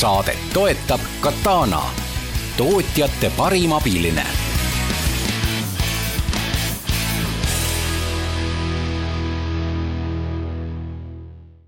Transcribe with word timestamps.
saadet 0.00 0.38
toetab 0.54 1.00
Katana, 1.20 1.80
tootjate 2.56 3.30
parim 3.36 3.72
abiline. 3.72 4.24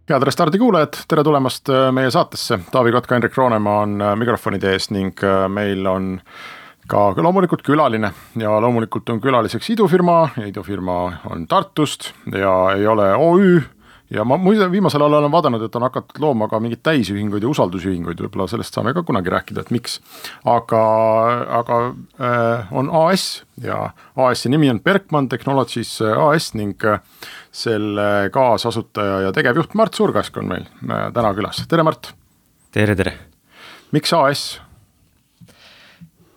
head 0.08 0.22
Restardi 0.22 0.58
kuulajad, 0.58 0.98
tere 1.08 1.22
tulemast 1.26 1.68
äh, 1.68 1.88
meie 1.92 2.10
saatesse, 2.10 2.58
Taavi 2.70 2.92
Kotka, 2.94 3.14
Hendrik 3.14 3.36
Roonemaa 3.36 3.80
on 3.82 4.02
äh, 4.02 4.14
mikrofonide 4.18 4.72
ees 4.74 4.90
ning 4.94 5.10
äh, 5.22 5.48
meil 5.50 5.86
on 5.86 6.20
ka 6.86 7.08
loomulikult 7.18 7.62
külaline 7.66 8.12
ja 8.38 8.58
loomulikult 8.62 9.10
on 9.10 9.20
külaliseks 9.20 9.70
idufirma 9.74 10.20
ja 10.36 10.46
idufirma 10.46 10.98
on 11.30 11.46
Tartust 11.50 12.12
ja 12.32 12.54
ei 12.74 12.86
ole 12.86 13.10
OÜ 13.14 13.75
ja 14.10 14.24
ma 14.24 14.38
muide 14.40 14.68
viimasel 14.70 15.02
ajal 15.02 15.18
olen 15.18 15.32
vaadanud, 15.32 15.62
et 15.66 15.76
on 15.78 15.86
hakatud 15.86 16.20
looma 16.22 16.48
ka 16.50 16.60
mingeid 16.62 16.82
täisühinguid 16.86 17.44
ja 17.44 17.50
usaldusühinguid, 17.50 18.20
võib-olla 18.22 18.48
sellest 18.50 18.76
saame 18.76 18.94
ka 18.96 19.02
kunagi 19.06 19.32
rääkida, 19.32 19.64
et 19.64 19.72
miks. 19.74 19.98
aga, 20.44 20.82
aga 21.60 21.80
äh, 22.20 22.74
on 22.76 22.90
AS 23.06 23.44
ja 23.62 23.90
AS-i 24.16 24.52
nimi 24.52 24.70
on 24.70 24.80
Berkman 24.80 25.28
Technologies 25.32 25.98
äh, 26.02 26.14
AS 26.28 26.52
ning 26.54 26.84
äh, 26.84 27.00
selle 27.50 28.30
kaasasutaja 28.32 29.20
ja 29.26 29.32
tegevjuht 29.32 29.74
Mart 29.74 29.94
Surgask 29.94 30.36
on 30.36 30.52
meil 30.52 30.68
äh, 30.86 31.08
täna 31.14 31.34
külas, 31.34 31.64
tere 31.68 31.86
Mart. 31.86 32.12
tere, 32.72 32.96
tere. 32.96 33.16
miks 33.92 34.12
AS? 34.12 34.65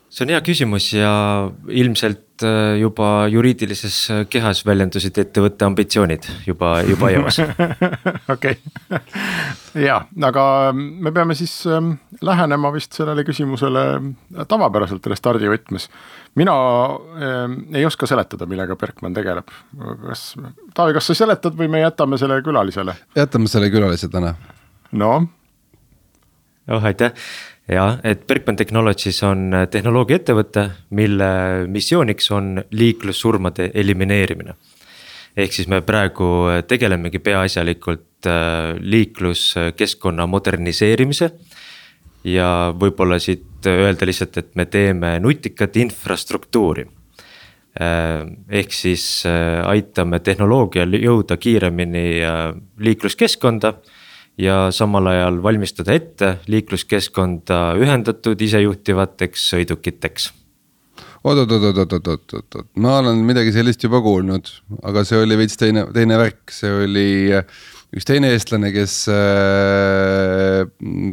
See 0.09 0.25
on 0.25 0.33
hea 0.33 0.41
küsimus 0.45 0.91
ja 0.93 1.13
ilmselt 1.69 2.29
Äh, 2.43 2.77
juba 2.79 3.27
juriidilises 3.27 3.95
äh, 4.11 4.19
kehas 4.31 4.61
väljendusid 4.67 5.17
ettevõtte 5.19 5.65
ambitsioonid 5.67 6.27
juba, 6.47 6.77
juba 6.87 7.09
eos. 7.15 7.39
okei, 8.31 8.55
ja, 9.83 9.97
aga 10.29 10.45
me 10.75 11.11
peame 11.15 11.35
siis 11.35 11.51
ähm, 11.67 11.91
lähenema 12.23 12.71
vist 12.71 12.95
sellele 12.95 13.25
küsimusele 13.27 13.83
tavapäraselt 14.47 15.11
Restardi 15.11 15.51
võtmes. 15.51 15.89
mina 16.39 16.55
äh, 17.19 17.57
ei 17.81 17.85
oska 17.85 18.07
seletada, 18.07 18.47
millega 18.47 18.79
Berkman 18.79 19.17
tegeleb, 19.17 19.51
kas, 20.07 20.31
Taavi, 20.77 20.95
kas 20.95 21.11
sa 21.11 21.19
seletad 21.25 21.59
või 21.59 21.67
me 21.67 21.83
jätame 21.83 22.21
selle 22.21 22.39
külalisele? 22.45 22.95
jätame 23.19 23.51
selle 23.51 23.67
külalise 23.73 24.07
täna. 24.07 24.35
no. 24.91 25.15
oh, 26.71 26.85
aitäh 26.85 27.11
jah, 27.69 27.99
et 28.03 28.25
Berkman 28.27 28.57
Technologies 28.57 29.21
on 29.27 29.53
äh, 29.53 29.67
tehnoloogiaettevõte, 29.71 30.65
mille 30.97 31.29
missiooniks 31.69 32.31
on 32.35 32.57
liiklussurmade 32.71 33.71
elimineerimine. 33.73 34.55
ehk 35.37 35.53
siis 35.53 35.67
me 35.67 35.81
praegu 35.81 36.49
äh, 36.49 36.63
tegelemegi 36.67 37.19
peaasjalikult 37.19 38.27
äh, 38.27 38.75
liikluskeskkonna 38.79 40.27
moderniseerimise. 40.27 41.31
ja 42.23 42.73
võib-olla 42.75 43.19
siit 43.19 43.65
öelda 43.67 44.05
lihtsalt, 44.05 44.37
et 44.37 44.55
me 44.55 44.65
teeme 44.65 45.19
nutikat 45.19 45.77
infrastruktuuri 45.77 46.85
ehk 47.79 48.73
siis 48.73 49.23
aitame 49.63 50.19
tehnoloogial 50.19 50.97
jõuda 50.99 51.37
kiiremini 51.37 52.19
liikluskeskkonda 52.83 53.71
ja 54.39 54.69
samal 54.75 55.07
ajal 55.11 55.41
valmistada 55.43 55.95
ette 55.97 56.33
liikluskeskkonda 56.47 57.59
ühendatud 57.79 58.39
isejuhtivateks 58.41 59.49
sõidukiteks. 59.53 60.29
Oot-oot-oot-oot-oot-oot-oot, 61.27 62.69
ma 62.79 62.99
olen 63.01 63.19
midagi 63.27 63.51
sellist 63.51 63.83
juba 63.83 63.99
kuulnud, 64.03 64.47
aga 64.87 65.03
see 65.07 65.19
oli 65.19 65.35
veits 65.41 65.59
teine, 65.59 65.83
teine 65.91 66.15
värk, 66.21 66.45
see 66.55 66.71
oli 66.85 67.09
üks 67.95 68.05
teine 68.05 68.33
eestlane, 68.35 68.71
kes 68.75 68.95
äh, 69.13 70.65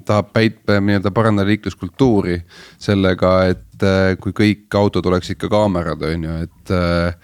tahab 0.09 0.32
päit-, 0.37 0.64
nii-öelda 0.66 1.12
parandada 1.16 1.48
liikluskultuuri 1.48 2.41
sellega, 2.78 3.37
et 3.53 3.87
äh, 3.87 4.16
kui 4.20 4.37
kõik 4.37 4.76
autod 4.76 5.06
oleksid 5.09 5.41
ka 5.41 5.53
kaamerad, 5.53 6.04
on 6.04 6.26
ju, 6.28 6.41
et 6.48 6.75
äh, 6.75 7.15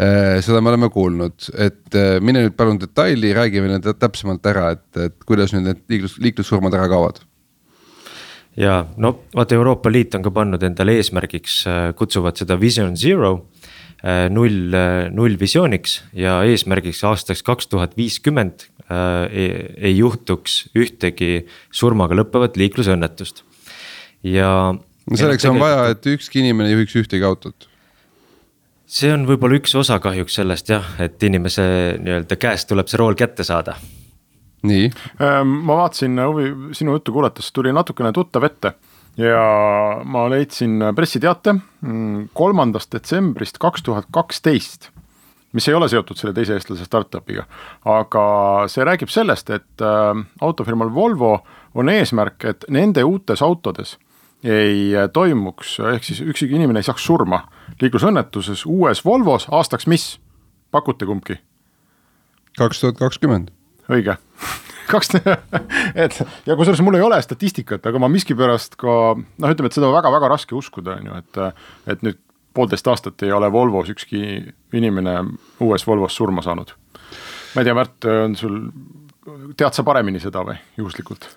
Äh, 0.00 0.38
seda 0.40 0.62
me 0.64 0.70
oleme 0.70 0.88
kuulnud, 0.88 1.50
et 1.60 1.96
äh, 1.98 2.14
mine 2.24 2.46
nüüd 2.46 2.54
palun 2.56 2.78
detaili, 2.80 3.34
räägi 3.36 3.60
meile 3.60 3.80
täpsemalt 3.84 4.46
ära, 4.48 4.70
et, 4.72 4.86
et 4.96 5.26
kuidas 5.28 5.52
nüüd 5.52 5.66
need 5.66 5.82
liiklus, 5.92 6.14
liiklussurmad 6.24 6.72
ära 6.78 6.86
kaovad 6.88 7.20
ja 8.56 8.78
no 8.96 9.12
vaata, 9.36 9.58
Euroopa 9.58 9.92
Liit 9.92 10.16
on 10.16 10.24
ka 10.24 10.32
pannud 10.32 10.64
endale 10.64 10.94
eesmärgiks, 11.02 11.58
äh, 11.68 11.82
kutsuvad 11.98 12.40
seda 12.40 12.56
vision 12.60 12.96
zero. 12.96 13.48
null, 14.32 14.72
null 15.12 15.34
visiooniks 15.36 15.98
ja 16.16 16.38
eesmärgiks 16.48 17.02
aastaks 17.04 17.42
kaks 17.44 17.66
tuhat 17.68 17.98
viiskümmend 17.98 18.69
ei 18.90 19.94
juhtuks 19.96 20.64
ühtegi 20.74 21.46
surmaga 21.70 22.16
lõppevat 22.18 22.58
liiklusõnnetust 22.60 23.44
ja. 24.26 24.74
no 24.74 25.20
selleks 25.20 25.46
on 25.46 25.60
vaja, 25.62 25.90
et 25.94 26.06
ükski 26.10 26.42
inimene 26.42 26.72
ei 26.72 26.78
juhiks 26.78 26.96
ühtegi 27.04 27.26
autot 27.26 27.70
see 28.90 29.10
on 29.14 29.24
võib-olla 29.28 29.60
üks 29.60 29.74
osa 29.78 30.00
kahjuks 30.02 30.40
sellest 30.40 30.70
jah, 30.72 30.86
et 31.02 31.22
inimese 31.22 31.64
nii-öelda 32.02 32.38
käest 32.40 32.68
tuleb 32.70 32.90
see 32.90 32.98
rool 33.00 33.16
kätte 33.18 33.46
saada. 33.46 33.76
nii. 34.66 34.90
Ehm, 35.22 35.52
ma 35.64 35.78
vaatasin 35.84 36.18
huvi, 36.20 36.50
sinu 36.76 36.98
juttu 36.98 37.14
kuulates 37.14 37.52
tuli 37.52 37.72
natukene 37.72 38.12
tuttav 38.12 38.44
ette 38.44 38.74
ja 39.20 39.44
ma 40.04 40.26
leidsin 40.30 40.90
pressiteate 40.96 41.54
mm, 41.54 42.30
kolmandast 42.36 42.92
detsembrist 42.92 43.58
kaks 43.62 43.86
tuhat 43.86 44.10
kaksteist 44.12 44.90
mis 45.52 45.68
ei 45.68 45.74
ole 45.74 45.88
seotud 45.90 46.18
selle 46.18 46.34
teise 46.36 46.54
eestlase 46.56 46.86
startup'iga, 46.86 47.46
aga 47.90 48.24
see 48.70 48.86
räägib 48.86 49.10
sellest, 49.12 49.50
et 49.50 49.84
äh, 49.84 50.12
autofirmal 50.40 50.94
Volvo 50.94 51.38
on 51.74 51.88
eesmärk, 51.88 52.44
et 52.44 52.64
nende 52.68 53.04
uutes 53.06 53.42
autodes 53.42 53.98
ei 54.44 54.94
toimuks, 55.12 55.76
ehk 55.92 56.04
siis 56.06 56.22
ükski 56.24 56.48
inimene 56.48 56.80
ei 56.80 56.86
saaks 56.86 57.04
surma 57.04 57.42
liiklusõnnetuses 57.82 58.64
uues 58.66 59.04
Volvos 59.04 59.46
aastaks 59.52 59.86
mis? 59.86 60.14
pakute 60.70 61.06
kumbki? 61.06 61.36
kaks 62.58 62.80
tuhat 62.80 62.98
kakskümmend. 62.98 63.50
õige 63.90 64.16
kaks, 64.92 65.12
et 66.04 66.16
ja 66.46 66.56
kusjuures 66.56 66.82
mul 66.84 66.98
ei 66.98 67.04
ole 67.04 67.20
statistikat, 67.22 67.84
aga 67.86 68.00
ma 68.02 68.08
miskipärast 68.12 68.78
ka 68.80 68.96
noh, 69.14 69.52
ütleme, 69.52 69.70
et 69.70 69.76
seda 69.76 69.90
on 69.90 69.96
väga-väga 69.96 70.32
raske 70.32 70.56
uskuda, 70.56 70.98
on 70.98 71.10
ju, 71.10 71.20
et, 71.20 71.62
et 71.94 72.04
nüüd 72.06 72.20
poolteist 72.54 72.88
aastat 72.90 73.22
ei 73.22 73.32
ole 73.32 73.50
Volvos 73.52 73.90
ükski 73.92 74.22
inimene 74.72 75.18
uues 75.60 75.86
Volvos 75.86 76.16
surma 76.16 76.42
saanud. 76.42 76.72
ma 77.54 77.62
ei 77.62 77.68
tea, 77.68 77.74
Märt, 77.74 78.06
on 78.24 78.36
sul, 78.38 78.60
tead 79.56 79.74
sa 79.74 79.86
paremini 79.86 80.20
seda 80.22 80.44
või 80.46 80.58
juhuslikult? 80.78 81.28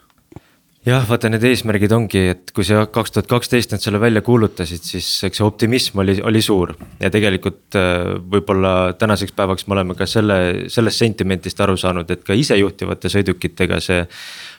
jah, 0.87 1.03
vaata 1.07 1.29
need 1.31 1.43
eesmärgid 1.47 1.93
ongi, 1.95 2.21
et 2.33 2.51
kui 2.55 2.65
sa 2.67 2.83
kaks 2.91 3.15
tuhat 3.15 3.29
kaksteist 3.31 3.73
nad 3.73 3.83
selle 3.83 4.01
välja 4.03 4.23
kuulutasid, 4.25 4.83
siis 4.83 5.07
eks 5.27 5.39
see 5.39 5.47
optimism 5.47 6.01
oli, 6.03 6.17
oli 6.25 6.41
suur. 6.43 6.73
ja 6.99 7.11
tegelikult 7.13 7.77
äh, 7.79 8.15
võib-olla 8.35 8.93
tänaseks 8.99 9.35
päevaks 9.37 9.67
me 9.67 9.77
oleme 9.77 9.97
ka 9.99 10.07
selle, 10.09 10.39
sellest 10.73 11.05
sentimentist 11.05 11.61
aru 11.63 11.77
saanud, 11.79 12.09
et 12.11 12.25
ka 12.27 12.35
isejuhtivate 12.37 13.11
sõidukitega 13.13 13.79
see. 13.83 14.07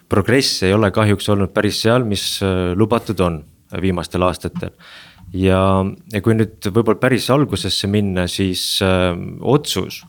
progress 0.08 0.62
ei 0.62 0.73
ole 0.73 0.90
kahjuks 0.93 1.28
olnud 1.32 1.52
päris 1.52 1.82
seal, 1.84 2.05
mis 2.08 2.38
äh, 2.43 2.73
lubatud 2.76 3.20
on 3.20 3.43
viimastel 3.82 4.23
aastatel 4.23 4.70
ja, 5.34 5.60
ja 6.12 6.22
kui 6.22 6.38
nüüd 6.38 6.70
võib-olla 6.70 7.00
päris 7.02 7.28
algusesse 7.34 7.90
minna, 7.90 8.28
siis 8.31 8.78
äh, 8.82 9.12
otsus 9.40 10.02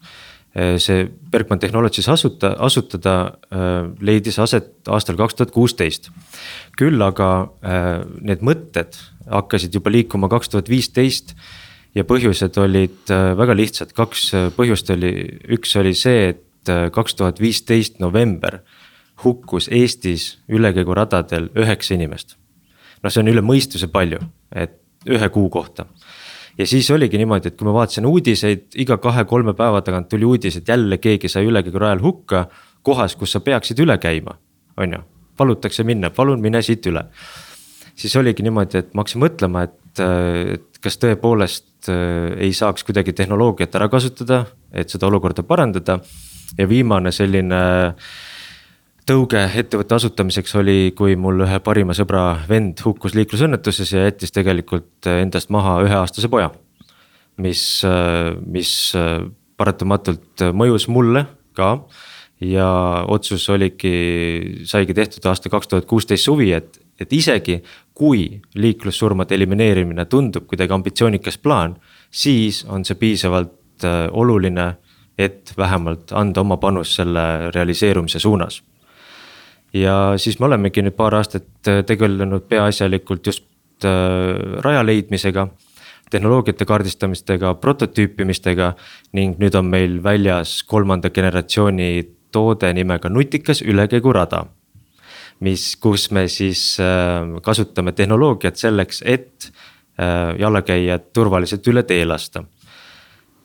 Äh, 0.56 0.78
see 0.80 1.10
Bergman 1.32 1.60
Technologies 1.60 2.08
asuta, 2.08 2.54
asutada 2.64 3.16
äh, 3.52 3.90
leidis 4.00 4.38
aset 4.40 4.88
aastal 4.88 5.18
kaks 5.20 5.36
tuhat 5.36 5.52
kuusteist. 5.52 6.08
küll 6.80 7.02
aga 7.04 7.50
äh, 7.60 8.06
need 8.24 8.40
mõtted 8.40 8.96
hakkasid 9.28 9.76
juba 9.76 9.92
liikuma 9.92 10.30
kaks 10.32 10.54
tuhat 10.54 10.72
viisteist 10.72 11.36
ja 11.96 12.06
põhjused 12.08 12.56
olid 12.60 13.12
väga 13.12 13.56
lihtsad, 13.56 13.92
kaks 13.96 14.32
põhjust 14.56 14.90
oli, 14.92 15.12
üks 15.56 15.76
oli 15.80 15.94
see, 15.96 16.32
et 16.36 16.72
kaks 16.92 17.16
tuhat 17.16 17.40
viisteist 17.40 18.00
november 18.04 18.60
hukkus 19.24 19.68
Eestis 19.72 20.38
ülekäiguradadel 20.52 21.50
üheksa 21.56 21.96
inimest. 21.96 22.36
noh, 23.04 23.12
see 23.12 23.24
on 23.24 23.32
üle 23.32 23.44
mõistuse 23.44 23.88
palju, 23.92 24.20
et 24.52 24.85
ühe 25.10 25.30
kuu 25.30 25.50
kohta. 25.50 25.86
ja 26.58 26.68
siis 26.68 26.92
oligi 26.92 27.18
niimoodi, 27.18 27.48
et 27.52 27.58
kui 27.58 27.68
ma 27.68 27.74
vaatasin 27.76 28.06
uudiseid, 28.06 28.68
iga 28.80 28.98
kahe-kolme 28.98 29.54
päeva 29.54 29.82
tagant 29.82 30.10
tuli 30.10 30.26
uudis, 30.26 30.58
et 30.58 30.68
jälle 30.68 30.98
keegi 30.98 31.30
sai 31.30 31.46
ülekäigurajal 31.46 32.02
hukka. 32.02 32.48
kohas, 32.82 33.16
kus 33.16 33.32
sa 33.32 33.40
peaksid 33.40 33.80
üle 33.80 33.98
käima, 33.98 34.38
on 34.78 34.94
ju, 34.94 35.00
palutakse 35.38 35.84
minna, 35.84 36.10
palun 36.10 36.42
mine 36.42 36.62
siit 36.62 36.86
üle. 36.86 37.06
siis 37.96 38.16
oligi 38.16 38.44
niimoodi, 38.44 38.78
et 38.78 38.94
ma 38.94 39.04
hakkasin 39.04 39.22
mõtlema, 39.22 39.64
et, 39.64 40.00
et 40.54 40.80
kas 40.82 40.98
tõepoolest 41.02 41.90
äh, 41.90 42.38
ei 42.38 42.54
saaks 42.54 42.84
kuidagi 42.84 43.14
tehnoloogiat 43.14 43.76
ära 43.76 43.90
kasutada, 43.90 44.46
et 44.72 44.90
seda 44.90 45.08
olukorda 45.08 45.44
parandada. 45.44 46.00
ja 46.58 46.70
viimane 46.70 47.12
selline 47.12 47.60
tõuge 49.06 49.42
ettevõtte 49.60 49.96
asutamiseks 50.00 50.56
oli, 50.60 50.78
kui 50.98 51.16
mul 51.20 51.46
ühe 51.46 51.60
parima 51.64 51.94
sõbra 51.98 52.26
vend 52.50 52.82
hukkus 52.86 53.16
liiklusõnnetuses 53.18 53.94
ja 53.94 54.08
jättis 54.08 54.34
tegelikult 54.34 55.10
endast 55.12 55.52
maha 55.54 55.78
üheaastase 55.86 56.30
poja. 56.32 56.52
mis, 57.38 57.84
mis 58.48 58.70
paratamatult 59.58 60.46
mõjus 60.56 60.88
mulle 60.88 61.26
ka 61.54 61.86
ja 62.40 62.70
otsus 63.08 63.50
oligi, 63.50 64.64
saigi 64.64 64.94
tehtud 64.94 65.26
aasta 65.26 65.50
kaks 65.50 65.68
tuhat 65.68 65.86
kuusteist 65.86 66.24
suvi, 66.24 66.52
et, 66.54 66.80
et 67.00 67.14
isegi 67.14 67.62
kui 67.94 68.42
liiklussurmade 68.56 69.36
elimineerimine 69.36 70.06
tundub 70.06 70.48
kuidagi 70.48 70.74
ambitsioonikas 70.74 71.38
plaan, 71.38 71.76
siis 72.12 72.64
on 72.70 72.86
see 72.86 72.96
piisavalt 72.96 73.86
oluline, 74.12 74.76
et 75.18 75.54
vähemalt 75.58 76.12
anda 76.12 76.42
oma 76.42 76.58
panus 76.58 76.96
selle 76.96 77.52
realiseerumise 77.56 78.20
suunas 78.20 78.64
ja 79.74 80.14
siis 80.18 80.40
me 80.40 80.50
olemegi 80.50 80.84
nüüd 80.86 80.96
paar 80.98 81.16
aastat 81.18 81.70
äh, 81.70 81.84
tegelenud 81.88 82.48
peaasjalikult 82.50 83.28
just 83.28 83.46
äh, 83.86 84.62
raja 84.64 84.84
leidmisega 84.86 85.48
tehnoloogiate 86.12 86.66
kaardistamistega, 86.70 87.56
prototüüpimistega 87.60 88.74
ning 89.18 89.40
nüüd 89.42 89.56
on 89.58 89.66
meil 89.72 89.98
väljas 90.04 90.60
kolmanda 90.70 91.10
generatsiooni 91.10 91.90
toode 92.32 92.70
nimega 92.74 93.10
nutikas 93.10 93.62
ülekäigurada. 93.62 94.46
mis, 95.40 95.76
kus 95.76 96.12
me 96.12 96.28
siis 96.28 96.78
äh, 96.80 97.42
kasutame 97.42 97.92
tehnoloogiat 97.92 98.56
selleks, 98.56 99.02
et 99.06 99.52
jalakäijad 100.40 101.06
turvaliselt 101.16 101.68
üle 101.72 101.84
tee 101.88 102.02
lasta 102.06 102.42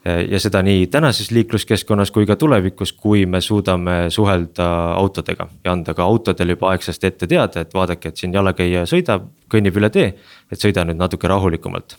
ja 0.04 0.40
seda 0.40 0.62
nii 0.64 0.86
tänases 0.92 1.30
liikluskeskkonnas 1.34 2.10
kui 2.14 2.26
ka 2.28 2.36
tulevikus, 2.40 2.92
kui 2.96 3.26
me 3.28 3.40
suudame 3.44 4.06
suhelda 4.10 4.68
autodega 4.96 5.48
ja 5.64 5.74
anda 5.74 5.94
ka 5.94 6.06
autodele 6.08 6.56
juba 6.56 6.70
aegsasti 6.72 7.10
ette 7.10 7.28
teada, 7.28 7.64
et 7.64 7.74
vaadake, 7.74 8.08
et 8.08 8.22
siin 8.22 8.34
jalakäija 8.34 8.86
sõidab, 8.88 9.28
kõnnib 9.52 9.76
üle 9.76 9.90
tee, 9.92 10.14
et 10.50 10.62
sõida 10.62 10.86
nüüd 10.88 11.00
natuke 11.00 11.28
rahulikumalt. 11.28 11.98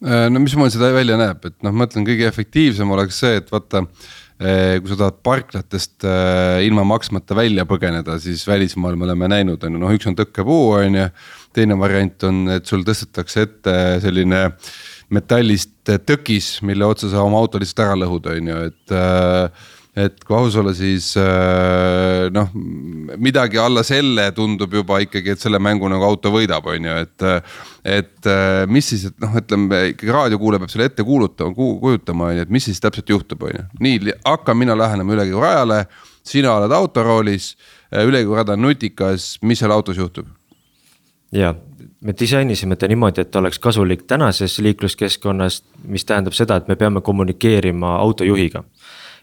Äh, 0.00 0.26
no 0.32 0.42
mismoodi 0.42 0.74
seda 0.74 0.90
välja 0.96 1.20
näeb, 1.20 1.46
et 1.46 1.60
noh, 1.62 1.70
ma 1.70 1.84
mõtlen, 1.84 2.06
kõige 2.08 2.26
efektiivsem 2.26 2.90
oleks 2.90 3.22
see, 3.22 3.38
et 3.38 3.54
vaata 3.54 3.84
äh, 3.84 4.80
kui 4.80 4.90
sa 4.90 4.98
tahad 5.04 5.22
parklatest 5.22 6.08
äh, 6.08 6.58
ilma 6.66 6.82
maksmata 6.88 7.38
välja 7.38 7.68
põgeneda, 7.70 8.18
siis 8.18 8.42
välismaal 8.48 8.98
me 8.98 9.06
oleme 9.06 9.30
näinud, 9.30 9.62
on 9.62 9.78
ju, 9.78 9.82
noh, 9.84 9.94
üks 9.94 10.10
on 10.10 10.18
tõkkepuu, 10.18 10.72
on 10.80 11.04
ju. 11.04 11.10
teine 11.54 11.78
variant 11.78 12.24
on, 12.26 12.46
et 12.56 12.66
sul 12.66 12.82
tõstetakse 12.86 13.46
ette 13.46 13.76
selline 14.02 14.48
äh, 14.48 14.72
metallist 15.14 15.92
tõkis, 16.06 16.58
mille 16.66 16.86
otsa 16.86 17.10
sa 17.10 17.26
oma 17.26 17.40
auto 17.40 17.60
lihtsalt 17.60 17.86
ära 17.86 18.00
lõhud, 18.04 18.30
on 18.30 18.50
ju, 18.52 18.64
et 18.70 18.96
äh, 18.96 19.68
et 20.00 20.20
kui 20.22 20.36
aus 20.38 20.54
olla, 20.60 20.70
siis 20.76 21.08
äh, 21.18 22.28
noh, 22.32 22.52
midagi 23.18 23.58
alla 23.58 23.82
selle 23.86 24.28
tundub 24.36 24.74
juba 24.78 25.00
ikkagi, 25.02 25.34
et 25.34 25.42
selle 25.42 25.58
mängu 25.62 25.88
nagu 25.90 26.06
auto 26.06 26.30
võidab, 26.34 26.68
on 26.70 26.86
ju, 26.86 26.98
et. 27.04 27.26
et 27.80 28.28
äh, 28.30 28.66
mis 28.70 28.86
siis, 28.92 29.08
et 29.10 29.16
noh, 29.22 29.34
ütleme 29.40 29.80
ikkagi 29.90 30.14
raadiokuulaja 30.14 30.62
peab 30.62 30.72
selle 30.74 30.86
ette 30.90 31.06
kuulutama, 31.06 31.54
kujutama, 31.56 32.30
on 32.30 32.38
ju, 32.38 32.46
et 32.46 32.54
mis 32.54 32.68
siis 32.70 32.82
täpselt 32.82 33.10
juhtub, 33.10 33.42
on 33.48 33.56
ju. 33.56 33.64
nii, 33.82 34.14
hakkan 34.24 34.60
mina 34.62 34.78
lähenema 34.78 35.16
ülekäigurajale, 35.16 35.80
sina 36.30 36.54
oled 36.54 36.76
autoroolis, 36.76 37.56
ülekäigurada 37.90 38.54
on 38.54 38.68
nutikas, 38.68 39.32
mis 39.42 39.64
seal 39.64 39.74
autos 39.74 39.98
juhtub? 39.98 40.30
ja 41.34 41.54
me 42.00 42.14
disainisime 42.20 42.76
ta 42.76 42.88
niimoodi, 42.88 43.20
et 43.20 43.36
oleks 43.36 43.58
kasulik 43.58 44.06
tänases 44.08 44.58
liikluskeskkonnas, 44.58 45.62
mis 45.84 46.04
tähendab 46.08 46.36
seda, 46.36 46.56
et 46.56 46.68
me 46.68 46.76
peame 46.76 47.00
kommunikeerima 47.00 47.96
autojuhiga. 47.96 48.64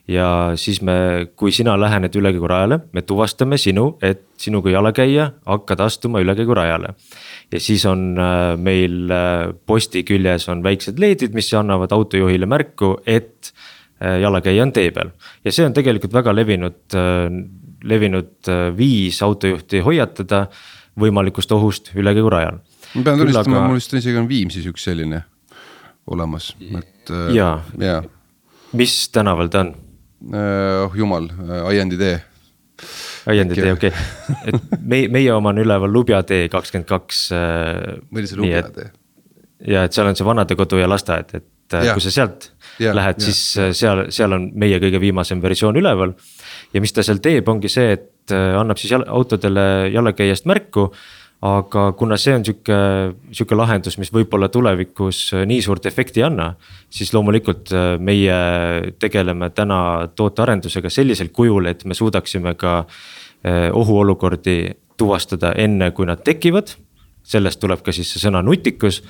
ja 0.07 0.53
siis 0.55 0.77
me, 0.81 1.27
kui 1.35 1.51
sina 1.51 1.73
lähened 1.79 2.13
ülekäigurajale, 2.15 2.79
me 2.95 3.01
tuvastame 3.01 3.57
sinu, 3.59 3.97
et 4.01 4.21
sinu 4.39 4.61
kui 4.63 4.71
jalakäija 4.71 5.31
hakkad 5.45 5.79
astuma 5.83 6.21
ülekäigurajale. 6.23 6.93
ja 7.51 7.59
siis 7.59 7.85
on 7.85 8.15
äh, 8.19 8.57
meil 8.57 9.11
äh, 9.11 9.53
posti 9.65 10.03
küljes 10.03 10.49
on 10.49 10.63
väiksed 10.63 10.99
LED-id, 10.99 11.33
mis 11.33 11.53
annavad 11.53 11.91
autojuhile 11.91 12.45
märku, 12.45 12.97
et 13.05 13.51
äh, 14.01 14.21
jalakäija 14.21 14.63
on 14.63 14.71
tee 14.71 14.91
peal 14.91 15.11
ja 15.43 15.51
see 15.51 15.65
on 15.65 15.73
tegelikult 15.73 16.13
väga 16.13 16.35
levinud, 16.35 16.95
levinud 17.83 18.49
viis 18.77 19.21
autojuhti 19.23 19.79
hoiatada 19.79 20.47
võimalikust 20.99 21.51
ohust 21.51 21.91
ülekäigurajal. 21.95 22.59
Ma 22.95 23.03
pean 23.03 23.19
tunnistama 23.19 23.59
aga..., 23.59 23.65
mul 23.67 23.79
vist 23.79 23.95
isegi 23.97 24.19
on 24.19 24.29
Viimsis 24.29 24.67
üks 24.69 24.87
selline 24.87 25.23
olemas, 26.07 26.53
et. 26.61 27.11
jaa 27.35 27.57
ja., 27.81 27.99
mis 28.77 28.95
tänaval 29.15 29.51
ta 29.53 29.65
on? 29.65 29.73
Äh, 30.33 30.85
oh 30.85 30.95
jumal, 30.97 31.29
tee. 31.99 32.15
Aiandi 33.27 33.57
tee, 33.57 33.73
okei 33.75 33.91
okay., 33.91 34.51
et 34.53 34.81
meie, 34.81 35.11
meie 35.13 35.33
oma 35.33 35.51
on 35.53 35.61
üleval 35.63 35.91
Lubja 35.93 36.21
tee 36.27 36.47
kakskümmend 36.51 36.87
kaks. 36.89 37.27
Äh, 37.35 37.99
oli 38.15 38.29
see 38.29 38.41
Lubja 38.41 38.63
tee? 38.71 38.91
ja 39.67 39.87
et 39.87 39.95
seal 39.95 40.05
on 40.05 40.17
see 40.17 40.25
vanadekodu 40.25 40.77
ja 40.77 40.89
lasteaed, 40.89 41.33
et 41.33 41.77
äh, 41.77 41.87
ja. 41.89 41.95
kui 41.97 42.03
sa 42.05 42.13
sealt 42.13 42.51
ja, 42.79 42.93
lähed, 42.95 43.23
siis 43.25 43.39
seal, 43.79 44.05
seal 44.13 44.35
on 44.37 44.51
meie 44.53 44.77
kõige 44.83 45.01
viimasem 45.01 45.41
versioon 45.41 45.79
üleval. 45.81 46.13
ja 46.73 46.83
mis 46.83 46.93
ta 46.93 47.05
seal 47.05 47.23
teeb, 47.23 47.49
ongi 47.49 47.71
see, 47.71 47.95
et 47.97 48.13
Äh, 48.31 48.55
annab 48.59 48.79
siis 48.79 48.91
autodele 48.91 49.89
jalakäijast 49.93 50.47
märku. 50.49 50.91
Aga 51.45 51.91
kuna 51.93 52.17
see 52.17 52.33
on 52.33 52.45
sihuke, 52.45 52.77
sihuke 53.31 53.57
lahendus, 53.57 53.99
mis 54.01 54.09
võib-olla 54.13 54.49
tulevikus 54.49 55.19
äh, 55.35 55.45
nii 55.49 55.61
suurt 55.61 55.85
efekti 55.85 56.23
ei 56.23 56.27
anna. 56.29 56.55
siis 56.89 57.13
loomulikult 57.13 57.71
äh, 57.73 57.99
meie 57.99 58.37
tegeleme 58.99 59.49
täna 59.49 60.09
tootearendusega 60.15 60.89
sellisel 60.89 61.29
kujul, 61.29 61.65
et 61.65 61.85
me 61.85 61.93
suudaksime 61.93 62.55
ka 62.55 62.83
ohuolukordi 63.47 64.71
tuvastada 64.97 65.51
enne, 65.55 65.91
kui 65.91 66.05
nad 66.05 66.23
tekivad. 66.25 66.73
sellest 67.23 67.59
tuleb 67.59 67.83
ka 67.85 67.91
siis 67.91 68.09
see 68.11 68.23
sõna 68.23 68.41
nutikus 68.41 69.03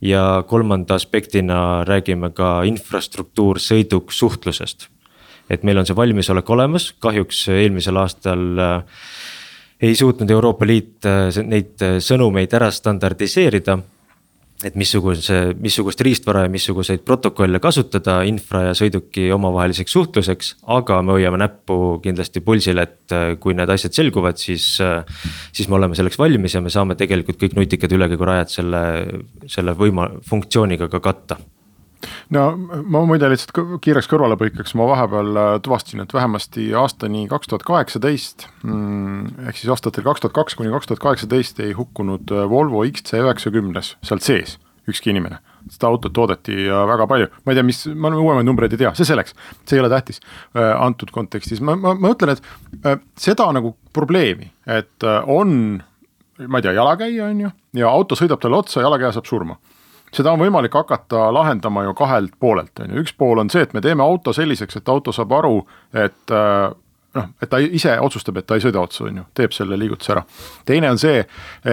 ja 0.00 0.42
kolmanda 0.48 0.94
aspektina 0.94 1.84
räägime 1.84 2.30
ka 2.32 2.62
infrastruktuur 2.64 3.60
sõiduk 3.60 4.10
suhtlusest 4.10 4.88
et 5.50 5.64
meil 5.64 5.78
on 5.78 5.86
see 5.86 5.96
valmisolek 5.96 6.50
olemas, 6.50 6.90
kahjuks 7.02 7.46
eelmisel 7.52 7.98
aastal 8.00 8.44
äh, 8.60 9.00
ei 9.84 9.96
suutnud 9.98 10.30
Euroopa 10.30 10.66
Liit 10.66 11.06
äh, 11.08 11.42
neid 11.44 11.82
äh, 11.82 11.98
sõnumeid 12.02 12.54
ära 12.56 12.70
standardiseerida 12.74 13.78
et 14.64 14.76
missuguse, 14.80 15.36
missugust 15.60 16.00
riistvara 16.06 16.44
ja 16.46 16.50
missuguseid 16.52 17.02
protokolle 17.04 17.58
kasutada 17.60 18.20
infra 18.24 18.62
ja 18.68 18.76
sõiduki 18.78 19.26
omavaheliseks 19.34 19.92
suhtluseks. 19.92 20.52
aga 20.72 21.00
me 21.02 21.18
hoiame 21.18 21.40
näppu 21.42 21.98
kindlasti 22.00 22.40
pulsil, 22.40 22.78
et 22.80 23.12
kui 23.42 23.52
need 23.58 23.68
asjad 23.68 23.92
selguvad, 23.98 24.38
siis, 24.40 24.78
siis 25.52 25.68
me 25.68 25.76
oleme 25.76 25.98
selleks 25.98 26.16
valmis 26.16 26.54
ja 26.54 26.62
me 26.64 26.72
saame 26.72 26.96
tegelikult 26.96 27.42
kõik 27.42 27.58
nutikad 27.58 27.92
ülekäigurajad 27.92 28.54
selle, 28.54 28.84
selle 29.52 29.74
võima-, 29.76 30.14
funktsiooniga 30.30 30.88
ka 30.88 31.02
katta 31.02 31.36
no 32.34 32.44
ma 32.56 33.04
muide 33.08 33.30
lihtsalt 33.32 33.80
kiireks 33.84 34.08
kõrvalepõikeks, 34.10 34.74
ma 34.78 34.88
vahepeal 34.90 35.40
äh, 35.40 35.52
tuvastasin, 35.64 36.04
et 36.04 36.14
vähemasti 36.14 36.68
aastani 36.78 37.26
kaks 37.30 37.50
tuhat 37.50 37.66
kaheksateist. 37.68 38.48
Mm, 38.66 39.48
ehk 39.48 39.60
siis 39.60 39.72
aastatel 39.74 40.06
kaks 40.06 40.24
tuhat 40.24 40.36
kaks 40.36 40.58
kuni 40.58 40.72
kaks 40.74 40.90
tuhat 40.90 41.02
kaheksateist 41.04 41.64
ei 41.64 41.74
hukkunud 41.78 42.34
äh, 42.34 42.46
Volvo 42.50 42.84
XC 42.88 43.24
üheksakümnes 43.24 43.96
sealt 44.04 44.26
sees 44.26 44.58
ükski 44.88 45.12
inimene. 45.14 45.38
seda 45.72 45.88
autot 45.88 46.12
toodeti 46.12 46.66
väga 46.68 47.06
palju, 47.08 47.30
ma 47.40 47.52
ei 47.52 47.56
tea, 47.56 47.64
mis, 47.64 47.78
ma 47.96 48.10
uuemaid 48.12 48.44
numbreid 48.44 48.74
ei 48.76 48.82
tea, 48.82 48.90
see 48.98 49.06
selleks, 49.08 49.32
see 49.64 49.78
ei 49.78 49.80
ole 49.80 49.88
tähtis 49.88 50.20
äh, 50.20 50.74
antud 50.76 51.08
kontekstis, 51.14 51.62
ma, 51.64 51.72
ma, 51.72 51.94
ma 51.96 52.10
mõtlen, 52.10 52.34
et 52.34 52.82
äh, 52.90 52.98
seda 53.16 53.46
nagu 53.56 53.72
probleemi, 53.96 54.50
et 54.68 55.06
äh, 55.08 55.30
on, 55.32 55.78
ma 56.44 56.60
ei 56.60 56.66
tea, 56.66 56.74
jalakäija 56.76 57.30
on 57.30 57.40
ju, 57.46 57.52
ja 57.80 57.88
auto 57.88 58.18
sõidab 58.20 58.42
talle 58.44 58.60
otsa, 58.60 58.82
jalakäija 58.84 59.14
saab 59.16 59.30
surma 59.30 59.56
seda 60.14 60.32
on 60.34 60.40
võimalik 60.40 60.74
hakata 60.74 61.28
lahendama 61.34 61.84
ju 61.84 61.94
kahelt 61.98 62.38
poolelt, 62.40 62.78
on 62.80 62.94
ju, 62.94 63.04
üks 63.04 63.14
pool 63.18 63.42
on 63.42 63.50
see, 63.50 63.64
et 63.66 63.74
me 63.74 63.82
teeme 63.84 64.02
auto 64.02 64.32
selliseks, 64.32 64.80
et 64.80 64.88
auto 64.88 65.12
saab 65.12 65.32
aru, 65.38 65.60
et 65.92 66.34
äh, 66.34 66.72
noh, 67.14 67.28
et 67.42 67.50
ta 67.50 67.60
ise 67.62 67.94
otsustab, 68.00 68.38
et 68.38 68.46
ta 68.46 68.58
ei 68.58 68.64
sõida 68.64 68.82
otsa, 68.82 69.06
on 69.08 69.20
ju, 69.20 69.24
teeb 69.36 69.54
selle 69.54 69.78
liigutuse 69.78 70.14
ära. 70.14 70.24
teine 70.66 70.90
on 70.90 70.98
see, 70.98 71.22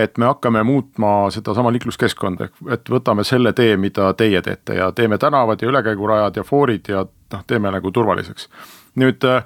et 0.04 0.18
me 0.22 0.30
hakkame 0.30 0.64
muutma 0.68 1.32
sedasama 1.34 1.74
liikluskeskkonda, 1.78 2.50
et 2.74 2.94
võtame 2.94 3.26
selle 3.28 3.54
tee, 3.58 3.76
mida 3.78 4.14
teie 4.18 4.42
teete 4.42 4.78
ja 4.78 4.92
teeme 4.92 5.18
tänavad 5.18 5.62
ja 5.62 5.70
ülekäigurajad 5.72 6.38
ja 6.38 6.44
foorid 6.48 6.90
ja 6.94 7.06
noh, 7.06 7.44
teeme 7.48 7.72
nagu 7.72 7.92
turvaliseks. 7.92 8.50
nüüd 9.02 9.24
äh, 9.26 9.44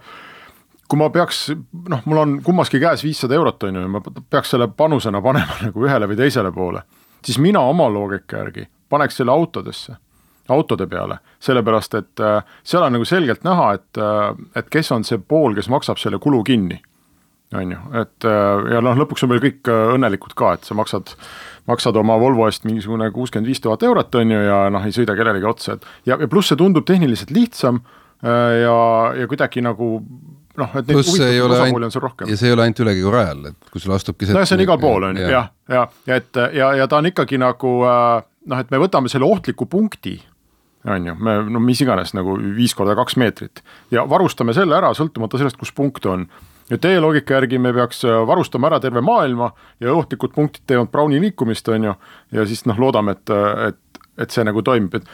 kui 0.88 1.00
ma 1.00 1.10
peaks, 1.10 1.48
noh, 1.90 2.04
mul 2.06 2.22
on 2.22 2.38
kummaski 2.44 2.80
käes 2.80 3.04
viissada 3.04 3.36
eurot, 3.36 3.64
on 3.64 3.76
ju, 3.76 3.82
ja 3.82 3.92
ma 3.98 4.02
peaks 4.30 4.54
selle 4.56 4.68
panusena 4.68 5.22
panema 5.22 5.60
nagu 5.68 5.88
ühele 5.88 6.10
või 6.12 6.20
teisele 6.20 6.52
poole, 6.52 6.86
siis 7.26 7.40
mina 7.42 7.64
oma 7.66 7.90
loogika 7.90 8.44
järgi 8.44 8.68
paneks 8.90 9.22
selle 9.22 9.34
autodesse, 9.34 9.96
autode 10.50 10.88
peale, 10.88 11.18
sellepärast 11.42 11.98
et 11.98 12.22
äh, 12.24 12.58
seal 12.64 12.86
on 12.86 12.94
nagu 12.94 13.08
selgelt 13.08 13.46
näha, 13.48 13.72
et, 13.80 13.98
äh, 13.98 14.28
et 14.56 14.70
kes 14.74 14.92
on 14.94 15.06
see 15.08 15.18
pool, 15.18 15.56
kes 15.58 15.70
maksab 15.74 16.02
selle 16.02 16.20
kulu 16.22 16.44
kinni. 16.44 16.82
on 17.56 17.72
ju, 17.72 17.78
et 18.02 18.26
äh, 18.26 18.72
ja 18.74 18.82
noh, 18.84 18.98
lõpuks 19.00 19.24
on 19.24 19.32
meil 19.32 19.42
kõik 19.44 19.70
õnnelikud 19.70 20.34
ka, 20.36 20.56
et 20.58 20.66
sa 20.68 20.78
maksad 20.78 21.16
maksad 21.66 21.98
oma 21.98 22.18
Volvo 22.22 22.46
eest 22.46 22.66
mingisugune 22.66 23.08
kuuskümmend 23.14 23.50
viis 23.50 23.62
tuhat 23.62 23.84
eurot, 23.84 24.16
on 24.16 24.32
ju, 24.32 24.40
ja 24.48 24.66
noh, 24.70 24.84
ei 24.86 24.94
sõida 24.94 25.16
kellelegi 25.18 25.48
otsa, 25.50 25.78
et 25.78 25.86
ja, 26.06 26.18
ja 26.20 26.28
pluss 26.30 26.52
see 26.52 26.60
tundub 26.60 26.86
tehniliselt 26.86 27.32
lihtsam 27.34 27.80
ja, 28.22 28.76
ja 29.18 29.28
kuidagi 29.30 29.64
nagu 29.66 29.88
noh, 30.60 30.76
et 30.78 30.88
neid 30.90 31.00
huvitavaid 31.00 31.56
osapooli 31.56 31.88
on 31.88 31.94
seal 31.94 32.04
rohkem. 32.06 32.30
ja 32.30 32.38
see 32.40 32.50
ei 32.50 32.56
ole 32.56 32.66
ainult 32.66 32.82
üle 32.86 32.94
rajal, 33.16 33.42
et 33.52 33.72
kui 33.72 33.84
sul 33.84 33.96
astubki 33.96 34.30
nojah, 34.30 34.48
see 34.48 34.58
on 34.58 34.64
igal 34.66 34.80
pool 34.82 35.10
on 35.10 35.20
ju 35.20 35.28
jah, 35.32 35.50
ja, 35.72 35.88
ja 36.08 36.20
et 36.22 36.42
ja, 36.56 36.72
ja 36.82 36.88
ta 36.92 37.02
on 37.02 37.10
ikkagi 37.12 37.40
nagu 37.42 37.74
äh, 37.90 38.24
noh, 38.46 38.62
et 38.62 38.72
me 38.72 38.82
võtame 38.82 39.12
selle 39.12 39.28
ohtliku 39.28 39.68
punkti 39.70 40.20
on 40.86 41.08
ju, 41.08 41.16
me 41.20 41.38
no 41.50 41.62
mis 41.64 41.82
iganes 41.82 42.14
nagu 42.18 42.38
viis 42.56 42.76
korda 42.78 42.96
kaks 42.98 43.18
meetrit 43.22 43.62
ja 43.94 44.06
varustame 44.10 44.54
selle 44.54 44.78
ära, 44.78 44.92
sõltumata 44.98 45.40
sellest, 45.42 45.58
kus 45.58 45.74
punkt 45.76 46.06
on. 46.10 46.28
ja 46.70 46.78
teie 46.82 47.00
loogika 47.02 47.40
järgi 47.40 47.60
me 47.62 47.74
peaks 47.74 48.04
äh, 48.06 48.22
varustama 48.28 48.70
ära 48.70 48.80
terve 48.84 49.02
maailma 49.06 49.52
ja 49.80 49.94
ohtlikud 49.94 50.34
punktid 50.36 50.66
teevad 50.68 50.92
Browni 50.94 51.22
liikumist, 51.22 51.68
on 51.70 51.90
ju, 51.90 51.96
ja 52.32 52.46
siis 52.46 52.66
noh, 52.70 52.80
loodame, 52.80 53.18
et, 53.18 53.34
et, 53.70 54.04
et 54.18 54.32
see 54.32 54.46
nagu 54.46 54.62
toimib, 54.66 55.00
et 55.00 55.10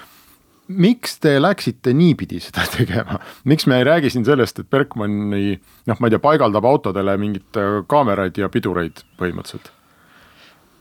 miks 0.72 1.18
te 1.24 1.36
läksite 1.40 1.94
niipidi 1.96 2.40
seda 2.44 2.66
tegema, 2.78 3.20
miks 3.44 3.68
me 3.68 3.80
ei 3.80 3.88
räägi 3.88 4.14
siin 4.14 4.28
sellest, 4.28 4.60
et 4.60 4.72
Berkmani 4.72 5.60
noh, 5.88 6.00
ma 6.00 6.08
ei 6.08 6.16
tea, 6.16 6.24
paigaldab 6.24 6.68
autodele 6.68 7.18
mingeid 7.22 7.62
äh, 7.62 7.78
kaameraid 7.88 8.40
ja 8.40 8.52
pidureid 8.52 9.06
põhimõtteliselt? 9.20 9.72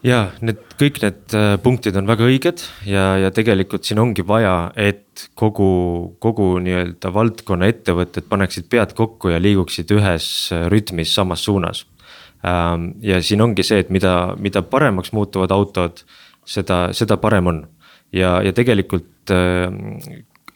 Ja 0.07 0.21
need 0.45 0.61
kõik 0.81 1.01
need 1.03 1.35
äh, 1.37 1.55
punktid 1.61 1.97
on 2.01 2.09
väga 2.09 2.25
õiged 2.29 2.63
ja, 2.89 3.05
ja 3.21 3.31
tegelikult 3.35 3.85
siin 3.87 4.01
ongi 4.01 4.25
vaja, 4.27 4.71
et 4.79 5.27
kogu, 5.39 6.17
kogu 6.23 6.55
nii-öelda 6.65 7.13
valdkonna 7.13 7.69
ettevõtted 7.71 8.29
paneksid 8.31 8.71
pead 8.73 8.95
kokku 8.97 9.35
ja 9.35 9.41
liiguksid 9.43 9.93
ühes 9.97 10.27
äh, 10.57 10.67
rütmis 10.73 11.13
samas 11.17 11.45
suunas. 11.45 11.85
Ähm, 12.47 12.95
ja 13.05 13.21
siin 13.21 13.45
ongi 13.45 13.65
see, 13.67 13.83
et 13.85 13.91
mida, 13.93 14.33
mida 14.41 14.65
paremaks 14.65 15.13
muutuvad 15.13 15.53
autod, 15.53 16.01
seda, 16.49 16.87
seda 16.97 17.21
parem 17.21 17.53
on 17.53 17.61
ja, 18.17 18.39
ja 18.45 18.55
tegelikult 18.57 19.35
äh, 19.35 19.69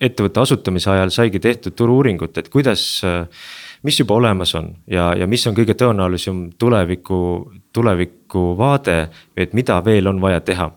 ettevõtte 0.00 0.40
asutamise 0.40 0.88
ajal 0.90 1.12
saigi 1.12 1.40
tehtud 1.40 1.76
turu-uuringut, 1.76 2.40
et 2.40 2.48
kuidas, 2.52 2.82
mis 3.86 4.00
juba 4.00 4.16
olemas 4.18 4.50
on 4.58 4.72
ja, 4.90 5.12
ja 5.16 5.28
mis 5.30 5.44
on 5.46 5.54
kõige 5.56 5.76
tõenäolisem 5.78 6.48
tuleviku, 6.60 7.20
tuleviku 7.74 8.54
vaade, 8.58 9.08
et 9.36 9.52
mida 9.56 9.80
veel 9.84 10.06
on 10.10 10.20
vaja 10.22 10.40
teha. 10.40 10.70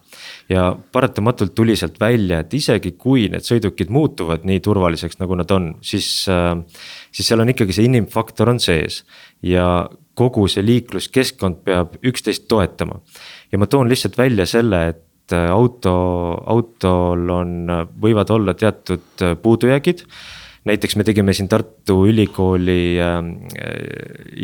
ja 0.49 0.75
paratamatult 0.91 1.55
tuli 1.55 1.75
sealt 1.75 1.99
välja, 1.99 2.39
et 2.39 2.53
isegi 2.53 2.93
kui 2.97 3.27
need 3.29 3.43
sõidukid 3.43 3.89
muutuvad 3.91 4.45
nii 4.47 4.61
turvaliseks, 4.63 5.19
nagu 5.19 5.35
nad 5.35 5.51
on, 5.51 5.73
siis, 5.81 6.25
äh, 6.31 6.55
siis 7.11 7.27
seal 7.27 7.43
on 7.43 7.51
ikkagi 7.51 7.75
see 7.75 7.87
inimfaktor 7.89 8.49
on 8.49 8.59
sees. 8.59 9.03
ja 9.41 9.89
kogu 10.17 10.47
see 10.49 10.65
liikluskeskkond 10.65 11.61
peab 11.63 11.99
üksteist 12.03 12.47
toetama. 12.47 13.01
ja 13.51 13.57
ma 13.57 13.67
toon 13.67 13.89
lihtsalt 13.89 14.17
välja 14.17 14.45
selle, 14.45 14.87
et 14.87 15.03
et 15.27 15.33
äh, 15.35 15.51
auto, 15.51 15.93
autol 16.47 17.29
on, 17.29 17.67
võivad 17.99 18.29
olla 18.31 18.53
teatud 18.55 19.23
äh, 19.23 19.35
puudujäägid 19.41 20.05
näiteks 20.67 20.95
me 20.95 21.03
tegime 21.03 21.33
siin 21.33 21.47
Tartu 21.49 22.01
Ülikooli 22.07 22.97
äh, 23.01 23.17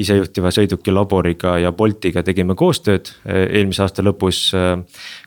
isejuhtiva 0.03 0.51
sõiduki 0.53 0.93
laboriga 0.93 1.57
ja 1.61 1.71
Boltiga 1.75 2.23
tegime 2.23 2.55
koostööd 2.59 3.11
äh, 3.11 3.45
eelmise 3.59 3.83
aasta 3.85 4.05
lõpus 4.05 4.45
äh,. 4.57 4.77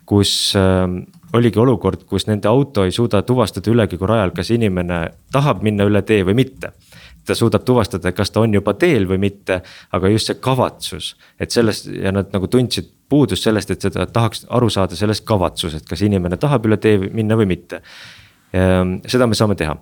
kus 0.05 0.31
äh, 0.57 0.85
oligi 1.37 1.59
olukord, 1.59 2.05
kus 2.09 2.27
nende 2.27 2.49
auto 2.49 2.85
ei 2.87 2.93
suuda 2.95 3.21
tuvastada 3.27 3.71
ülekäigurajal, 3.71 4.33
kas 4.35 4.51
inimene 4.55 5.01
tahab 5.33 5.63
minna 5.65 5.87
üle 5.87 6.01
tee 6.07 6.23
või 6.27 6.37
mitte 6.43 6.73
ta 7.27 7.35
suudab 7.35 7.65
tuvastada, 7.67 8.13
kas 8.15 8.31
ta 8.31 8.39
on 8.39 8.53
juba 8.55 8.71
teel 8.79 9.03
või 9.09 9.17
mitte, 9.19 9.57
aga 9.91 10.07
just 10.13 10.29
see 10.29 10.37
kavatsus, 10.39 11.09
et 11.35 11.51
sellest 11.51 11.89
ja 11.91 12.13
nad 12.15 12.31
nagu 12.31 12.47
tundsid 12.47 12.87
puudust 13.11 13.43
sellest, 13.43 13.73
et 13.73 13.83
seda 13.83 14.05
tahaks 14.07 14.45
aru 14.47 14.69
saada 14.71 14.95
sellest 14.95 15.25
kavatsusest, 15.27 15.83
kas 15.89 16.05
inimene 16.07 16.39
tahab 16.39 16.69
üle 16.69 16.79
tee 16.79 16.95
minna 17.03 17.35
või 17.35 17.49
mitte. 17.51 17.81
seda 19.11 19.27
me 19.27 19.35
saame 19.35 19.59
teha 19.59 19.75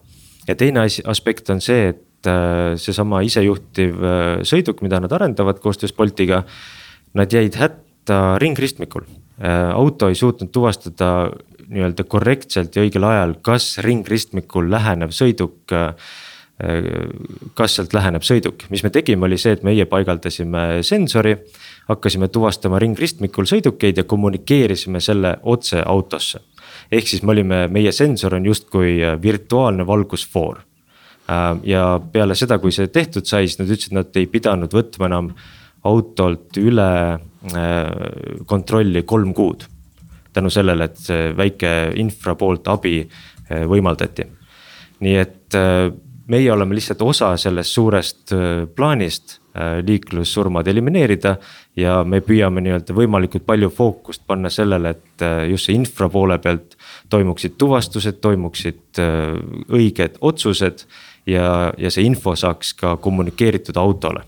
ja 0.47 0.55
teine 0.55 0.85
asi, 0.85 1.03
aspekt 1.07 1.49
on 1.49 1.61
see, 1.63 1.89
et 1.93 2.29
äh, 2.29 2.75
seesama 2.81 3.21
isejuhtiv 3.25 3.97
äh, 4.01 4.27
sõiduk, 4.47 4.83
mida 4.85 4.99
nad 5.03 5.13
arendavad 5.15 5.61
koostöös 5.63 5.93
Boltiga. 5.95 6.43
Nad 7.15 7.33
jäid 7.33 7.55
hätta 7.59 8.37
ringristmikul, 8.41 9.07
äh, 9.39 9.71
auto 9.73 10.09
ei 10.11 10.19
suutnud 10.19 10.51
tuvastada 10.53 11.31
nii-öelda 11.65 12.05
korrektselt 12.05 12.75
ja 12.75 12.85
õigel 12.85 13.07
ajal, 13.07 13.37
kas 13.45 13.77
ringristmikul 13.81 14.69
lähenev 14.71 15.15
sõiduk 15.15 15.75
kas 16.55 17.73
sealt 17.75 17.91
läheneb 17.91 18.23
sõiduk, 18.23 18.61
mis 18.71 18.79
me 18.85 18.87
tegime, 18.95 19.25
oli 19.27 19.35
see, 19.35 19.57
et 19.57 19.63
meie 19.67 19.83
paigaldasime 19.91 20.83
sensori. 20.87 21.35
hakkasime 21.89 22.29
tuvastama 22.31 22.79
ringristmikul 22.79 23.45
sõidukeid 23.45 23.97
ja 23.99 24.05
kommunikeerisime 24.07 25.01
selle 25.03 25.35
otse 25.43 25.83
autosse. 25.85 26.39
Ehk 26.91 27.07
siis 27.09 27.23
me 27.23 27.33
olime, 27.35 27.65
meie 27.71 27.91
sensor 27.95 28.35
on 28.37 28.45
justkui 28.45 28.97
virtuaalne 29.21 29.87
valgusfoor. 29.87 30.61
Äh, 31.29 31.45
ja 31.71 31.85
peale 32.11 32.35
seda, 32.37 32.59
kui 32.61 32.73
see 32.75 32.87
tehtud 32.93 33.25
sai, 33.25 33.47
siis 33.47 33.59
nad 33.61 33.71
ütlesid, 33.71 33.95
nad 33.97 34.19
ei 34.19 34.27
pidanud 34.31 34.73
võtma 34.73 35.09
enam 35.09 35.31
autolt 35.85 36.57
üle 36.61 36.89
äh, 37.13 38.41
kontrolli 38.45 39.03
kolm 39.03 39.33
kuud. 39.33 39.67
tänu 40.35 40.49
sellele, 40.51 40.83
et 40.83 40.97
see 40.99 41.29
väike 41.31 41.69
infra 41.95 42.33
poolt 42.35 42.67
abi 42.67 42.97
äh, 43.05 43.63
võimaldati. 43.69 44.25
nii 44.99 45.15
et 45.19 45.55
meie 46.27 46.51
oleme 46.51 46.75
lihtsalt 46.75 47.01
osa 47.01 47.33
sellest 47.37 47.75
suurest 47.75 48.33
äh, 48.33 48.65
plaanist 48.75 49.39
äh, 49.53 49.79
liiklussurmad 49.85 50.67
elimineerida. 50.67 51.35
ja 51.75 52.03
me 52.07 52.21
püüame 52.23 52.63
nii-öelda 52.63 52.95
võimalikult 52.95 53.45
palju 53.45 53.69
fookust 53.69 54.23
panna 54.27 54.49
sellele, 54.49 54.95
et 54.95 55.21
äh, 55.25 55.49
just 55.51 55.67
see 55.67 55.75
infra 55.75 56.09
poole 56.09 56.37
pealt 56.39 56.74
toimuksid 57.09 57.57
tuvastused, 57.57 58.21
toimuksid 58.21 59.01
õiged 59.69 60.17
otsused. 60.21 60.85
ja, 61.25 61.73
ja 61.77 61.89
see 61.91 62.05
info 62.05 62.35
saaks 62.35 62.73
ka 62.77 62.97
kommunikeeritud 63.01 63.77
autole 63.77 64.21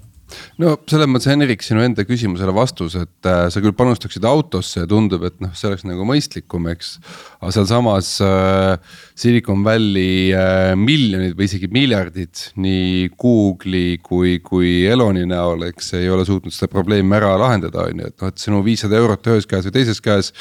no 0.61 0.75
selles 0.89 1.09
mõttes, 1.09 1.29
Henrik, 1.31 1.63
sinu 1.65 1.83
enda 1.83 2.03
küsimusele 2.07 2.53
vastus, 2.55 2.95
et 2.99 3.29
äh, 3.29 3.47
sa 3.53 3.61
küll 3.63 3.75
panustaksid 3.77 4.25
autosse 4.27 4.83
ja 4.83 4.89
tundub, 4.89 5.23
et 5.27 5.37
noh, 5.43 5.53
see 5.57 5.69
oleks 5.69 5.85
nagu 5.87 6.05
mõistlikum, 6.07 6.67
eks. 6.73 6.97
aga 7.39 7.53
sealsamas 7.55 8.13
äh, 8.25 8.97
Silicon 9.17 9.63
Valley 9.65 10.33
äh, 10.35 10.73
miljonid 10.79 11.37
või 11.37 11.47
isegi 11.49 11.69
miljardid 11.73 12.43
nii 12.59 13.11
Google'i 13.19 13.99
kui, 14.03 14.37
kui 14.45 14.71
Eloni 14.89 15.25
näol, 15.29 15.67
eks 15.71 15.93
ei 15.99 16.09
ole 16.13 16.25
suutnud 16.27 16.55
seda 16.55 16.71
probleemi 16.71 17.17
ära 17.17 17.35
lahendada, 17.39 17.87
on 17.87 18.03
ju, 18.03 18.11
et 18.11 18.23
noh, 18.25 18.33
et 18.33 18.43
sinu 18.43 18.63
viissada 18.65 18.99
eurot 18.99 19.31
ühes 19.31 19.47
käes 19.49 19.69
või 19.69 19.77
teises 19.79 20.03
käes. 20.03 20.33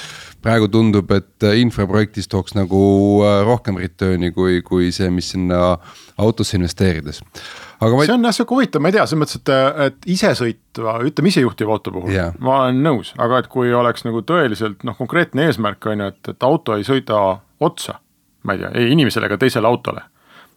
praegu 0.42 0.68
tundub, 0.70 1.10
et 1.10 1.46
äh, 1.46 1.60
infraprojektis 1.62 2.28
tooks 2.32 2.56
nagu 2.58 2.82
äh, 3.26 3.40
rohkem 3.46 3.78
return'i 3.82 4.32
kui, 4.34 4.60
kui 4.66 4.90
see, 4.94 5.10
mis 5.10 5.30
sinna 5.34 5.78
autosse 6.16 6.56
investeerides 6.56 7.22
aga 7.80 7.96
ma... 7.96 8.04
see 8.06 8.14
on 8.14 8.26
jah 8.26 8.34
sihuke 8.36 8.56
huvitav, 8.56 8.82
ma 8.82 8.90
ei 8.90 8.96
tea, 8.96 9.04
selles 9.08 9.22
mõttes, 9.22 9.40
et, 9.40 9.52
et 9.84 10.08
isesõitva, 10.16 10.98
ütleme 11.06 11.30
isejuhtiva 11.32 11.76
auto 11.76 11.92
puhul 11.94 12.14
yeah. 12.14 12.34
ma 12.42 12.62
olen 12.62 12.82
nõus, 12.84 13.12
aga 13.22 13.42
et 13.42 13.50
kui 13.52 13.72
oleks 13.74 14.06
nagu 14.06 14.22
tõeliselt 14.26 14.84
noh, 14.86 14.96
konkreetne 14.98 15.48
eesmärk 15.48 15.86
on 15.92 16.04
ju, 16.04 16.10
et, 16.14 16.32
et 16.34 16.48
auto 16.48 16.76
ei 16.76 16.86
sõida 16.86 17.22
otsa, 17.60 17.98
ma 18.46 18.56
ei 18.56 18.62
tea, 18.62 18.72
ei 18.80 18.92
inimesele 18.96 19.30
ega 19.30 19.40
teisele 19.40 19.68
autole 19.68 20.04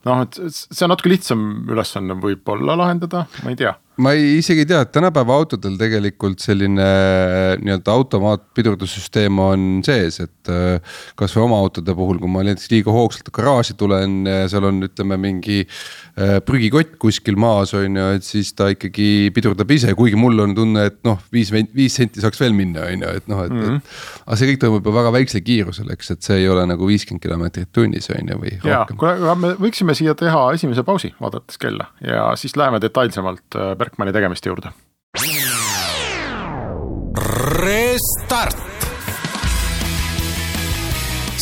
noh, 0.08 0.24
et 0.24 0.40
see 0.56 0.86
on 0.86 0.94
natuke 0.94 1.12
lihtsam 1.12 1.46
ülesanne 1.70 2.18
võib-olla 2.22 2.78
lahendada, 2.80 3.26
ma 3.44 3.54
ei 3.54 3.60
tea 3.60 3.76
ma 4.00 4.14
ei, 4.16 4.38
isegi 4.40 4.64
ei 4.64 4.70
tea, 4.70 4.82
et 4.86 4.92
tänapäeva 4.96 5.36
autodel 5.42 5.76
tegelikult 5.80 6.40
selline 6.44 6.88
nii-öelda 7.60 7.96
automaatpidurdussüsteem 8.00 9.40
on 9.44 9.66
sees, 9.86 10.22
et 10.24 10.52
äh, 10.52 11.00
kasvõi 11.20 11.46
oma 11.46 11.60
autode 11.60 11.96
puhul, 11.98 12.20
kui 12.22 12.32
ma 12.32 12.44
näiteks 12.48 12.70
liiga 12.74 12.94
hoogsalt 12.96 13.32
garaaži 13.36 13.76
tulen, 13.80 14.22
seal 14.52 14.68
on, 14.70 14.82
ütleme 14.88 15.20
mingi 15.20 15.62
äh, 15.66 16.38
prügikott 16.46 16.96
kuskil 17.02 17.40
maas 17.40 17.74
on 17.78 18.00
ju, 18.00 18.08
et 18.18 18.28
siis 18.28 18.54
ta 18.58 18.70
ikkagi 18.74 19.30
pidurdab 19.36 19.72
ise, 19.76 19.94
kuigi 19.98 20.20
mul 20.20 20.46
on 20.46 20.56
tunne, 20.58 20.88
et 20.92 21.00
noh, 21.08 21.20
viis, 21.36 21.52
viis 21.54 22.00
senti 22.00 22.24
saaks 22.24 22.40
veel 22.42 22.56
minna, 22.56 22.88
on 22.88 23.06
ju, 23.06 23.14
et 23.22 23.30
noh, 23.32 23.44
et 23.46 23.54
mm, 23.54 23.66
-hmm. 23.66 24.00
aga 24.26 24.40
see 24.40 24.52
kõik 24.54 24.64
toimub 24.64 24.88
ju 24.88 24.96
väga 24.96 25.14
väiksel 25.18 25.44
kiirusel, 25.46 25.92
eks, 25.96 26.14
et 26.16 26.24
see 26.30 26.40
ei 26.44 26.50
ole 26.50 26.66
nagu 26.70 26.88
viiskümmend 26.88 27.24
kilomeetrit 27.24 27.72
tunnis 27.76 28.10
on 28.16 28.34
ju, 28.34 28.40
või 28.46 28.56
rohkem. 28.64 29.00
kuule, 29.00 29.36
me 29.36 29.54
võiksime 29.60 29.96
siia 29.98 30.16
teha 30.16 30.46
esimese 30.56 30.84
pausi, 30.88 31.14
vaadates 31.20 31.60
kella 31.62 31.92
ja 32.06 32.32
siis 32.40 32.56
läheme 32.60 32.82
detailsemalt 32.82 33.60
äh, 33.60 33.76
Berkmani 33.90 34.14
tegemiste 34.14 34.50
juurde. 34.50 34.70
Restart. 37.60 38.58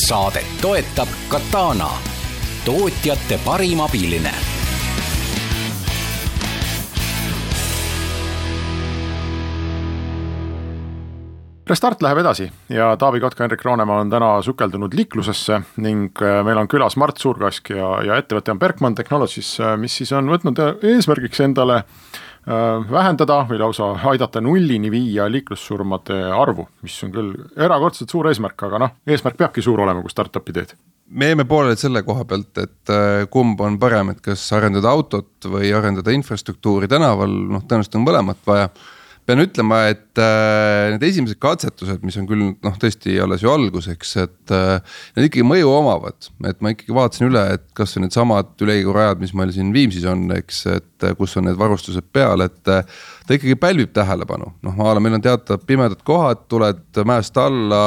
saadet 0.08 0.46
toetab 0.62 1.10
Katana, 1.28 1.90
tootjate 2.66 3.40
parim 3.44 3.82
abiline 3.84 4.32
Restart 11.68 12.00
läheb 12.02 12.22
edasi 12.22 12.46
ja 12.72 12.94
Taavi 12.96 13.20
Kotka, 13.20 13.44
Henrik 13.44 13.64
Roonemaa 13.66 14.00
on 14.00 14.12
täna 14.12 14.30
sukeldunud 14.42 14.94
liiklusesse 14.96 15.58
ning 15.84 16.22
äh, 16.24 16.40
meil 16.48 16.62
on 16.62 16.70
külas 16.72 16.96
Mart 16.96 17.20
Suurkask 17.20 17.74
ja, 17.76 17.90
ja 18.08 18.20
ettevõte 18.22 18.54
on 18.54 18.62
Berkman 18.62 18.96
Technologies, 18.96 19.50
äh, 19.60 19.74
mis 19.80 19.98
siis 20.00 20.14
on 20.16 20.32
võtnud 20.32 20.62
äh, 20.64 20.78
eesmärgiks 20.94 21.44
endale 21.44 21.82
vähendada 22.48 23.42
või 23.50 23.60
lausa 23.60 23.90
aidata 24.08 24.42
nullini 24.42 24.92
viia 24.92 25.26
liiklussurmade 25.32 26.20
arvu, 26.32 26.68
mis 26.86 26.96
on 27.04 27.12
küll 27.12 27.34
erakordselt 27.60 28.14
suur 28.14 28.30
eesmärk, 28.32 28.64
aga 28.70 28.80
noh, 28.86 28.94
eesmärk 29.08 29.40
peabki 29.42 29.64
suur 29.66 29.82
olema, 29.84 30.04
kui 30.04 30.14
startup'i 30.14 30.56
teed. 30.56 30.76
Me 31.08 31.30
jäime 31.30 31.46
pooleli 31.48 31.80
selle 31.80 32.04
koha 32.08 32.26
pealt, 32.28 32.58
et 32.60 32.94
kumb 33.32 33.60
on 33.64 33.78
parem, 33.80 34.12
et 34.12 34.22
kas 34.24 34.44
arendada 34.56 34.92
autot 34.92 35.48
või 35.48 35.72
arendada 35.76 36.12
infrastruktuuri 36.16 36.88
tänaval, 36.92 37.32
noh 37.52 37.64
tõenäoliselt 37.64 38.00
on 38.00 38.08
mõlemat 38.08 38.42
vaja 38.48 38.72
pean 39.28 39.44
ütlema, 39.44 39.82
et 39.92 40.22
äh, 40.22 40.94
need 40.94 41.04
esimesed 41.04 41.40
katsetused, 41.44 42.00
mis 42.08 42.16
on 42.20 42.28
küll 42.30 42.44
noh, 42.54 42.78
tõesti 42.80 43.18
alles 43.20 43.44
ju 43.44 43.52
alguseks, 43.52 44.14
et 44.24 44.54
äh, 44.56 45.02
need 45.18 45.28
ikkagi 45.28 45.44
mõju 45.48 45.74
omavad. 45.74 46.30
et 46.48 46.62
ma 46.64 46.72
ikkagi 46.72 46.96
vaatasin 46.96 47.28
üle, 47.28 47.44
et 47.58 47.66
kas 47.78 47.98
või 47.98 48.06
needsamad 48.06 48.54
ülekäigurajad, 48.64 49.20
mis 49.20 49.36
meil 49.36 49.52
siin 49.56 49.74
Viimsis 49.76 50.08
on, 50.08 50.24
eks, 50.38 50.62
et 50.72 51.08
äh, 51.08 51.16
kus 51.20 51.36
on 51.40 51.50
need 51.50 51.60
varustused 51.60 52.08
peal, 52.16 52.46
et 52.48 52.72
äh, 52.72 52.88
ta 53.28 53.36
ikkagi 53.36 53.58
pälvib 53.60 53.92
tähelepanu. 53.98 54.54
noh, 54.64 54.80
a 54.80 54.96
la 54.96 55.04
meil 55.04 55.20
on 55.20 55.28
teatavad 55.28 55.68
pimedad 55.68 56.08
kohad, 56.08 56.48
tuled 56.48 57.04
mäest 57.08 57.38
alla, 57.44 57.84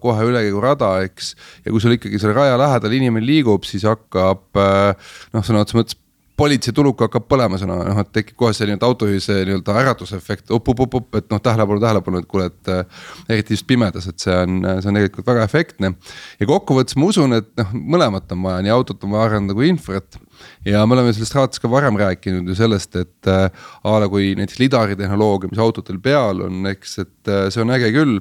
kohe 0.00 0.28
ülekäigurada, 0.32 0.94
eks. 1.04 1.34
ja 1.66 1.74
kui 1.74 1.84
sul 1.84 1.98
ikkagi 1.98 2.20
selle 2.22 2.36
raja 2.38 2.56
lähedal 2.60 2.96
inimene 2.96 3.28
liigub, 3.28 3.68
siis 3.68 3.84
hakkab 3.88 4.56
äh, 4.56 5.10
noh, 5.36 5.44
sõna 5.44 5.66
otseses 5.66 5.82
mõttes 5.82 6.04
politseituluk 6.38 7.02
hakkab 7.06 7.26
põlema 7.30 7.58
sõna, 7.60 7.80
noh 7.88 8.00
et 8.02 8.12
tekib 8.14 8.38
kohe 8.38 8.54
see 8.56 8.68
nii-öelda 8.68 8.88
autojuhise 8.88 9.40
nii-öelda 9.48 9.76
äratusefekt 9.82 10.52
up-up-up-up, 10.54 11.10
et 11.18 11.28
noh, 11.32 11.42
tähelepanu, 11.42 11.82
tähelepanu, 11.82 12.22
et 12.22 12.30
kuule, 12.30 12.48
et 12.52 12.72
äh,. 12.72 13.02
eriti 13.28 13.56
just 13.56 13.66
pimedas, 13.68 14.08
et 14.10 14.22
see 14.22 14.34
on, 14.34 14.62
see 14.78 14.92
on 14.92 15.00
tegelikult 15.00 15.28
väga 15.28 15.48
efektne. 15.48 15.92
ja 16.40 16.48
kokkuvõttes 16.48 16.98
ma 16.98 17.10
usun, 17.10 17.38
et 17.40 17.50
noh, 17.58 17.74
mõlemat 17.96 18.32
on 18.36 18.46
vaja, 18.46 18.64
nii 18.66 18.74
autot 18.74 19.04
on 19.04 19.16
vaja 19.16 19.30
arendada 19.32 19.58
kui 19.58 19.70
infrat 19.72 20.20
ja 20.66 20.84
me 20.86 20.96
oleme 20.96 21.12
sellest 21.14 21.34
saates 21.34 21.62
ka 21.62 21.70
varem 21.70 21.98
rääkinud 21.98 22.48
ju 22.48 22.56
sellest, 22.58 22.96
et 23.00 23.30
äh, 23.30 23.48
a 23.84 23.96
la 24.02 24.08
kui 24.10 24.32
näiteks 24.38 24.60
lidari 24.62 24.96
tehnoloogia, 24.98 25.50
mis 25.52 25.62
autodel 25.62 26.00
peal 26.02 26.44
on, 26.46 26.66
eks, 26.70 26.98
et 27.04 27.32
äh, 27.32 27.48
see 27.52 27.64
on 27.64 27.74
äge 27.74 27.90
küll. 27.94 28.18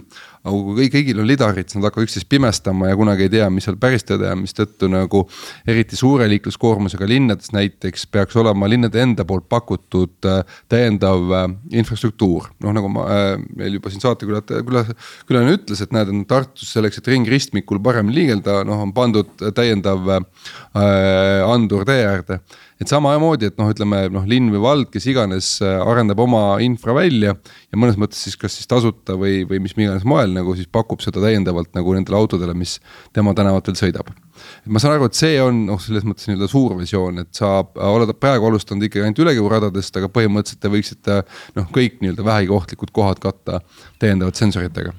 Aga 0.48 0.64
kui 0.68 0.78
kõik, 0.80 0.94
kõigil 0.96 1.22
on 1.22 1.28
lidarid, 1.30 1.68
siis 1.68 1.80
nad 1.80 1.88
hakkavad 1.90 2.08
üksteist 2.08 2.30
pimestama 2.32 2.92
ja 2.92 2.98
kunagi 3.00 3.28
ei 3.28 3.32
tea, 3.34 3.48
mis 3.54 3.68
seal 3.68 3.78
päris 3.82 4.06
tõde 4.08 4.30
on, 4.32 4.44
mistõttu 4.44 4.90
nagu. 4.92 5.24
eriti 5.68 6.00
suure 6.00 6.28
liikluskoormusega 6.32 7.08
linnades 7.10 7.52
näiteks 7.56 8.08
peaks 8.12 8.36
olema 8.40 8.70
linnade 8.70 9.02
enda 9.02 9.26
poolt 9.28 9.48
pakutud 9.50 10.28
äh, 10.30 10.58
täiendav 10.70 11.34
äh, 11.36 11.48
infrastruktuur. 11.82 12.50
noh, 12.64 12.76
nagu 12.76 12.92
ma 12.92 13.08
äh, 13.12 13.28
meil 13.56 13.78
juba 13.80 13.92
siin 13.92 14.04
saatekülaja, 14.04 14.64
küla, 14.68 14.86
külaline 15.28 15.58
ütles, 15.58 15.84
et 15.84 15.96
näed, 15.96 16.14
on 16.14 16.24
Tartus 16.30 16.72
selleks, 16.74 17.02
et 17.02 17.12
ringristmikul 17.12 17.82
paremini 17.84 18.22
liigelda, 18.22 18.62
noh 18.68 18.86
on 18.88 18.94
pandud 18.96 19.36
täiendav 19.58 20.08
äh, 20.18 20.24
andur 21.48 21.86
tee 21.88 22.06
äärde. 22.08 22.42
Et 22.82 22.92
samamoodi, 22.92 23.50
et 23.50 23.58
noh, 23.60 23.70
ütleme 23.74 24.04
noh, 24.14 24.26
linn 24.30 24.52
või 24.54 24.62
vald, 24.62 24.90
kes 24.94 25.08
iganes 25.10 25.50
äh, 25.66 25.80
arendab 25.82 26.20
oma 26.22 26.42
infra 26.64 26.94
välja 26.98 27.34
ja 27.34 27.80
mõnes 27.80 27.98
mõttes 28.00 28.22
siis 28.26 28.38
kas 28.40 28.58
siis 28.58 28.70
tasuta 28.70 29.18
või, 29.18 29.42
või 29.50 29.62
mis 29.64 29.74
iganes 29.78 30.06
moel 30.08 30.34
nagu 30.36 30.54
siis 30.58 30.70
pakub 30.72 31.02
seda 31.04 31.24
täiendavalt 31.24 31.74
nagu 31.78 31.96
nendele 31.98 32.20
autodele, 32.20 32.54
mis 32.58 32.78
tema 33.18 33.34
tänavatel 33.38 33.78
sõidab. 33.80 34.14
ma 34.66 34.84
saan 34.84 34.98
aru, 34.98 35.10
et 35.10 35.18
see 35.18 35.42
on 35.42 35.66
noh, 35.72 35.82
selles 35.82 36.06
mõttes 36.06 36.30
nii-öelda 36.30 36.52
suur 36.52 36.78
visioon, 36.78 37.24
et 37.26 37.34
sa 37.36 37.56
oled 37.90 38.14
praegu 38.22 38.52
alustanud 38.52 38.86
ikkagi 38.86 39.08
ainult 39.08 39.26
ülekäiguradadest, 39.26 39.98
aga 39.98 40.12
põhimõtteliselt 40.14 40.62
te 40.62 40.74
võiksite 40.74 41.20
noh, 41.58 41.74
kõik 41.74 42.00
nii-öelda 42.04 42.26
vähegi 42.30 42.54
ohtlikud 42.54 42.94
kohad 42.94 43.22
katta 43.24 43.64
täiendavate 43.98 44.46
sensoritega 44.46 44.94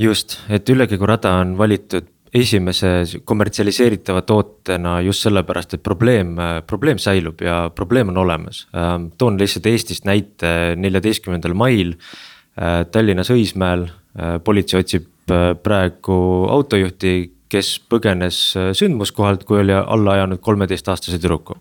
just, 0.00 0.38
et 0.48 0.68
ülekäigurada 0.70 1.34
on 1.42 1.58
valitud 1.58 2.08
esimese 2.34 3.20
kommertsialiseeritava 3.24 4.22
tootena 4.22 5.00
just 5.02 5.26
sellepärast, 5.26 5.74
et 5.74 5.82
probleem, 5.82 6.36
probleem 6.66 6.98
säilub 7.02 7.42
ja 7.42 7.64
probleem 7.74 8.12
on 8.12 8.20
olemas. 8.22 8.66
Ähm, 8.76 9.10
toon 9.18 9.38
lihtsalt 9.40 9.66
Eestist 9.66 10.06
näite, 10.06 10.76
neljateistkümnendal 10.78 11.56
mail 11.58 11.96
äh, 11.96 12.84
Tallinnas 12.92 13.32
Õismäel 13.34 13.88
äh, 13.88 14.38
politsei 14.44 14.84
otsib 14.84 15.32
äh, 15.32 15.52
praegu 15.62 16.20
autojuhti, 16.50 17.14
kes 17.50 17.80
põgenes 17.90 18.36
sündmuskohalt, 18.78 19.42
kui 19.42 19.58
oli 19.58 19.74
alla 19.74 20.12
ajanud 20.14 20.38
kolmeteistaastase 20.38 21.18
tüdruku. 21.18 21.56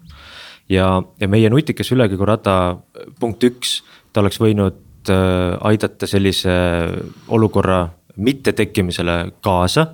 ja, 0.70 1.02
ja 1.20 1.28
meie 1.28 1.50
nutikas 1.50 1.90
ülekäigurada 1.96 2.78
punkt 3.20 3.44
üks, 3.44 3.80
ta 4.14 4.22
oleks 4.22 4.38
võinud 4.38 4.78
aidata 5.66 6.06
sellise 6.06 6.54
olukorra 7.34 7.88
mittetekkimisele 8.22 9.16
kaasa 9.42 9.88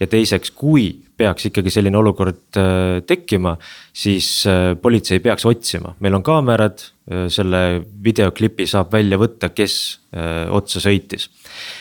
ja 0.00 0.06
teiseks, 0.10 0.52
kui 0.54 0.90
peaks 1.18 1.48
ikkagi 1.48 1.72
selline 1.72 1.98
olukord 1.98 2.58
äh, 2.60 3.00
tekkima, 3.06 3.56
siis 3.96 4.28
äh, 4.46 4.72
politsei 4.80 5.20
peaks 5.22 5.46
otsima, 5.48 5.94
meil 6.04 6.14
on 6.18 6.24
kaamerad, 6.26 6.84
äh, 7.10 7.26
selle 7.32 7.62
videoklipi 8.04 8.68
saab 8.70 8.92
välja 8.94 9.18
võtta, 9.20 9.52
kes 9.54 9.78
otsa 10.08 10.80
sõitis. 10.80 11.26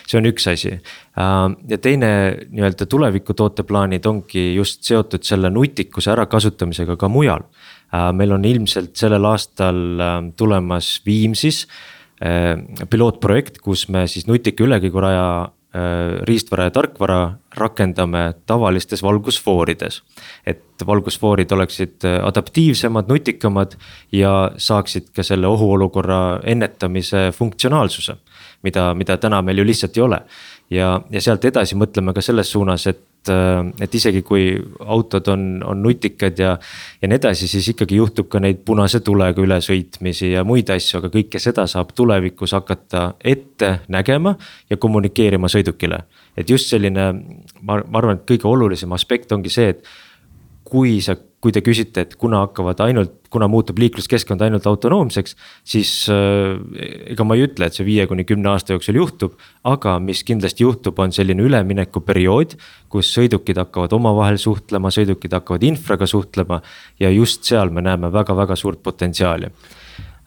see 0.03 0.17
on 0.19 0.25
üks 0.27 0.49
asi 0.51 0.73
ja 1.15 1.77
teine 1.79 2.09
nii-öelda 2.51 2.83
tuleviku 2.91 3.31
tooteplaanid 3.31 4.03
ongi 4.09 4.41
just 4.57 4.83
seotud 4.83 5.23
selle 5.23 5.47
nutikuse 5.47 6.11
ärakasutamisega 6.11 6.97
ka 6.99 7.07
mujal. 7.07 7.45
meil 8.19 8.35
on 8.35 8.43
ilmselt 8.43 8.99
sellel 8.99 9.23
aastal 9.31 9.79
tulemas 10.35 10.99
Viimsis 11.05 11.69
pilootprojekt, 12.89 13.61
kus 13.63 13.87
me 13.87 14.03
siis 14.11 14.27
nutika 14.27 14.67
ülekäiguraja 14.67 15.47
riistvara 16.23 16.63
ja 16.63 16.71
tarkvara 16.71 17.33
rakendame 17.57 18.33
tavalistes 18.45 19.03
valgusfoorides. 19.03 20.01
et 20.45 20.63
valgusfoorid 20.85 21.51
oleksid 21.51 22.05
äh, 22.05 22.25
adaptiivsemad, 22.25 23.07
nutikamad 23.07 23.75
ja 24.11 24.51
saaksid 24.57 25.09
ka 25.15 25.23
selle 25.23 25.47
ohuolukorra 25.47 26.39
ennetamise 26.43 27.31
funktsionaalsuse. 27.31 28.15
mida, 28.63 28.93
mida 28.93 29.17
täna 29.17 29.41
meil 29.41 29.57
ju 29.57 29.65
lihtsalt 29.65 29.97
ei 29.97 30.03
ole 30.03 30.21
ja, 30.69 31.01
ja 31.09 31.21
sealt 31.21 31.45
edasi 31.45 31.75
mõtleme 31.75 32.13
ka 32.13 32.21
selles 32.21 32.51
suunas, 32.51 32.87
et 32.87 33.01
et, 33.27 33.33
äh, 33.33 33.83
et 33.83 33.95
isegi 33.95 34.21
kui 34.25 34.49
autod 34.79 35.27
on, 35.27 35.45
on 35.65 35.81
nutikad 35.83 36.39
ja, 36.39 36.55
ja 37.01 37.07
nii 37.07 37.19
edasi, 37.19 37.47
siis 37.47 37.67
ikkagi 37.73 37.99
juhtub 37.99 38.29
ka 38.31 38.39
neid 38.43 38.63
punase 38.65 38.99
tulega 39.05 39.41
ülesõitmisi 39.41 40.31
ja 40.33 40.43
muid 40.47 40.69
asju, 40.73 41.01
aga 41.01 41.11
kõike 41.13 41.41
seda 41.41 41.67
saab 41.67 41.93
tulevikus 41.97 42.55
hakata 42.57 43.13
ette 43.23 43.79
nägema 43.93 44.35
ja 44.69 44.77
kommunikeerima 44.77 45.47
sõidukile. 45.51 46.03
et 46.37 46.49
just 46.49 46.69
selline, 46.69 47.13
ma, 47.61 47.81
ma 47.81 47.97
arvan, 47.99 48.17
et 48.17 48.27
kõige 48.29 48.47
olulisem 48.47 48.91
aspekt 48.93 49.31
ongi 49.31 49.49
see, 49.49 49.69
et 49.69 49.83
kui 50.67 50.99
sa, 51.01 51.15
kui 51.15 51.51
te 51.51 51.61
küsite, 51.61 52.03
et 52.03 52.15
kuna 52.19 52.43
hakkavad 52.45 52.81
ainult, 52.83 53.16
kuna 53.33 53.47
muutub 53.51 53.79
liikluskeskkond 53.81 54.41
ainult 54.45 54.67
autonoomseks, 54.69 55.35
siis 55.67 55.91
äh, 56.13 56.57
ega 57.13 57.27
ma 57.27 57.37
ei 57.37 57.47
ütle, 57.47 57.67
et 57.67 57.77
see 57.77 57.87
viie 57.87 58.07
kuni 58.09 58.25
kümne 58.27 58.51
aasta 58.53 58.75
jooksul 58.75 58.99
juhtub. 59.01 59.37
aga 59.67 59.97
mis 59.99 60.23
kindlasti 60.23 60.63
juhtub, 60.63 60.99
on 60.99 61.11
selline 61.11 61.43
üleminekuperiood, 61.43 62.55
kus 62.89 63.09
sõidukid 63.15 63.59
hakkavad 63.59 63.93
omavahel 63.97 64.39
suhtlema, 64.39 64.91
sõidukid 64.93 65.33
hakkavad 65.35 65.65
infraga 65.67 66.07
suhtlema 66.07 66.61
ja 66.99 67.11
just 67.11 67.43
seal 67.43 67.69
me 67.69 67.83
näeme 67.83 68.11
väga-väga 68.13 68.55
suurt 68.55 68.83
potentsiaali 68.83 69.51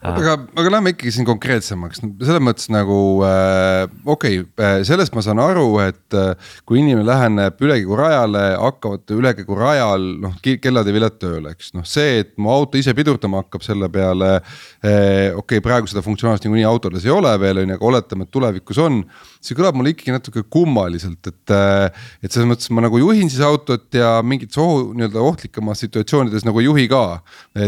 aga, 0.01 0.33
aga 0.57 0.71
lähme 0.73 0.93
ikkagi 0.95 1.11
siin 1.13 1.27
konkreetsemaks, 1.27 2.01
selles 2.01 2.41
mõttes 2.43 2.69
nagu 2.73 2.97
äh, 3.25 3.83
okei 4.09 4.41
okay,, 4.41 4.65
äh, 4.65 4.77
sellest 4.87 5.13
ma 5.15 5.23
saan 5.25 5.41
aru, 5.43 5.65
et 5.83 6.17
äh, 6.17 6.53
kui 6.65 6.79
inimene 6.81 7.05
läheneb 7.05 7.61
ülekäigurajale, 7.61 8.43
hakkavad 8.61 9.13
ülekäigurajal 9.17 10.07
noh 10.23 10.37
kellad 10.41 10.89
ja 10.89 10.95
viled 10.95 11.17
tööle, 11.21 11.53
eks 11.53 11.73
noh, 11.77 11.85
see, 11.87 12.21
et 12.23 12.33
mu 12.41 12.51
auto 12.53 12.81
ise 12.81 12.95
pidurdama 12.97 13.43
hakkab 13.43 13.65
selle 13.65 13.91
peale 13.93 14.33
äh,. 14.39 15.29
okei 15.37 15.59
okay,, 15.59 15.63
praegu 15.63 15.89
seda 15.91 16.03
funktsionaalsust 16.05 16.47
niikuinii 16.47 16.67
autodes 16.67 17.05
ei 17.05 17.13
ole 17.13 17.33
veel 17.41 17.61
on 17.61 17.73
ju, 17.73 17.77
aga 17.77 17.89
oletame, 17.91 18.25
et 18.25 18.33
tulevikus 18.33 18.81
on. 18.81 19.03
see 19.41 19.57
kõlab 19.57 19.77
mulle 19.77 19.93
ikkagi 19.93 20.13
natuke 20.15 20.45
kummaliselt, 20.49 21.29
et, 21.29 21.53
äh, 21.53 22.09
et 22.21 22.33
selles 22.33 22.49
mõttes 22.49 22.73
ma 22.73 22.85
nagu 22.87 22.99
juhin 23.01 23.29
siis 23.29 23.43
autot 23.45 23.85
ja 23.93 24.17
mingites 24.25 24.57
ohu 24.61 24.91
nii-öelda 24.97 25.21
ohtlikemas 25.21 25.81
situatsioonides 25.85 26.45
nagu 26.47 26.61
ei 26.61 26.69
juhi 26.69 26.89
ka, 26.91 27.05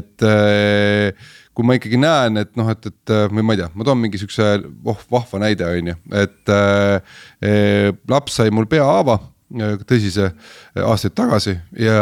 et 0.01 0.25
äh, 0.25 1.13
kui 1.53 1.65
ma 1.67 1.77
ikkagi 1.77 1.99
näen, 2.01 2.39
et 2.41 2.55
noh, 2.57 2.69
et, 2.73 2.87
et 2.89 3.13
või 3.33 3.45
ma 3.45 3.53
ei 3.53 3.63
tea, 3.63 3.69
ma 3.77 3.85
toon 3.85 4.01
mingi 4.01 4.21
siukse 4.21 4.55
oh 4.89 5.03
vahva 5.13 5.43
näide, 5.43 5.67
on 5.69 5.91
ju, 5.93 5.99
et 6.23 6.53
äh, 6.53 7.91
laps 8.09 8.39
sai 8.39 8.53
mul 8.53 8.69
peahaava 8.69 9.19
Äh, 9.21 9.32
tõsise 9.53 10.29
äh, 10.29 10.83
aastaid 10.83 11.13
tagasi 11.17 11.53
ja 11.77 11.97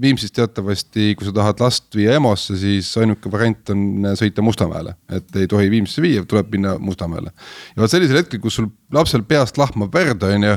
Viimsis 0.00 0.32
teatavasti, 0.34 1.12
kui 1.18 1.26
sa 1.26 1.34
tahad 1.34 1.60
last 1.62 1.88
viia 1.96 2.16
EMO-sse, 2.18 2.56
siis 2.60 2.90
ainuke 3.00 3.30
variant 3.32 3.74
on 3.74 4.10
äh, 4.10 4.16
sõita 4.18 4.44
Mustamäele, 4.44 4.94
et 5.12 5.40
ei 5.40 5.50
tohi 5.50 5.70
Viimsisse 5.72 6.04
viia, 6.04 6.24
tuleb 6.28 6.52
minna 6.54 6.76
Mustamäele. 6.78 7.32
ja 7.74 7.82
vot 7.82 7.92
sellisel 7.92 8.22
hetkel, 8.22 8.42
kus 8.42 8.60
sul 8.60 8.70
lapsel 8.94 9.24
peast 9.26 9.58
lahmab 9.58 9.94
verd, 9.94 10.22
on 10.28 10.48
ju, 10.48 10.56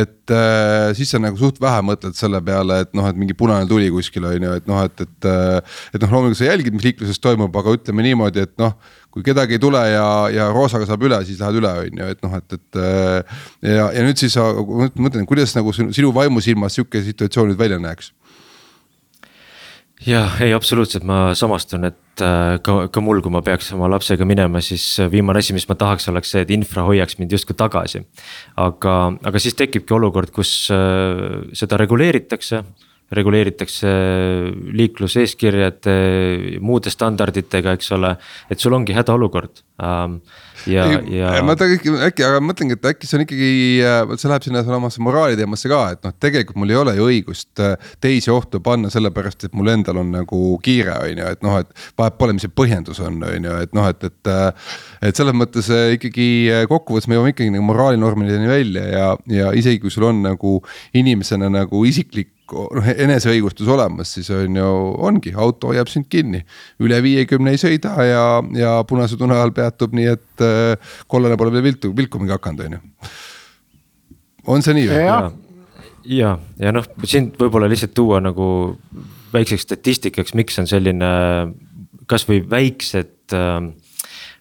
et 0.00 0.34
äh, 0.36 0.88
siis 0.98 1.12
sa 1.12 1.20
nagu 1.22 1.38
suht 1.40 1.60
vähe 1.62 1.82
mõtled 1.86 2.16
selle 2.18 2.42
peale, 2.44 2.82
et 2.86 2.94
noh, 2.96 3.08
et 3.10 3.18
mingi 3.18 3.36
punane 3.38 3.68
tuli 3.70 3.90
kuskil 3.92 4.30
on 4.30 4.48
ju, 4.48 4.56
et 4.60 4.70
noh, 4.70 4.82
et, 4.86 5.06
et. 5.06 5.30
et 5.92 6.02
noh, 6.02 6.10
loomulikult 6.12 6.38
sa 6.38 6.50
jälgid, 6.50 6.74
mis 6.76 6.86
liikluses 6.86 7.20
toimub, 7.22 7.54
aga 7.58 7.74
ütleme 7.78 8.04
niimoodi, 8.06 8.46
et 8.46 8.54
noh 8.60 8.76
kui 9.12 9.24
kedagi 9.26 9.58
ei 9.58 9.62
tule 9.62 9.82
ja, 9.92 10.06
ja 10.32 10.48
roosaga 10.54 10.88
saab 10.88 11.04
üle, 11.04 11.20
siis 11.28 11.40
lähed 11.42 11.60
üle, 11.60 11.72
on 11.84 12.02
ju, 12.02 12.08
et 12.14 12.24
noh, 12.24 12.38
et, 12.38 12.56
et. 12.58 12.80
ja, 13.68 13.90
ja 13.92 14.06
nüüd 14.06 14.20
siis 14.20 14.36
mõtlen, 14.38 15.28
kuidas 15.28 15.54
nagu 15.58 15.74
sinu 15.76 16.14
vaimusilmas 16.16 16.78
sihuke 16.78 17.04
situatsioon 17.04 17.52
nüüd 17.52 17.60
välja 17.60 17.80
näeks 17.82 18.12
jah, 20.06 20.38
ei 20.42 20.52
absoluutselt, 20.54 21.04
ma 21.06 21.32
samastun, 21.38 21.86
et 21.88 22.22
äh, 22.24 22.56
ka, 22.64 22.76
ka 22.92 23.02
mul, 23.04 23.22
kui 23.22 23.32
ma 23.34 23.42
peaks 23.44 23.72
oma 23.76 23.90
lapsega 23.92 24.26
minema, 24.28 24.62
siis 24.64 24.84
viimane 25.12 25.42
asi, 25.42 25.54
mis 25.56 25.68
ma 25.70 25.76
tahaks, 25.78 26.08
oleks 26.12 26.32
see, 26.34 26.44
et 26.44 26.52
infra 26.54 26.86
hoiaks 26.86 27.18
mind 27.20 27.34
justkui 27.36 27.56
tagasi. 27.58 28.02
aga, 28.60 28.96
aga 29.22 29.42
siis 29.42 29.56
tekibki 29.58 29.94
olukord, 29.94 30.32
kus 30.34 30.52
äh, 30.74 31.44
seda 31.58 31.78
reguleeritakse 31.80 32.64
reguleeritakse 33.12 33.90
liikluseeskirjade, 34.78 35.96
muude 36.64 36.92
standarditega, 36.92 37.76
eks 37.78 37.92
ole, 37.98 38.14
et 38.50 38.62
sul 38.62 38.74
ongi 38.76 38.96
hädaolukord 38.96 39.62
ähm, 39.82 40.18
ja, 40.66 40.86
ja. 41.10 41.30
ma 41.44 41.54
äkki, 41.56 41.92
äkki, 42.06 42.24
aga 42.26 42.40
mõtlengi, 42.44 42.76
et 42.76 42.88
äkki 42.92 43.08
see 43.08 43.18
on 43.18 43.24
ikkagi, 43.24 43.50
äh, 43.84 44.00
vot 44.08 44.20
see 44.20 44.30
läheb 44.30 44.46
sinna 44.46 44.62
samasse 44.66 45.02
moraali 45.04 45.38
teemasse 45.38 45.70
ka, 45.70 45.80
et 45.94 46.02
noh, 46.06 46.14
tegelikult 46.22 46.60
mul 46.60 46.72
ei 46.72 46.78
ole 46.78 46.94
ju 46.96 47.08
õigust 47.08 47.62
äh, 47.62 47.90
teisi 48.02 48.32
ohtu 48.32 48.62
panna, 48.64 48.90
sellepärast 48.92 49.48
et 49.48 49.56
mul 49.58 49.72
endal 49.72 50.00
on 50.02 50.12
nagu 50.14 50.42
kiire, 50.64 50.96
on 51.02 51.22
ju, 51.22 51.30
et 51.36 51.46
noh, 51.46 51.58
et. 51.62 51.72
vahet 51.98 52.18
pole, 52.18 52.36
mis 52.36 52.44
see 52.46 52.52
põhjendus 52.54 53.00
on, 53.04 53.20
on 53.26 53.48
ju, 53.48 53.56
et 53.66 53.74
noh, 53.76 53.88
et, 53.90 54.08
et. 54.10 54.32
Äh, 54.32 54.78
et 55.02 55.18
selles 55.18 55.34
mõttes 55.34 55.66
ikkagi 55.96 56.26
kokkuvõttes 56.70 57.08
me 57.10 57.16
jõuame 57.16 57.32
ikkagi 57.32 57.50
nagu 57.50 57.64
moraalinormideni 57.66 58.46
välja 58.46 58.84
ja, 58.86 59.06
ja 59.30 59.48
isegi 59.58 59.80
kui 59.82 59.90
sul 59.90 60.06
on 60.06 60.20
nagu 60.22 60.60
inimesena 60.94 61.48
nagu 61.50 61.82
isiklik 61.88 62.30
noh 62.52 62.88
eneseõigustus 62.92 63.68
olemas, 63.72 64.14
siis 64.16 64.30
on 64.34 64.58
ju, 64.58 64.70
ongi, 65.08 65.32
auto 65.38 65.72
hoiab 65.72 65.90
sind 65.90 66.08
kinni. 66.12 66.42
üle 66.82 67.00
viiekümne 67.04 67.54
ei 67.54 67.60
sõida 67.60 67.94
ja, 68.06 68.24
ja 68.56 68.74
punase 68.88 69.18
tune 69.20 69.36
ajal 69.36 69.54
peatub, 69.56 69.96
nii 69.96 70.08
et 70.12 70.44
äh, 70.44 70.96
kollane 71.10 71.38
pole 71.40 71.54
veel 71.54 71.66
viltu, 71.70 71.92
vilkumagi 71.96 72.36
hakanud, 72.36 72.66
on 72.66 72.78
ju. 72.78 73.12
on 74.56 74.64
see 74.66 74.78
nii 74.78 74.88
või? 74.90 75.02
ja, 75.02 75.18
ja, 76.04 76.36
ja 76.60 76.74
noh, 76.74 76.88
siin 77.04 77.32
võib-olla 77.38 77.70
lihtsalt 77.72 77.94
tuua 77.96 78.22
nagu 78.24 78.48
väikseks 79.32 79.68
statistikaks, 79.68 80.36
miks 80.38 80.58
on 80.60 80.68
selline 80.68 81.12
kasvõi 82.10 82.42
väiksed 82.50 83.36
äh, 83.36 83.72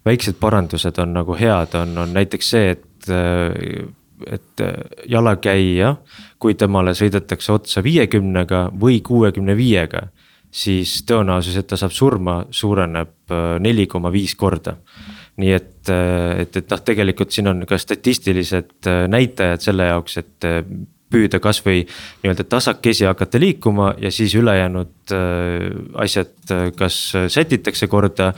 väiksed 0.06 0.38
parandused 0.42 0.98
on 1.02 1.14
nagu 1.14 1.36
head, 1.38 1.76
on, 1.78 1.98
on 2.04 2.14
näiteks 2.16 2.54
see, 2.54 2.76
et 2.76 3.10
äh, 3.12 3.88
et 4.28 4.62
äh, 4.62 4.74
jalakäija, 5.10 5.96
kui 6.40 6.56
temale 6.60 6.94
sõidetakse 6.98 7.54
otsa 7.54 7.84
viiekümnega 7.86 8.68
või 8.82 9.00
kuuekümne 9.06 9.56
viiega, 9.58 10.08
siis 10.52 11.02
tõenäosus, 11.08 11.58
et 11.58 11.68
ta 11.70 11.80
saab 11.80 11.94
surma, 11.96 12.42
suureneb 12.52 13.32
äh, 13.32 13.58
neli 13.64 13.88
koma 13.88 14.12
viis 14.14 14.36
korda. 14.36 14.78
nii 15.42 15.52
et, 15.56 15.90
äh, 15.90 16.42
et, 16.44 16.58
et 16.58 16.72
noh, 16.72 16.82
tegelikult 16.86 17.32
siin 17.32 17.48
on 17.48 17.66
ka 17.66 17.78
statistilised 17.80 18.90
näitajad 19.08 19.62
selle 19.64 19.88
jaoks, 19.88 20.18
et 20.18 20.50
püüda 21.12 21.40
kasvõi 21.44 21.82
nii-öelda 22.24 22.44
tasakesi 22.48 23.06
hakata 23.06 23.40
liikuma 23.40 23.94
ja 24.00 24.12
siis 24.12 24.36
ülejäänud 24.36 25.12
asjad 26.00 26.54
kas 26.76 27.00
sätitakse 27.28 27.88
korda 27.92 28.30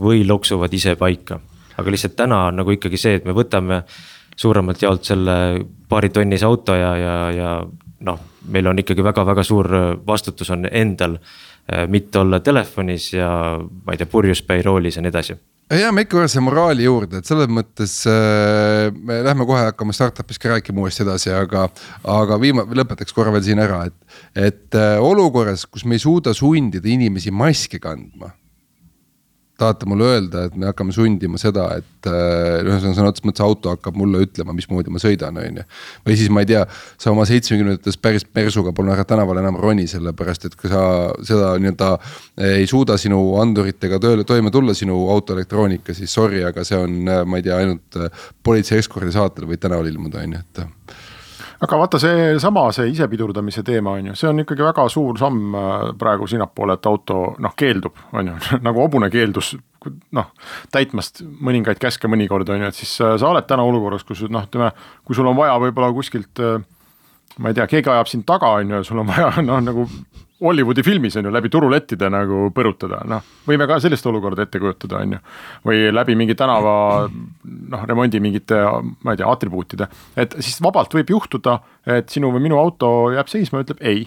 või 0.00 0.24
loksuvad 0.28 0.72
ise 0.72 0.94
paika. 0.96 1.40
aga 1.76 1.90
lihtsalt 1.90 2.16
täna 2.16 2.46
on 2.46 2.56
nagu 2.56 2.70
ikkagi 2.70 2.96
see, 2.96 3.14
et 3.20 3.24
me 3.24 3.32
võtame 3.36 3.82
suuremalt 4.36 4.82
jaolt 4.82 5.04
selle 5.04 5.36
paaritonnise 5.88 6.46
auto 6.46 6.74
ja, 6.74 6.96
ja, 6.96 7.16
ja 7.36 7.54
noh, 8.06 8.20
meil 8.52 8.66
on 8.66 8.82
ikkagi 8.82 9.04
väga-väga 9.04 9.44
suur 9.46 9.68
vastutus 10.06 10.50
on 10.50 10.66
endal. 10.70 11.18
Eh, 11.62 11.86
mitte 11.86 12.18
olla 12.18 12.40
telefonis 12.42 13.12
ja 13.12 13.30
ma 13.62 13.94
ei 13.94 14.00
tea, 14.00 14.10
purjuspäi 14.10 14.64
roolis 14.66 14.96
ja 14.98 15.02
nii 15.04 15.12
edasi 15.12 15.36
jääme 15.78 16.02
ikka 16.04 16.26
selle 16.28 16.44
moraali 16.44 16.84
juurde, 16.84 17.20
et 17.20 17.28
selles 17.28 17.48
mõttes 17.48 17.94
äh, 18.10 18.90
me 18.92 19.20
lähme 19.24 19.46
kohe 19.48 19.62
hakkame 19.68 19.94
startup'ist 19.96 20.42
ka 20.42 20.50
rääkima 20.50 20.82
uuesti 20.82 21.04
edasi, 21.06 21.30
aga. 21.32 21.68
aga 22.02 22.38
viima-, 22.42 22.66
lõpetaks 22.66 23.14
korra 23.16 23.32
veel 23.32 23.46
siin 23.46 23.62
ära, 23.62 23.84
et, 23.88 24.18
et 24.50 24.76
äh, 24.76 24.98
olukorras, 25.00 25.64
kus 25.70 25.86
me 25.86 25.96
ei 25.96 26.02
suuda 26.02 26.34
sundida 26.36 26.90
inimesi 26.92 27.32
maske 27.32 27.80
kandma 27.82 28.34
tahate 29.62 29.88
mulle 29.88 30.08
öelda, 30.10 30.46
et 30.48 30.56
me 30.58 30.68
hakkame 30.68 30.94
sundima 30.94 31.40
seda, 31.40 31.68
et 31.80 32.08
äh, 32.10 32.60
ühesõnaga 32.64 32.96
sõna 32.98 33.12
otseses 33.12 33.28
mõttes 33.28 33.44
auto 33.46 33.72
hakkab 33.72 33.98
mulle 33.98 34.24
ütlema, 34.26 34.54
mismoodi 34.56 34.92
ma 34.92 35.02
sõidan, 35.02 35.38
on 35.40 35.60
ju. 35.62 35.66
või 36.08 36.18
siis 36.18 36.32
ma 36.34 36.44
ei 36.44 36.50
tea, 36.52 36.64
sa 37.00 37.12
oma 37.14 37.26
seitsmekümnendates 37.28 37.98
päris 38.02 38.26
persuga 38.26 38.74
pole 38.76 38.94
ära 38.94 39.06
tänaval 39.08 39.40
enam 39.42 39.60
roni, 39.62 39.86
sellepärast 39.90 40.48
et 40.50 40.58
kui 40.58 40.72
sa 40.72 40.82
seda 41.24 41.54
nii-öelda 41.62 41.92
ei 42.52 42.66
suuda 42.70 42.98
sinu 43.00 43.22
anduritega 43.42 44.00
tööle 44.02 44.26
toime 44.28 44.52
tulla, 44.54 44.74
sinu 44.76 44.98
auto 45.14 45.36
elektroonika, 45.36 45.94
siis 45.96 46.12
sorry, 46.12 46.42
aga 46.48 46.66
see 46.66 46.78
on, 46.78 47.00
ma 47.06 47.40
ei 47.40 47.46
tea, 47.46 47.62
ainult 47.62 48.00
äh, 48.00 48.28
politsei 48.42 48.82
eskordi 48.82 49.14
saatel 49.14 49.48
võid 49.50 49.62
tänaval 49.62 49.90
ilmuda, 49.92 50.26
on 50.26 50.38
ju, 50.38 50.44
et 50.44 51.02
aga 51.62 51.78
vaata, 51.78 51.98
seesama, 52.02 52.64
see 52.74 52.90
isepidurdamise 52.90 53.62
teema 53.66 53.94
on 53.98 54.10
ju, 54.10 54.16
see 54.18 54.30
on 54.30 54.42
ikkagi 54.42 54.64
väga 54.66 54.86
suur 54.90 55.18
samm 55.20 55.54
äh, 55.54 55.84
praegu 55.98 56.26
sinnapoole, 56.30 56.78
et 56.78 56.88
auto 56.90 57.20
noh, 57.42 57.54
keeldub, 57.58 58.00
on 58.18 58.32
ju, 58.32 58.38
nagu 58.66 58.82
hobune 58.82 59.10
keeldus 59.12 59.54
noh, 60.14 60.30
täitmast 60.74 61.22
mõningaid 61.22 61.80
käske 61.82 62.10
mõnikord 62.10 62.50
on 62.54 62.64
ju, 62.64 62.72
et 62.72 62.78
siis 62.82 62.94
äh, 63.04 63.16
sa 63.20 63.30
oled 63.30 63.46
täna 63.48 63.66
olukorras, 63.68 64.06
kus 64.08 64.24
noh, 64.28 64.46
ütleme, 64.48 64.72
kui 65.06 65.18
sul 65.18 65.30
on 65.30 65.38
vaja 65.38 65.58
võib-olla 65.62 65.92
kuskilt 65.94 66.42
äh, 66.42 66.58
ma 67.38 67.52
ei 67.52 67.56
tea, 67.56 67.68
keegi 67.70 67.92
ajab 67.92 68.10
sind 68.10 68.26
taga, 68.28 68.50
on 68.58 68.76
ju, 68.76 68.82
sul 68.86 69.02
on 69.02 69.08
vaja 69.08 69.30
noh, 69.48 69.62
nagu 69.64 69.86
Hollywoodi 70.42 70.82
filmis 70.82 71.16
on 71.16 71.28
ju 71.28 71.32
läbi 71.32 71.50
turulettide 71.52 72.08
nagu 72.10 72.48
põrutada, 72.54 73.02
noh, 73.08 73.22
võime 73.46 73.66
ka 73.70 73.78
sellist 73.82 74.06
olukorda 74.10 74.46
ette 74.46 74.60
kujutada, 74.62 75.02
on 75.02 75.16
ju. 75.16 75.20
või 75.68 75.84
läbi 75.92 76.16
mingi 76.18 76.36
tänava 76.38 76.74
noh, 77.08 77.84
remondi 77.88 78.20
mingite, 78.22 78.58
ma 79.04 79.14
ei 79.14 79.20
tea, 79.20 79.30
atribuutide, 79.30 79.88
et 80.16 80.36
siis 80.40 80.58
vabalt 80.64 80.94
võib 80.94 81.14
juhtuda, 81.14 81.58
et 81.98 82.10
sinu 82.10 82.32
või 82.34 82.46
minu 82.48 82.58
auto 82.60 83.12
jääb 83.14 83.30
seisma 83.30 83.62
ütleb 83.62 83.80
ei. 83.80 84.06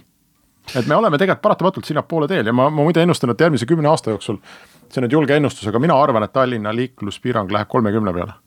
et 0.75 0.87
me 0.87 0.95
oleme 0.95 1.17
tegelikult 1.17 1.43
paratamatult 1.43 1.85
sinnapoole 1.85 2.27
teel 2.27 2.47
ja 2.49 2.53
ma, 2.53 2.69
ma 2.69 2.83
muide 2.83 3.03
ennustan, 3.05 3.31
et 3.31 3.41
järgmise 3.41 3.67
kümne 3.69 3.89
aasta 3.89 4.11
jooksul, 4.11 4.41
see 4.89 5.01
on 5.01 5.07
nüüd 5.07 5.19
julge 5.19 5.37
ennustus, 5.37 5.67
aga 5.69 5.79
mina 5.79 5.97
arvan, 5.99 6.25
et 6.25 6.33
Tallinna 6.33 6.73
liikluspiirang 6.75 7.51
läheb 7.53 7.69
kolmekümne 7.69 8.13
peale 8.13 8.39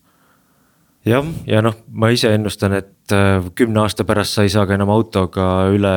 jah, 1.08 1.26
ja 1.48 1.62
noh, 1.64 1.76
ma 1.98 2.10
ise 2.14 2.30
ennustan, 2.34 2.74
et 2.78 3.14
äh, 3.14 3.48
kümne 3.56 3.82
aasta 3.84 4.06
pärast 4.08 4.36
sa 4.36 4.44
ei 4.46 4.52
saa 4.52 4.66
ka 4.68 4.76
enam 4.76 4.90
autoga 4.92 5.46
üle 5.72 5.94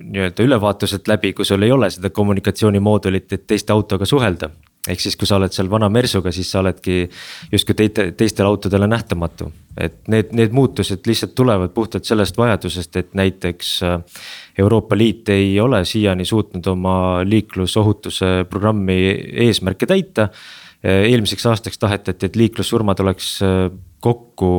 nii-öelda 0.00 0.46
ülevaatuselt 0.46 1.08
läbi, 1.10 1.32
kui 1.36 1.46
sul 1.48 1.64
ei 1.64 1.72
ole 1.74 1.90
seda 1.92 2.10
kommunikatsioonimoodulit, 2.14 3.32
et 3.32 3.46
teiste 3.50 3.74
autoga 3.74 4.08
suhelda. 4.08 4.50
ehk 4.88 5.00
siis, 5.00 5.16
kui 5.16 5.24
sa 5.26 5.38
oled 5.38 5.52
seal 5.52 5.70
vana 5.72 5.88
Mersuga, 5.88 6.32
siis 6.32 6.50
sa 6.52 6.60
oledki 6.60 7.08
justkui 7.52 7.74
teite, 7.74 8.10
teistele 8.12 8.48
autodele 8.48 8.86
nähtamatu. 8.86 9.52
et 9.80 10.08
need, 10.08 10.32
need 10.32 10.52
muutused 10.52 11.06
lihtsalt 11.06 11.34
tulevad 11.34 11.72
puhtalt 11.74 12.04
sellest 12.04 12.36
vajadusest, 12.36 12.96
et 12.96 13.14
näiteks 13.14 13.82
äh, 13.82 14.00
Euroopa 14.58 14.96
Liit 14.96 15.28
ei 15.28 15.60
ole 15.60 15.84
siiani 15.84 16.24
suutnud 16.24 16.66
oma 16.66 17.24
liiklusohutuse 17.24 18.44
programmi 18.50 19.00
eesmärke 19.46 19.86
täita 19.86 20.28
eelmiseks 20.84 21.46
aastaks 21.46 21.78
tahetati, 21.80 22.26
et 22.26 22.36
liiklussurmad 22.36 23.00
oleks 23.00 23.38
äh, 23.42 23.70
kokku 24.04 24.50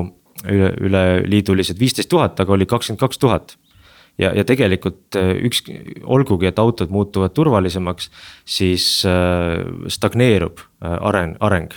üle, 0.46 0.72
üleliidulised 0.82 1.80
viisteist 1.80 2.10
tuhat, 2.12 2.40
aga 2.42 2.56
oli 2.56 2.68
kakskümmend 2.70 3.02
kaks 3.02 3.22
tuhat. 3.22 3.56
ja, 4.22 4.32
ja 4.32 4.46
tegelikult 4.48 5.18
äh, 5.20 5.34
üks, 5.48 5.64
olgugi, 6.04 6.48
et 6.48 6.60
autod 6.60 6.94
muutuvad 6.94 7.34
turvalisemaks, 7.36 8.10
siis 8.46 8.88
äh, 9.10 9.66
stagneerub 9.92 10.64
areng, 10.82 11.36
areng. 11.44 11.76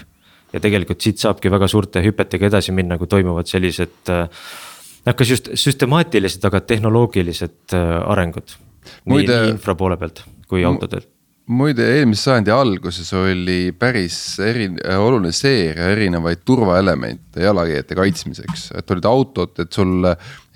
ja 0.52 0.62
tegelikult 0.62 1.02
siit 1.04 1.20
saabki 1.20 1.50
väga 1.50 1.68
suurte 1.68 2.02
hüpetega 2.04 2.48
edasi 2.48 2.72
minna, 2.72 2.98
kui 2.98 3.10
toimuvad 3.10 3.50
sellised 3.50 4.08
noh, 4.08 5.14
kas 5.14 5.34
just 5.34 5.52
süstemaatilised, 5.54 6.44
aga 6.44 6.62
tehnoloogilised 6.64 7.76
arengud. 7.76 8.56
nii, 9.04 9.22
nii 9.26 9.54
infra 9.54 9.76
poole 9.78 10.00
pealt 10.00 10.24
kui 10.48 10.64
autodelt 10.64 11.17
muide, 11.48 11.84
eelmise 11.96 12.26
sajandi 12.26 12.52
alguses 12.52 13.08
oli 13.16 13.70
päris 13.76 14.16
eri, 14.44 14.66
oluline 14.98 15.32
seeria 15.32 15.88
erinevaid 15.94 16.42
turvaelemente 16.44 17.40
jalakäijate 17.46 17.96
kaitsmiseks, 17.96 18.66
et 18.76 18.92
olid 18.92 19.08
autod, 19.08 19.54
et 19.62 19.72
sul 19.72 20.04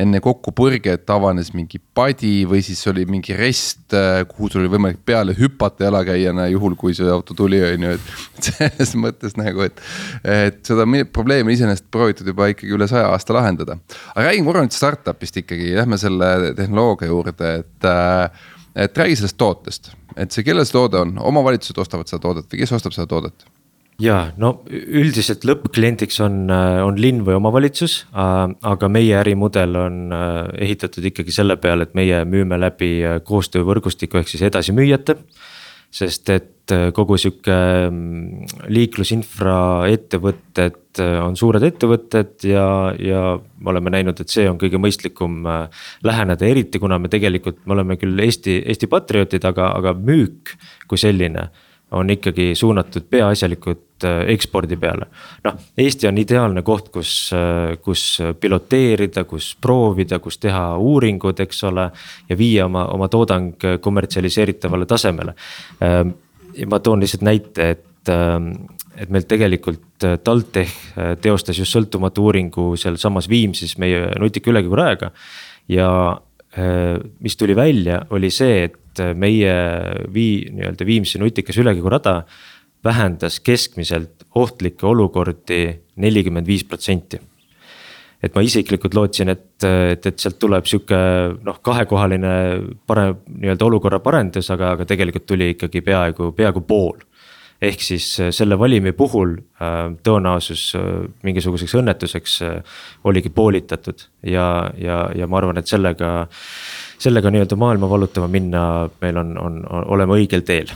enne 0.03 0.21
kokkupõrget 0.25 1.09
avanes 1.15 1.53
mingi 1.57 1.81
padi 1.95 2.43
või 2.49 2.61
siis 2.65 2.81
oli 2.91 3.07
mingi 3.09 3.37
rest, 3.39 3.95
kuhu 4.33 4.51
sul 4.53 4.65
oli 4.65 4.73
võimalik 4.75 5.01
peale 5.07 5.37
hüpata 5.39 5.89
jalakäijana, 5.89 6.49
juhul 6.53 6.77
kui 6.81 6.97
see 6.97 7.09
auto 7.13 7.37
tuli, 7.39 7.63
on 7.65 7.89
ju, 7.89 7.97
et 7.97 8.09
selles 8.51 8.95
mõttes 9.01 9.37
nagu, 9.41 9.65
et. 9.65 9.85
et 10.29 10.61
seda 10.67 10.85
probleemi 11.13 11.57
iseenesest 11.57 11.89
proovitud 11.93 12.29
juba 12.29 12.51
ikkagi 12.53 12.73
üle 12.77 12.89
saja 12.91 13.09
aasta 13.15 13.37
lahendada, 13.37 13.79
aga 14.13 14.29
räägin 14.29 14.49
korra 14.49 14.65
nüüd 14.67 14.77
startup'ist 14.77 15.41
ikkagi, 15.41 15.73
lähme 15.79 15.97
selle 16.01 16.53
tehnoloogia 16.59 17.09
juurde, 17.09 17.55
et 17.63 17.93
et 18.77 18.99
räägi 18.99 19.19
sellest 19.21 19.39
tootest, 19.41 19.93
et 20.17 20.33
see, 20.33 20.45
kellel 20.47 20.67
see 20.69 20.77
toode 20.77 21.01
on, 21.01 21.17
omavalitsused 21.33 21.81
ostavad 21.83 22.11
seda 22.11 22.23
toodet 22.23 22.49
või 22.53 22.63
kes 22.63 22.73
ostab 22.79 22.97
seda 22.97 23.09
toodet? 23.11 23.47
ja 24.03 24.17
no 24.41 24.53
üldiselt 24.73 25.45
lõppkliendiks 25.47 26.21
on, 26.25 26.45
äh, 26.51 26.81
on 26.85 26.99
linn 27.01 27.23
või 27.27 27.37
omavalitsus, 27.39 28.03
äh, 28.11 28.41
aga 28.73 28.91
meie 28.93 29.19
ärimudel 29.21 29.77
on 29.79 29.99
äh, 30.15 30.39
ehitatud 30.67 31.05
ikkagi 31.13 31.35
selle 31.35 31.59
peale, 31.61 31.87
et 31.89 31.97
meie 31.99 32.23
müüme 32.29 32.59
läbi 32.61 32.95
koostöövõrgustiku 33.29 34.21
ehk 34.21 34.33
siis 34.33 34.45
edasimüüjate. 34.49 35.19
Sest 35.93 36.31
et 36.33 36.73
äh, 36.73 36.89
kogu 36.97 37.19
sihuke 37.21 37.57
mm, 37.91 38.69
liiklusinfra 38.73 39.57
ettevõtted 39.93 41.03
äh, 41.05 41.19
on 41.21 41.37
suured 41.37 41.65
ettevõtted 41.69 42.47
ja, 42.49 42.67
ja 42.97 43.25
me 43.37 43.75
oleme 43.75 43.93
näinud, 43.93 44.23
et 44.23 44.33
see 44.33 44.47
on 44.49 44.61
kõige 44.61 44.81
mõistlikum 44.81 45.43
äh, 45.45 45.85
läheneda, 46.07 46.49
eriti 46.49 46.81
kuna 46.83 46.99
me 47.03 47.13
tegelikult, 47.13 47.61
me 47.67 47.77
oleme 47.77 47.99
küll 48.01 48.25
Eesti, 48.25 48.63
Eesti 48.65 48.89
patriootid, 48.93 49.45
aga, 49.53 49.75
aga 49.83 49.95
müük 49.99 50.57
kui 50.89 51.01
selline 51.01 51.51
on 51.93 52.11
ikkagi 52.11 52.55
suunatud 52.57 53.05
peaasjalikult 53.11 54.05
ekspordi 54.27 54.77
peale. 54.77 55.07
noh, 55.45 55.59
Eesti 55.79 56.09
on 56.09 56.19
ideaalne 56.19 56.63
koht, 56.67 56.89
kus, 56.89 57.31
kus 57.83 58.03
piloteerida, 58.41 59.25
kus 59.25 59.53
proovida, 59.61 60.19
kus 60.19 60.39
teha 60.43 60.77
uuringud, 60.77 61.41
eks 61.41 61.65
ole. 61.71 61.91
ja 62.29 62.39
viia 62.39 62.67
oma, 62.67 62.87
oma 62.91 63.09
toodang 63.09 63.55
kommertsialiseeritavale 63.81 64.87
tasemele 64.87 65.35
ja 66.57 66.67
ma 66.69 66.81
toon 66.81 67.03
lihtsalt 67.03 67.25
näite, 67.27 67.71
et, 67.77 68.11
ähm, 68.11 68.53
et 68.97 69.11
meil 69.13 69.27
tegelikult 69.29 70.05
äh, 70.07 70.19
TalTech 70.25 70.75
äh, 70.97 71.15
teostas 71.21 71.59
just 71.59 71.75
sõltumatu 71.75 72.29
uuringu 72.29 72.73
sealsamas 72.81 73.29
Viimsis 73.31 73.77
meie 73.83 74.11
nutika 74.21 74.53
ülekõigurajaga. 74.53 75.13
ja 75.69 75.89
äh, 76.59 76.99
mis 77.21 77.37
tuli 77.37 77.57
välja, 77.57 78.03
oli 78.11 78.31
see, 78.31 78.65
et 78.69 78.79
meie 79.15 79.55
vii-, 80.13 80.51
nii-öelda 80.53 80.87
Viimsi 80.87 81.21
nutikas 81.23 81.57
ülekõigurada 81.63 82.23
vähendas 82.85 83.39
keskmiselt 83.41 84.27
ohtlikke 84.35 84.87
olukordi 84.87 85.65
nelikümmend 86.03 86.49
viis 86.49 86.65
protsenti 86.67 87.21
et 88.23 88.35
ma 88.37 88.43
isiklikult 88.47 88.95
lootsin, 88.95 89.33
et, 89.35 89.47
et, 89.67 90.07
et 90.07 90.23
sealt 90.23 90.39
tuleb 90.41 90.67
sihuke 90.69 90.99
noh, 91.43 91.59
kahekohaline 91.65 92.35
parem 92.87 93.17
nii-öelda 93.27 93.67
olukorra 93.67 93.99
parendus, 94.03 94.51
aga, 94.55 94.77
aga 94.77 94.87
tegelikult 94.89 95.27
tuli 95.27 95.53
ikkagi 95.57 95.83
peaaegu, 95.85 96.31
peaaegu 96.37 96.63
pool. 96.67 97.03
ehk 97.63 97.83
siis 97.83 98.07
äh, 98.19 98.31
selle 98.35 98.57
valimi 98.59 98.91
puhul 98.99 99.37
äh, 99.39 99.93
tõenäosus 100.03 100.63
äh, 100.75 100.87
mingisuguseks 101.23 101.77
õnnetuseks 101.79 102.33
oligi 103.07 103.31
poolitatud 103.31 104.03
ja, 104.27 104.71
ja, 104.79 105.05
ja 105.15 105.27
ma 105.31 105.39
arvan, 105.39 105.59
et 105.59 105.71
sellega. 105.71 106.27
Sellega 107.03 107.33
nii-öelda 107.35 107.59
maailma 107.59 107.91
vallutama 107.91 108.31
minna, 108.31 108.63
meil 109.03 109.21
on, 109.21 109.37
on, 109.41 109.61
on, 109.67 109.87
oleme 109.97 110.21
õigel 110.21 110.47
teel 110.47 110.71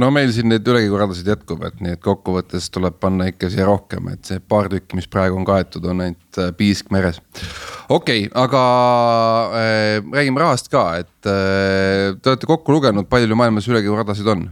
no 0.00 0.10
meil 0.14 0.32
siin 0.34 0.50
neid 0.50 0.66
ülekäiguradasid 0.68 1.28
jätkub, 1.30 1.62
et 1.68 1.78
nii, 1.82 1.94
et 1.96 2.02
kokkuvõttes 2.02 2.66
tuleb 2.74 2.96
panna 3.02 3.28
ikka 3.30 3.50
siia 3.52 3.66
rohkem, 3.68 4.10
et 4.14 4.26
see 4.26 4.42
paar 4.42 4.68
tükki, 4.72 4.98
mis 4.98 5.08
praegu 5.10 5.38
on 5.38 5.46
kaetud, 5.48 5.86
on 5.90 6.02
ainult 6.04 6.40
äh, 6.40 6.50
piisk 6.56 6.90
meres. 6.94 7.20
okei 7.88 8.26
okay,, 8.26 8.28
aga 8.44 8.64
äh, 9.60 10.12
räägime 10.14 10.42
rahast 10.42 10.70
ka, 10.72 10.86
et 11.04 11.30
äh, 11.30 12.12
te 12.18 12.32
olete 12.32 12.50
kokku 12.50 12.74
lugenud, 12.74 13.08
palju 13.10 13.38
maailmas 13.38 13.68
ülekäiguradasid 13.70 14.30
on? 14.34 14.46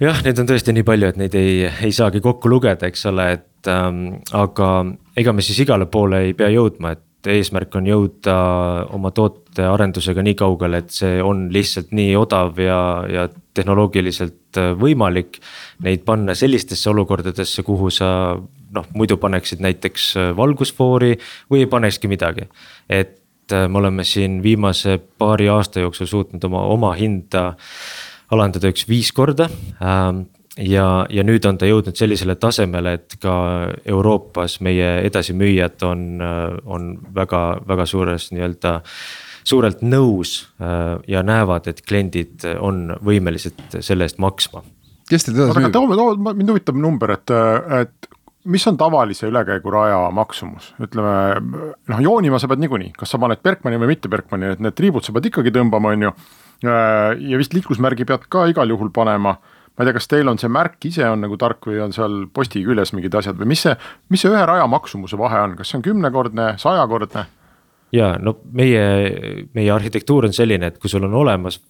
jah, 0.00 0.20
neid 0.24 0.40
on 0.40 0.48
tõesti 0.48 0.76
nii 0.76 0.86
palju, 0.86 1.12
et 1.12 1.20
neid 1.20 1.36
ei, 1.40 1.62
ei 1.68 1.92
saagi 1.96 2.22
kokku 2.24 2.52
lugeda, 2.52 2.88
eks 2.88 3.06
ole, 3.10 3.30
et 3.38 3.72
ähm, 3.72 4.20
aga 4.36 4.70
ega 5.20 5.36
me 5.36 5.44
siis 5.44 5.64
igale 5.64 5.88
poole 5.90 6.26
ei 6.28 6.36
pea 6.36 6.52
jõudma, 6.52 6.96
et 6.96 7.04
eesmärk 7.28 7.74
on 7.76 7.88
jõuda 7.88 8.34
oma 8.96 9.10
tootearendusega 9.14 10.22
nii 10.24 10.36
kaugele, 10.38 10.80
et 10.80 10.94
see 10.94 11.18
on 11.22 11.48
lihtsalt 11.52 11.92
nii 11.96 12.14
odav 12.16 12.58
ja, 12.62 12.80
ja 13.10 13.26
tehnoloogiliselt 13.56 14.60
äh, 14.60 14.72
võimalik. 14.78 15.40
Neid 15.84 16.04
panna 16.08 16.36
sellistesse 16.38 16.90
olukordadesse, 16.90 17.64
kuhu 17.66 17.90
sa 17.94 18.10
noh, 18.74 18.90
muidu 18.96 19.18
paneksid 19.20 19.62
näiteks 19.64 20.10
äh, 20.16 20.32
valgusfoori 20.36 21.16
või 21.50 21.64
ei 21.64 21.70
panekski 21.70 22.08
midagi. 22.08 22.48
et 22.88 23.52
äh, 23.52 23.68
me 23.68 23.78
oleme 23.78 24.04
siin 24.04 24.42
viimase 24.42 24.98
paari 24.98 25.48
aasta 25.48 25.80
jooksul 25.80 26.06
suutnud 26.06 26.44
oma, 26.44 26.64
oma 26.72 26.92
hinda 26.94 27.54
alandada 28.30 28.70
üks 28.70 28.86
viis 28.88 29.10
korda 29.12 29.50
ähm, 29.82 30.28
ja, 30.60 31.06
ja 31.10 31.24
nüüd 31.26 31.46
on 31.48 31.58
ta 31.60 31.68
jõudnud 31.68 31.96
sellisele 31.96 32.36
tasemele, 32.40 32.94
et 32.98 33.16
ka 33.22 33.34
Euroopas 33.88 34.58
meie 34.64 34.92
edasimüüjad 35.08 35.82
on, 35.88 36.04
on 36.64 36.92
väga, 37.14 37.42
väga 37.68 37.86
suures 37.88 38.30
nii-öelda 38.34 38.80
suurelt 39.50 39.82
nõus 39.82 40.36
äh, 40.60 40.98
ja 41.08 41.24
näevad, 41.26 41.70
et 41.70 41.82
kliendid 41.86 42.44
on 42.60 42.90
võimelised 43.04 43.80
selle 43.80 44.06
eest 44.06 44.20
maksma. 44.22 44.62
kes 45.10 45.26
teid 45.26 45.36
edasi 45.36 45.64
müüb? 45.64 45.72
toome, 45.74 45.98
toome, 45.98 46.34
mind 46.38 46.52
huvitab 46.54 46.78
number, 46.78 47.14
et, 47.16 47.32
et 47.80 48.10
mis 48.50 48.66
on 48.68 48.76
tavalise 48.80 49.28
ülekäiguraja 49.28 50.02
maksumus, 50.16 50.70
ütleme 50.80 51.14
noh, 51.40 52.04
joonima 52.04 52.40
sa 52.40 52.48
pead 52.50 52.62
niikuinii, 52.64 52.92
kas 52.98 53.12
sa 53.12 53.20
paned 53.20 53.42
Bergmani 53.44 53.80
või 53.80 53.94
mitte 53.94 54.12
Bergmani, 54.12 54.54
et 54.54 54.62
need 54.64 54.76
triibud 54.76 55.04
sa 55.06 55.14
pead 55.16 55.30
ikkagi 55.32 55.52
tõmbama, 55.56 55.94
on 55.96 56.08
ju. 56.08 56.12
ja 56.62 57.40
vist 57.40 57.56
liiklusmärgi 57.56 58.04
pead 58.08 58.28
ka 58.28 58.46
igal 58.52 58.68
juhul 58.68 58.92
panema 58.92 59.38
ma 59.76 59.84
ei 59.84 59.88
tea, 59.88 59.96
kas 59.96 60.08
teil 60.10 60.28
on 60.28 60.38
see 60.40 60.50
märk 60.52 60.88
ise 60.90 61.06
on 61.08 61.22
nagu 61.24 61.36
tark 61.40 61.66
või 61.70 61.80
on 61.84 61.92
seal 61.96 62.24
posti 62.34 62.62
küljes 62.64 62.94
mingid 62.96 63.14
asjad 63.16 63.38
või 63.40 63.52
mis 63.54 63.66
see, 63.66 63.76
mis 64.12 64.24
see 64.24 64.32
ühe 64.32 64.46
raja 64.46 64.66
maksumuse 64.70 65.18
vahe 65.20 65.44
on, 65.46 65.58
kas 65.58 65.70
see 65.70 65.80
on 65.80 65.86
kümnekordne, 65.86 66.54
sajakordne? 66.60 67.26
ja 67.92 68.14
no 68.22 68.36
meie, 68.52 68.82
meie 69.54 69.70
arhitektuur 69.74 70.28
on 70.28 70.34
selline, 70.36 70.70
et 70.70 70.82
kui 70.82 70.90
sul 70.90 71.06
on 71.06 71.14
olemas 71.22 71.60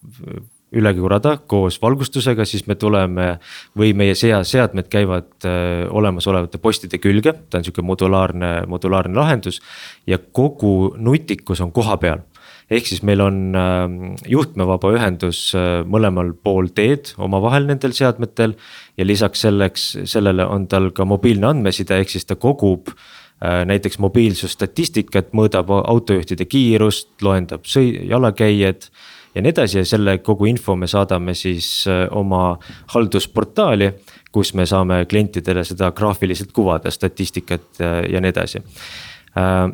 ülekäigurada 0.71 1.37
koos 1.51 1.81
valgustusega, 1.83 2.45
siis 2.47 2.67
me 2.71 2.77
tuleme 2.79 3.33
või 3.79 3.91
meie 3.97 4.15
sea-, 4.15 4.45
seadmed 4.47 4.87
käivad 4.91 5.47
äh, 5.49 5.87
olemasolevate 5.91 6.61
postide 6.63 7.01
külge, 7.03 7.33
ta 7.51 7.59
on 7.59 7.67
sihuke 7.67 7.83
modulaarne, 7.83 8.53
modulaarne 8.71 9.19
lahendus. 9.19 9.61
ja 10.07 10.19
kogu 10.19 10.95
nutikus 10.97 11.61
on 11.61 11.73
koha 11.73 11.97
peal 11.97 12.23
ehk 12.71 12.87
siis 12.87 13.03
meil 13.07 13.21
on 13.25 13.39
ähm, 13.59 13.95
juhtmevaba 14.31 14.93
ühendus 14.95 15.51
äh, 15.59 15.83
mõlemal 15.91 16.33
pool 16.39 16.71
teed 16.75 17.13
omavahel 17.19 17.67
nendel 17.71 17.95
seadmetel. 17.97 18.55
ja 18.97 19.07
lisaks 19.07 19.47
selleks, 19.47 19.87
sellele 20.05 20.47
on 20.47 20.67
tal 20.69 20.91
ka 20.95 21.05
mobiilne 21.05 21.51
andmeside, 21.51 21.99
ehk 22.01 22.13
siis 22.13 22.29
ta 22.29 22.37
kogub 22.37 22.93
äh, 22.93 23.65
näiteks 23.67 23.99
mobiilsusstatistikat, 23.99 25.33
mõõdab 25.35 25.73
autojuhtide 25.81 26.47
kiirust, 26.47 27.11
loendab 27.23 27.67
sõi-, 27.67 28.07
jalakäijad 28.11 28.91
ja 29.35 29.43
nii 29.43 29.55
edasi 29.55 29.81
ja 29.81 29.85
selle 29.87 30.19
kogu 30.23 30.47
info 30.51 30.77
me 30.77 30.87
saadame 30.91 31.35
siis 31.35 31.89
äh, 31.91 32.07
oma 32.11 32.57
haldusportaali, 32.95 33.93
kus 34.31 34.55
me 34.55 34.67
saame 34.67 35.05
klientidele 35.11 35.65
seda 35.67 35.91
graafiliselt 35.91 36.53
kuvada, 36.55 36.91
statistikat 36.95 37.81
ja 37.83 38.21
nii 38.23 38.31
edasi 38.31 38.63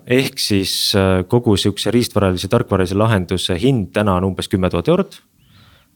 ehk 0.07 0.38
siis 0.38 0.92
äh, 0.97 1.25
kogu 1.29 1.57
sihukese 1.57 1.90
riistvaralise, 1.90 2.49
tarkvaralise 2.49 2.97
lahenduse 2.99 3.57
hind 3.61 3.88
täna 3.92 4.19
on 4.21 4.31
umbes 4.31 4.49
kümme 4.53 4.71
tuhat 4.71 4.88
eurot. 4.88 5.23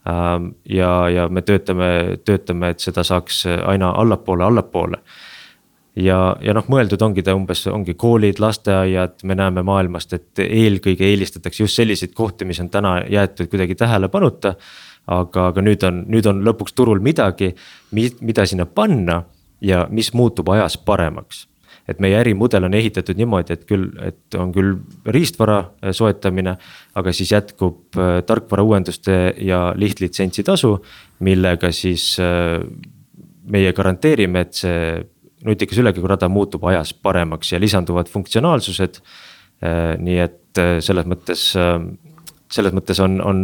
Ähm, 0.09 0.55
ja, 0.65 1.09
ja 1.13 1.29
me 1.29 1.43
töötame, 1.43 2.19
töötame, 2.25 2.71
et 2.73 2.81
seda 2.81 3.05
saaks 3.05 3.45
aina 3.69 3.91
allapoole, 3.91 4.45
allapoole. 4.45 5.03
ja, 5.97 6.37
ja 6.41 6.55
noh, 6.57 6.65
mõeldud 6.73 7.03
ongi 7.05 7.23
ta 7.23 7.35
umbes, 7.37 7.67
ongi 7.69 7.95
koolid, 7.95 8.41
lasteaiad, 8.41 9.21
me 9.29 9.37
näeme 9.37 9.63
maailmast, 9.63 10.13
et 10.17 10.41
eelkõige 10.47 11.05
eelistatakse 11.05 11.63
just 11.63 11.77
selliseid 11.77 12.15
kohti, 12.17 12.49
mis 12.49 12.61
on 12.65 12.71
täna 12.71 13.03
jäetud 13.09 13.51
kuidagi 13.53 13.75
tähelepanuta. 13.75 14.55
aga, 15.07 15.47
aga 15.51 15.61
nüüd 15.61 15.85
on, 15.85 16.05
nüüd 16.09 16.27
on 16.27 16.41
lõpuks 16.47 16.73
turul 16.77 17.01
midagi, 17.01 17.55
mida 17.93 18.47
sinna 18.47 18.67
panna 18.67 19.23
ja 19.61 19.87
mis 19.91 20.15
muutub 20.15 20.49
ajas 20.49 20.79
paremaks 20.79 21.50
et 21.91 22.01
meie 22.03 22.19
ärimudel 22.21 22.67
on 22.69 22.75
ehitatud 22.79 23.19
niimoodi, 23.19 23.55
et 23.57 23.65
küll, 23.69 23.89
et 24.05 24.39
on 24.39 24.53
küll 24.55 24.77
riistvara 25.11 25.59
äh, 25.61 25.95
soetamine, 25.97 26.57
aga 26.99 27.15
siis 27.17 27.33
jätkub 27.35 27.99
äh, 27.99 28.21
tarkvara 28.27 28.65
uuenduste 28.67 29.17
ja 29.43 29.63
lihtlitsentsi 29.77 30.45
tasu, 30.47 30.77
millega 31.27 31.73
siis 31.75 32.13
äh, 32.23 32.61
meie 33.51 33.73
garanteerime, 33.75 34.47
et 34.47 34.61
see 34.63 35.01
nutikas 35.47 35.81
ülekäigurada 35.81 36.29
muutub 36.29 36.65
ajas 36.69 36.93
paremaks 36.95 37.55
ja 37.55 37.61
lisanduvad 37.61 38.11
funktsionaalsused. 38.13 39.01
nii 40.01 40.19
et 40.21 40.59
selles 40.81 41.05
mõttes, 41.09 41.41
selles 42.53 42.77
mõttes 42.77 43.01
on, 43.05 43.19
on, 43.25 43.41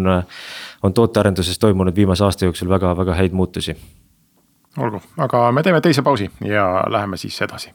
on 0.83 0.95
tootearenduses 0.97 1.59
toimunud 1.61 1.97
viimase 1.97 2.25
aasta 2.25 2.49
jooksul 2.49 2.69
väga-väga 2.69 3.17
häid 3.17 3.37
muutusi. 3.37 3.77
olgu, 4.79 5.01
aga 5.17 5.51
me 5.53 5.63
teeme 5.63 5.81
teise 5.81 6.03
pausi 6.03 6.31
ja 6.45 6.85
läheme 6.89 7.17
siis 7.17 7.41
edasi 7.43 7.73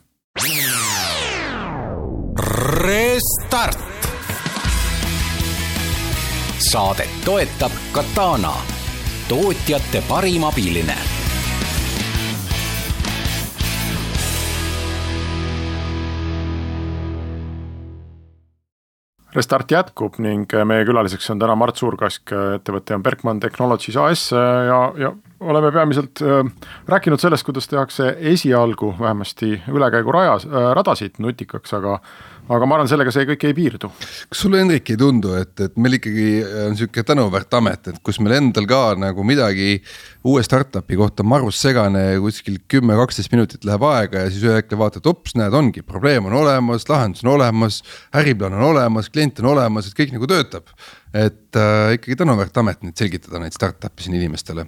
Restart. 2.71 3.79
saadet 6.71 7.09
toetab 7.25 7.71
Katana, 7.91 8.53
tootjate 9.27 10.03
parim 10.07 10.43
abiline 10.47 10.95
Restart 19.35 19.71
jätkub 19.71 20.15
ning 20.23 20.47
meie 20.67 20.85
külaliseks 20.87 21.29
on 21.31 21.39
täna 21.39 21.57
Mart 21.59 21.75
Suurkask, 21.79 22.31
ettevõte 22.55 22.95
on 22.95 23.03
Berkman 23.03 23.39
Technologies 23.43 23.95
AS 23.99 24.25
ja, 24.31 24.79
ja 24.99 25.11
oleme 25.39 25.71
peamiselt 25.71 26.19
äh, 26.21 26.43
rääkinud 26.87 27.19
sellest, 27.19 27.45
kuidas 27.47 27.67
tehakse 27.67 28.15
esialgu 28.19 28.93
vähemasti 28.99 29.61
ülekäigurajas 29.71 30.45
äh,, 30.45 30.73
radasid 30.77 31.19
nutikaks, 31.23 31.73
aga 31.73 31.99
aga 32.51 32.67
ma 32.67 32.77
arvan, 32.77 32.89
sellega 32.91 33.13
see 33.13 33.27
kõik 33.29 33.45
ei 33.47 33.55
piirdu. 33.55 33.89
kas 34.31 34.43
sulle, 34.43 34.59
Hendrik, 34.61 34.89
ei 34.91 34.99
tundu, 34.99 35.33
et, 35.39 35.53
et 35.63 35.77
meil 35.81 35.97
ikkagi 35.97 36.27
on 36.67 36.77
sihuke 36.79 37.03
tänuväärt 37.07 37.53
amet, 37.59 37.91
et 37.93 37.99
kus 38.03 38.19
meil 38.23 38.37
endal 38.39 38.67
ka 38.69 38.81
nagu 38.99 39.25
midagi 39.27 39.79
uue 40.27 40.43
startup'i 40.45 40.99
kohta 40.99 41.25
marus 41.27 41.61
segane 41.63 42.03
kuskil 42.21 42.59
kümme, 42.71 42.97
kaksteist 42.99 43.33
minutit 43.33 43.67
läheb 43.67 43.85
aega 43.87 44.25
ja 44.25 44.31
siis 44.31 44.45
ühel 44.45 44.59
hetkel 44.59 44.79
vaatad, 44.81 45.07
ops, 45.09 45.35
näed, 45.39 45.55
ongi, 45.57 45.85
probleem 45.85 46.27
on 46.29 46.37
olemas, 46.43 46.87
lahendus 46.91 47.25
on 47.25 47.33
olemas, 47.37 47.81
äriplaan 48.17 48.57
on 48.59 48.67
olemas, 48.73 49.09
klient 49.13 49.39
on 49.43 49.53
olemas, 49.55 49.87
et 49.87 49.97
kõik 49.97 50.15
nagu 50.17 50.29
töötab 50.29 50.69
et 51.11 51.57
äh, 51.59 51.93
ikkagi 51.97 52.15
tänuväärt 52.21 52.55
amet 52.61 52.83
nüüd 52.85 52.95
selgitada 52.95 53.41
neid 53.41 53.55
startup'e 53.55 54.05
siin 54.05 54.15
inimestele, 54.15 54.63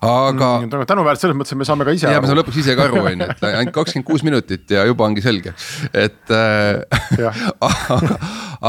aga 0.00 0.48
mm,. 0.62 0.86
tänuväärt 0.88 1.20
selles 1.20 1.36
mõttes, 1.36 1.52
et 1.52 1.60
me 1.60 1.66
saame 1.68 1.84
ka 1.84 1.92
ise 1.92 2.08
aru. 2.08 2.16
ja 2.16 2.22
me 2.24 2.30
saame 2.30 2.40
lõpuks 2.40 2.60
ise 2.62 2.76
ka 2.78 2.86
aru, 2.88 3.02
on 3.02 3.24
ju, 3.24 3.28
et 3.34 3.44
ainult 3.50 3.74
kakskümmend 3.76 4.08
kuus 4.08 4.24
minutit 4.24 4.72
ja 4.72 4.86
juba 4.88 5.04
ongi 5.04 5.24
selge, 5.24 5.52
et 5.92 6.32
äh, 6.32 6.80
aga, 7.68 8.18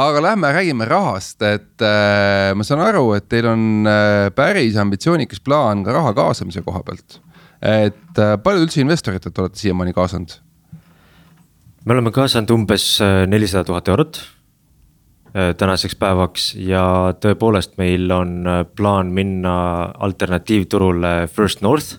aga 0.03 0.25
lähme 0.27 0.51
räägime 0.57 0.89
rahast, 0.91 1.39
et 1.47 1.87
äh, 1.87 2.51
ma 2.59 2.67
saan 2.67 2.83
aru, 2.83 3.13
et 3.15 3.29
teil 3.31 3.47
on 3.53 3.87
äh, 3.87 4.27
päris 4.35 4.75
ambitsioonikas 4.83 5.43
plaan 5.43 5.87
ka 5.87 5.95
raha 5.95 6.11
kaasamise 6.19 6.65
koha 6.67 6.83
pealt. 6.83 7.21
et 7.63 8.19
äh, 8.19 8.35
palju 8.43 8.67
üldse 8.67 8.83
investoritelt 8.83 9.39
olete 9.39 9.63
siiamaani 9.63 9.95
kaasanud? 9.95 10.35
me 11.85 11.95
oleme 11.95 12.11
kaasanud 12.11 12.51
umbes 12.51 12.97
äh, 12.99 13.23
nelisada 13.31 13.63
tuhat 13.71 13.95
eurot 13.95 14.25
tänaseks 15.33 15.95
päevaks 15.97 16.51
ja 16.61 16.83
tõepoolest, 17.17 17.73
meil 17.81 18.11
on 18.13 18.47
äh, 18.47 18.59
plaan 18.77 19.09
minna 19.15 19.55
alternatiivturule 20.05 21.27
First 21.33 21.63
North. 21.65 21.97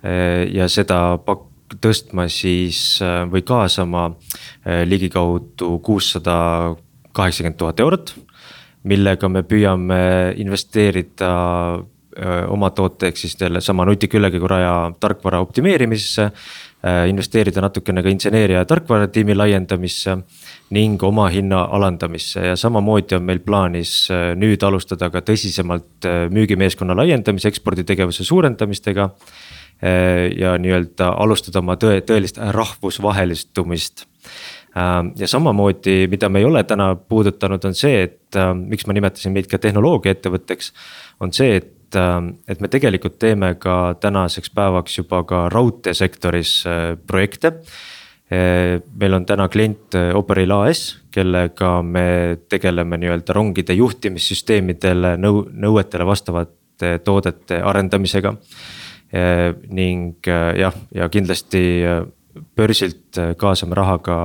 Äh, 0.00 0.48
ja 0.52 0.68
seda 0.72 1.18
pak-, 1.20 1.50
tõstma 1.82 2.26
siis 2.28 3.00
või 3.32 3.40
kaasama 3.48 4.10
ligikaudu 4.84 5.78
kuussada 5.80 6.34
kaheksakümmend 7.16 7.56
tuhat 7.56 7.80
eurot. 7.80 8.12
millega 8.84 9.28
me 9.28 9.40
püüame 9.42 10.34
investeerida 10.36 11.30
oma 12.52 12.70
toote 12.70 13.08
ehk 13.08 13.16
siis 13.16 13.36
sellesama 13.38 13.86
nutika 13.88 14.18
ülekäiguraja 14.18 14.92
tarkvara 15.00 15.40
optimeerimisesse. 15.40 16.30
Investeerida 17.08 17.62
natukene 17.62 18.02
ka 18.02 18.10
inseneeria 18.10 18.64
ja 18.64 18.66
tarkvaratiimi 18.66 19.36
laiendamisse 19.38 20.16
ning 20.72 21.02
omahinna 21.02 21.62
alandamisse 21.70 22.40
ja 22.46 22.56
samamoodi 22.56 23.16
on 23.16 23.26
meil 23.28 23.40
plaanis 23.44 23.92
äh, 24.10 24.32
nüüd 24.38 24.62
alustada 24.64 25.10
ka 25.12 25.20
tõsisemalt 25.26 26.08
äh, 26.08 26.24
müügimeeskonna 26.32 26.96
laiendamise, 26.96 27.50
eksporditegevuse 27.52 28.24
suurendamistega. 28.24 29.10
Äh, 29.82 30.30
ja 30.38 30.54
nii-öelda 30.62 31.10
alustada 31.18 31.60
oma 31.60 31.76
tõe, 31.80 32.00
tõelist 32.06 32.38
rahvusvahelistumist. 32.38 34.06
ja 35.18 35.26
samamoodi, 35.28 36.06
mida 36.08 36.28
me 36.32 36.40
ei 36.40 36.46
ole 36.48 36.62
täna 36.64 36.94
puudutanud, 36.96 37.64
on 37.68 37.74
see, 37.76 38.06
et 38.06 38.38
miks 38.56 38.86
ma 38.88 38.94
nimetasin 38.96 39.34
meid 39.34 39.50
ka 39.50 39.58
tehnoloogiaettevõtteks, 39.60 40.70
on 41.20 41.32
see, 41.36 41.58
et 41.58 41.81
et 41.96 42.60
me 42.60 42.68
tegelikult 42.68 43.18
teeme 43.18 43.54
ka 43.60 43.94
tänaseks 44.00 44.50
päevaks 44.54 44.98
juba 44.98 45.22
ka 45.28 45.48
raudteesektoris 45.52 46.62
projekte 47.06 47.52
Eh, 48.32 48.80
meil 48.96 49.12
on 49.12 49.26
täna 49.28 49.48
klient 49.52 49.96
Operail 50.16 50.52
AS, 50.56 50.86
kellega 51.12 51.82
me 51.84 52.38
tegeleme 52.48 52.96
nii-öelda 52.96 53.34
rongide 53.36 53.74
juhtimissüsteemidele 53.76 55.16
nõu-, 55.20 55.44
nõuetele 55.52 56.06
vastavate 56.08 56.94
toodete 57.04 57.60
arendamisega. 57.60 58.32
Ning 59.68 60.24
jah, 60.56 60.76
ja 60.96 61.08
kindlasti 61.12 61.60
börsilt 62.56 63.18
kaasame 63.40 63.76
raha 63.76 63.98
ka 64.04 64.16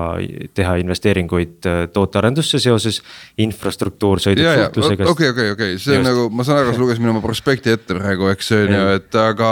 teha 0.55 0.77
investeeringuid 0.81 1.67
tootearendusse 1.93 2.59
seoses 2.63 3.01
infrastruktuur 3.43 4.21
sõiduksuhtlusega. 4.23 5.09
okei, 5.11 5.33
okei, 5.33 5.51
okei, 5.55 5.75
see 5.81 5.99
on 5.99 6.07
nagu, 6.07 6.29
ma 6.31 6.45
saan 6.47 6.63
aru, 6.63 6.75
sa 6.75 6.83
lugesid 6.83 7.03
minu 7.03 7.21
prospekti 7.23 7.73
ette 7.75 7.97
praegu, 7.97 8.31
eks 8.31 8.53
on 8.55 8.73
ju, 8.77 8.87
et 9.01 9.19
aga, 9.21 9.51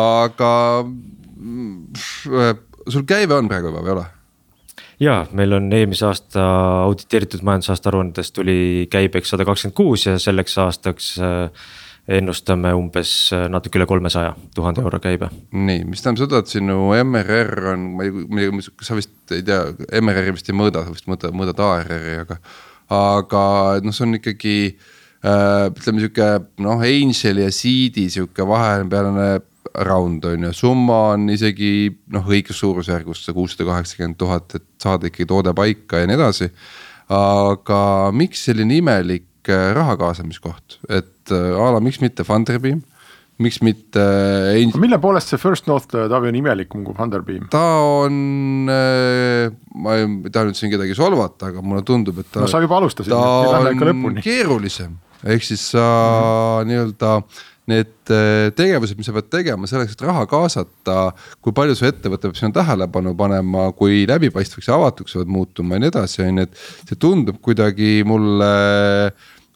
aga 0.00 0.52
mm, 0.82 1.72
sul 2.90 3.06
käive 3.08 3.38
on 3.38 3.50
praegu 3.50 3.70
juba 3.70 3.82
või 3.82 3.92
ei 3.92 3.96
ole? 3.98 4.06
ja 5.00 5.16
meil 5.36 5.52
on 5.56 5.70
eelmise 5.72 6.06
aasta 6.08 6.44
auditeeritud 6.84 7.42
majandusaasta 7.46 7.90
aruandes 7.92 8.32
tuli 8.32 8.86
käibeks 8.90 9.34
sada 9.34 9.44
kakskümmend 9.48 9.76
kuus 9.76 10.06
ja 10.08 10.18
selleks 10.22 10.56
aastaks 10.62 11.10
äh, 11.20 11.66
ennustame 12.06 12.70
umbes 12.76 13.12
äh, 13.34 13.46
natuke 13.50 13.80
üle 13.80 13.86
kolmesaja 13.90 14.34
tuhande 14.54 14.84
euro 14.84 15.00
käibe. 15.02 15.30
nii, 15.50 15.82
mis 15.90 16.04
tähendab 16.04 16.22
seda, 16.22 16.42
et 16.42 16.52
sinu 16.52 16.78
MRR 17.00 17.72
on, 17.72 17.88
ma 17.98 18.06
ei, 18.06 18.52
sa 18.86 18.98
vist 18.98 19.34
ei 19.34 19.42
tea, 19.46 19.64
MRR-i 20.00 20.36
vist 20.36 20.50
ei 20.50 20.58
mõõda, 20.58 20.84
sa 20.86 20.94
vist 20.94 21.10
mõõdad, 21.10 21.34
mõõdad 21.34 21.64
ARR-i, 21.66 22.20
aga. 22.22 22.38
aga 22.94 23.42
noh, 23.82 23.96
see 23.96 24.06
on 24.06 24.20
ikkagi 24.20 24.56
äh, 24.70 25.66
ütleme 25.72 26.04
sihuke 26.04 26.30
noh, 26.62 26.86
Angel 26.86 27.42
ja 27.42 27.50
Seed'i 27.50 28.06
sihuke 28.14 28.46
vahepealne 28.46 29.28
round 29.86 30.24
on 30.30 30.46
ju, 30.46 30.54
summa 30.54 31.00
on 31.16 31.28
isegi 31.34 31.90
noh, 32.14 32.26
õiges 32.30 32.62
suurusjärgus 32.62 33.26
see 33.26 33.34
kuussada 33.36 33.66
kaheksakümmend 33.72 34.18
tuhat, 34.20 34.54
et 34.54 34.68
saada 34.82 35.10
ikkagi 35.10 35.26
toode 35.28 35.54
paika 35.58 36.04
ja 36.04 36.08
nii 36.08 36.20
edasi. 36.20 36.52
aga 37.12 37.80
miks 38.14 38.46
selline 38.48 38.78
imelik 38.80 39.26
äh, 39.52 39.70
raha 39.76 39.96
kaasamiskoht, 40.00 40.80
et 40.88 41.32
äh, 41.34 41.54
a 41.56 41.72
la 41.74 41.80
miks 41.84 42.00
mitte 42.02 42.26
Funderbeam 42.26 42.82
miks 43.42 43.58
mitte 43.60 44.00
äh,. 44.00 44.78
mille 44.80 44.98
poolest 45.00 45.32
see 45.32 45.40
First 45.40 45.66
North 45.68 45.90
Taavi 45.92 46.30
on 46.32 46.38
imelikum 46.38 46.84
kui 46.86 46.96
Funderbeam? 46.96 47.48
ta 47.52 47.64
on 48.04 48.70
äh,, 48.72 49.50
ma 49.76 49.98
ei 49.98 50.30
taha 50.32 50.48
nüüd 50.48 50.58
siin 50.58 50.72
kedagi 50.72 50.96
solvata, 50.96 51.50
aga 51.52 51.64
mulle 51.64 51.84
tundub, 51.86 52.22
et 52.22 52.30
ta. 52.32 52.44
no 52.44 52.48
sa 52.50 52.62
juba 52.64 52.80
alustasid, 52.80 53.12
ikka 53.12 53.90
lõpuni. 53.90 54.24
keerulisem, 54.24 54.96
ehk 55.24 55.44
siis 55.44 55.68
sa 55.74 55.84
mm 55.84 56.16
-hmm. 56.16 56.72
nii-öelda 56.72 57.12
need 57.66 58.10
äh, 58.14 58.48
tegevused, 58.54 58.98
mis 58.98 59.08
sa 59.08 59.14
pead 59.16 59.28
tegema 59.30 59.68
selleks, 59.68 59.96
et 59.96 60.04
raha 60.06 60.26
kaasata. 60.30 60.98
kui 61.42 61.54
palju 61.54 61.74
su 61.74 61.86
ettevõte 61.88 62.28
peab 62.28 62.38
sinna 62.38 62.54
tähelepanu 62.54 63.14
panema, 63.18 63.68
kui 63.76 64.04
läbipaistvaks 64.08 64.70
ja 64.70 64.76
avatuks 64.78 65.16
sa 65.16 65.22
pead 65.22 65.32
muutuma 65.34 65.76
ja 65.76 65.82
nii 65.82 65.90
edasi, 65.90 66.22
on 66.22 66.42
ju, 66.42 66.46
et 66.46 66.88
see 66.88 67.00
tundub 67.02 67.40
kuidagi 67.42 68.04
mulle 68.06 68.52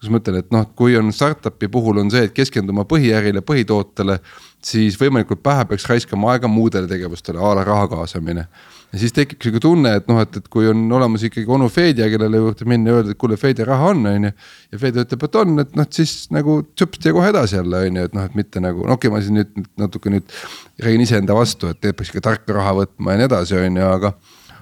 kuidas 0.01 0.13
ma 0.15 0.21
ütlen, 0.23 0.41
et 0.41 0.53
noh, 0.55 0.65
kui 0.77 0.97
on 0.97 1.13
startup'i 1.13 1.69
puhul 1.69 2.01
on 2.01 2.11
see, 2.13 2.25
et 2.25 2.33
keskenduma 2.33 2.87
põhiärile, 2.89 3.45
põhitootele, 3.45 4.17
siis 4.65 4.97
võimalikult 5.01 5.45
vähe 5.45 5.67
peaks 5.69 5.85
raiskama 5.89 6.33
aega 6.33 6.49
muudele 6.49 6.89
tegevustele, 6.89 7.41
a 7.41 7.55
la 7.59 7.65
raha 7.69 7.89
kaasamine 7.93 8.47
ja 8.91 8.99
siis 8.99 9.13
tekib 9.15 9.39
sihuke 9.45 9.61
tunne, 9.63 9.93
et 10.01 10.09
noh, 10.11 10.19
et, 10.25 10.41
et 10.41 10.49
kui 10.51 10.67
on 10.71 10.81
olemas 10.97 11.23
ikkagi 11.29 11.47
onu 11.53 11.69
Fedja, 11.71 12.09
kellele 12.11 12.41
juurde 12.41 12.67
minna 12.69 12.91
ja 12.91 12.97
öelda, 12.99 13.15
et 13.15 13.21
kuule, 13.21 13.39
Fedja 13.39 13.69
raha 13.69 13.93
on, 13.93 14.03
on 14.09 14.27
ju. 14.27 14.33
ja 14.73 14.81
Fedja 14.83 15.05
ütleb, 15.07 15.29
et 15.29 15.39
on, 15.43 15.55
et 15.63 15.79
noh, 15.79 15.89
siis 15.95 16.15
nagu 16.35 16.57
tšõpsti 16.73 17.13
ja 17.13 17.15
kohe 17.15 17.31
edasi 17.31 17.59
jälle 17.61 17.85
on 17.87 18.01
ju, 18.01 18.09
et 18.09 18.19
noh, 18.19 18.27
et 18.27 18.37
mitte 18.41 18.65
nagu, 18.65 18.83
no 18.89 18.99
okei 18.99 19.13
okay,, 19.13 19.15
ma 19.15 19.23
siin 19.25 19.39
nüüd 19.39 19.71
natuke 19.85 20.13
nüüd 20.17 20.37
räägin 20.83 21.07
iseenda 21.07 21.37
vastu, 21.39 21.71
et 21.71 21.81
peaks 21.87 22.11
ikka 22.11 22.25
tarka 22.33 22.57
raha 22.57 22.75
võtma 22.83 23.15
ja 23.15 23.23
nii 23.23 23.31
edasi, 23.31 23.59
on 23.61 23.83
ju, 23.83 23.89
aga. 24.01 24.15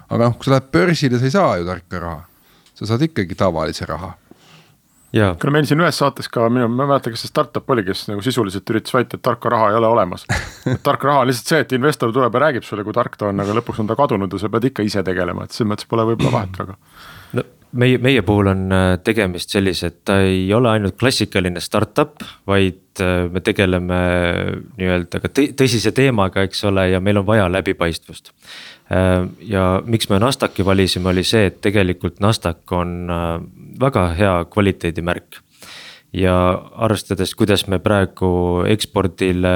aga 0.09 0.23
noh, 0.27 0.37
kui 0.37 0.49
sa 0.49 0.57
lähed 0.57 0.71
börsile, 0.77 1.21
sa 1.21 1.29
ei 1.29 1.37
saa 1.39 1.59
ju 1.61 1.69
tarka 1.69 2.05
raha, 2.05 2.25
sa 2.77 2.91
saad 2.91 3.09
ikkagi 3.09 3.39
tavalise 3.39 3.89
raha 3.89 4.13
kuule 5.41 5.53
meil 5.55 5.67
siin 5.69 5.81
ühes 5.81 5.99
saates 6.01 6.29
ka 6.31 6.47
minu, 6.53 6.67
ma 6.69 6.85
ei 6.85 6.91
mäleta, 6.93 7.13
kas 7.13 7.23
see 7.25 7.31
startup 7.31 7.69
oli, 7.73 7.83
kes 7.87 8.05
nagu 8.11 8.23
sisuliselt 8.25 8.69
üritas 8.73 8.93
väita, 8.93 9.17
et 9.17 9.25
tarka 9.25 9.49
raha 9.49 9.71
ei 9.71 9.77
ole 9.79 9.89
olemas. 9.89 10.25
tark 10.87 11.05
raha 11.07 11.23
on 11.23 11.31
lihtsalt 11.31 11.53
see, 11.53 11.61
et 11.65 11.77
investor 11.77 12.13
tuleb 12.13 12.35
ja 12.37 12.43
räägib 12.45 12.67
sulle, 12.67 12.85
kui 12.87 12.95
tark 12.95 13.17
ta 13.17 13.31
on, 13.31 13.41
aga 13.43 13.57
lõpuks 13.57 13.81
on 13.81 13.89
ta 13.89 13.97
kadunud 13.99 14.33
ja 14.33 14.41
sa 14.41 14.51
pead 14.53 14.69
ikka 14.69 14.85
ise 14.85 15.03
tegelema, 15.05 15.45
et 15.45 15.55
selles 15.55 15.71
mõttes 15.73 15.89
pole 15.89 16.05
võib-olla 16.11 16.35
vahet 16.37 16.61
väga. 16.61 16.77
no 17.39 17.45
meie, 17.71 17.97
meie 18.01 18.21
puhul 18.25 18.51
on 18.53 18.65
äh, 18.73 18.91
tegemist 19.05 19.53
sellise, 19.53 19.89
et 19.89 20.01
ta 20.05 20.19
ei 20.25 20.45
ole 20.53 20.69
ainult 20.71 20.97
klassikaline 21.01 21.61
startup, 21.61 22.21
vaid 22.49 23.01
äh, 23.01 23.25
me 23.33 23.41
tegeleme 23.45 24.01
nii-öelda 24.77 25.23
ka 25.25 25.33
tõsise 25.33 25.93
teemaga, 25.97 26.45
eks 26.45 26.67
ole, 26.69 26.91
ja 26.93 27.01
meil 27.01 27.21
on 27.21 27.29
vaja 27.29 27.49
läbipaistvust 27.49 28.33
Äh, 28.33 28.78
ja 29.45 29.65
miks 29.85 30.09
me 30.09 30.19
Nasdaqi 30.19 30.65
valisime, 30.65 31.11
oli 31.11 31.23
see, 31.23 31.45
et 31.49 31.59
tegelikult 31.61 32.19
Nasdaq 32.23 32.73
on 32.73 32.95
äh, 33.13 33.27
väga 33.81 34.07
hea 34.17 34.33
kvaliteedimärk. 34.49 35.43
ja 36.13 36.33
arvestades, 36.73 37.35
kuidas 37.37 37.67
me 37.69 37.77
praegu 37.79 38.63
ekspordile 38.65 39.51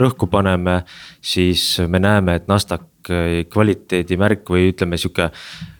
rõhku 0.00 0.24
paneme, 0.26 0.78
siis 1.20 1.82
me 1.84 2.00
näeme, 2.00 2.38
et 2.40 2.48
Nasdaq 2.48 3.10
kvaliteedimärk 3.52 4.48
või 4.48 4.70
ütleme 4.70 4.96
sihuke 4.96 5.28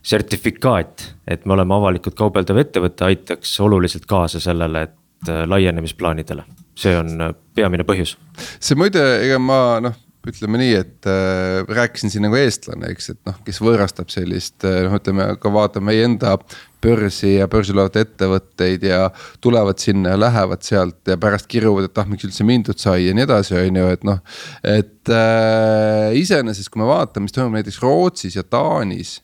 sertifikaat, 0.02 1.06
et 1.24 1.46
me 1.46 1.54
oleme 1.56 1.74
avalikult 1.74 2.18
kaubeldav 2.18 2.60
ettevõte, 2.60 3.06
aitaks 3.06 3.54
oluliselt 3.64 4.04
kaasa 4.06 4.40
sellele, 4.40 4.82
et 4.82 5.32
äh, 5.32 5.46
laienemisplaanidele, 5.48 6.44
see 6.76 6.92
on 6.98 7.32
peamine 7.54 7.88
põhjus. 7.88 8.18
see 8.60 8.76
muide, 8.76 9.06
ega 9.24 9.40
ma 9.40 9.62
noh 9.80 9.96
ütleme 10.28 10.60
nii, 10.60 10.74
et 10.78 11.08
äh, 11.10 11.62
rääkisin 11.66 12.12
siin 12.12 12.26
nagu 12.26 12.36
eestlane, 12.38 12.92
eks, 12.94 13.10
et 13.14 13.20
noh, 13.26 13.38
kes 13.46 13.58
võõrastab 13.62 14.12
sellist 14.12 14.66
äh, 14.68 14.82
noh, 14.86 14.94
ütleme 14.98 15.32
ka 15.42 15.50
vaatame 15.52 15.90
meie 15.90 16.04
enda 16.06 16.36
börsi 16.82 17.36
ja 17.36 17.48
börsil 17.50 17.78
olevaid 17.78 17.98
ettevõtteid 18.02 18.86
ja 18.86 19.08
tulevad 19.42 19.82
sinna 19.82 20.14
ja 20.14 20.20
lähevad 20.22 20.62
sealt 20.66 21.10
ja 21.10 21.18
pärast 21.20 21.50
kiruvad, 21.50 21.88
et 21.88 21.98
ah, 21.98 22.08
miks 22.10 22.26
üldse 22.28 22.46
mindud 22.46 22.78
sai 22.82 23.08
ja 23.08 23.16
nii 23.16 23.26
edasi, 23.26 23.56
on 23.58 23.82
ju, 23.82 23.90
et 23.96 24.06
noh. 24.06 24.22
et 24.62 25.12
äh, 25.14 26.14
iseenesest, 26.18 26.70
kui 26.70 26.82
me 26.82 26.90
vaatame, 26.90 27.26
mis 27.26 27.34
toimub 27.34 27.58
näiteks 27.58 27.82
Rootsis 27.82 28.38
ja 28.38 28.46
Taanis 28.46 29.20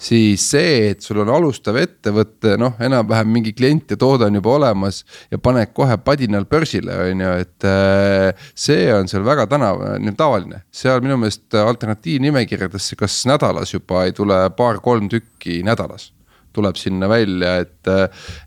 siis 0.00 0.44
see, 0.52 0.90
et 0.94 1.04
sul 1.04 1.20
on 1.22 1.30
alustav 1.34 1.76
ettevõte, 1.80 2.54
noh, 2.60 2.78
enam-vähem 2.82 3.32
mingi 3.34 3.52
klient 3.56 3.92
ja 3.92 3.98
toode 4.00 4.28
on 4.30 4.38
juba 4.38 4.54
olemas 4.56 5.02
ja 5.32 5.40
paned 5.42 5.74
kohe 5.76 5.98
padinal 6.04 6.46
börsile, 6.50 6.96
on 7.10 7.24
ju, 7.24 7.34
et 7.44 7.68
äh, 7.68 8.46
see 8.56 8.88
on 8.94 9.10
seal 9.10 9.26
väga 9.26 9.46
tänav, 9.50 9.82
tavaline. 10.16 10.64
seal 10.72 11.02
minu 11.04 11.18
meelest 11.20 11.54
alternatiivnimekirjadesse, 11.60 12.96
kas 13.00 13.20
nädalas 13.28 13.74
juba 13.74 14.06
ei 14.06 14.16
tule 14.16 14.40
paar-kolm 14.56 15.10
tükki 15.12 15.60
nädalas 15.66 16.10
tuleb 16.56 16.74
sinna 16.74 17.06
välja, 17.06 17.60
et, 17.62 17.90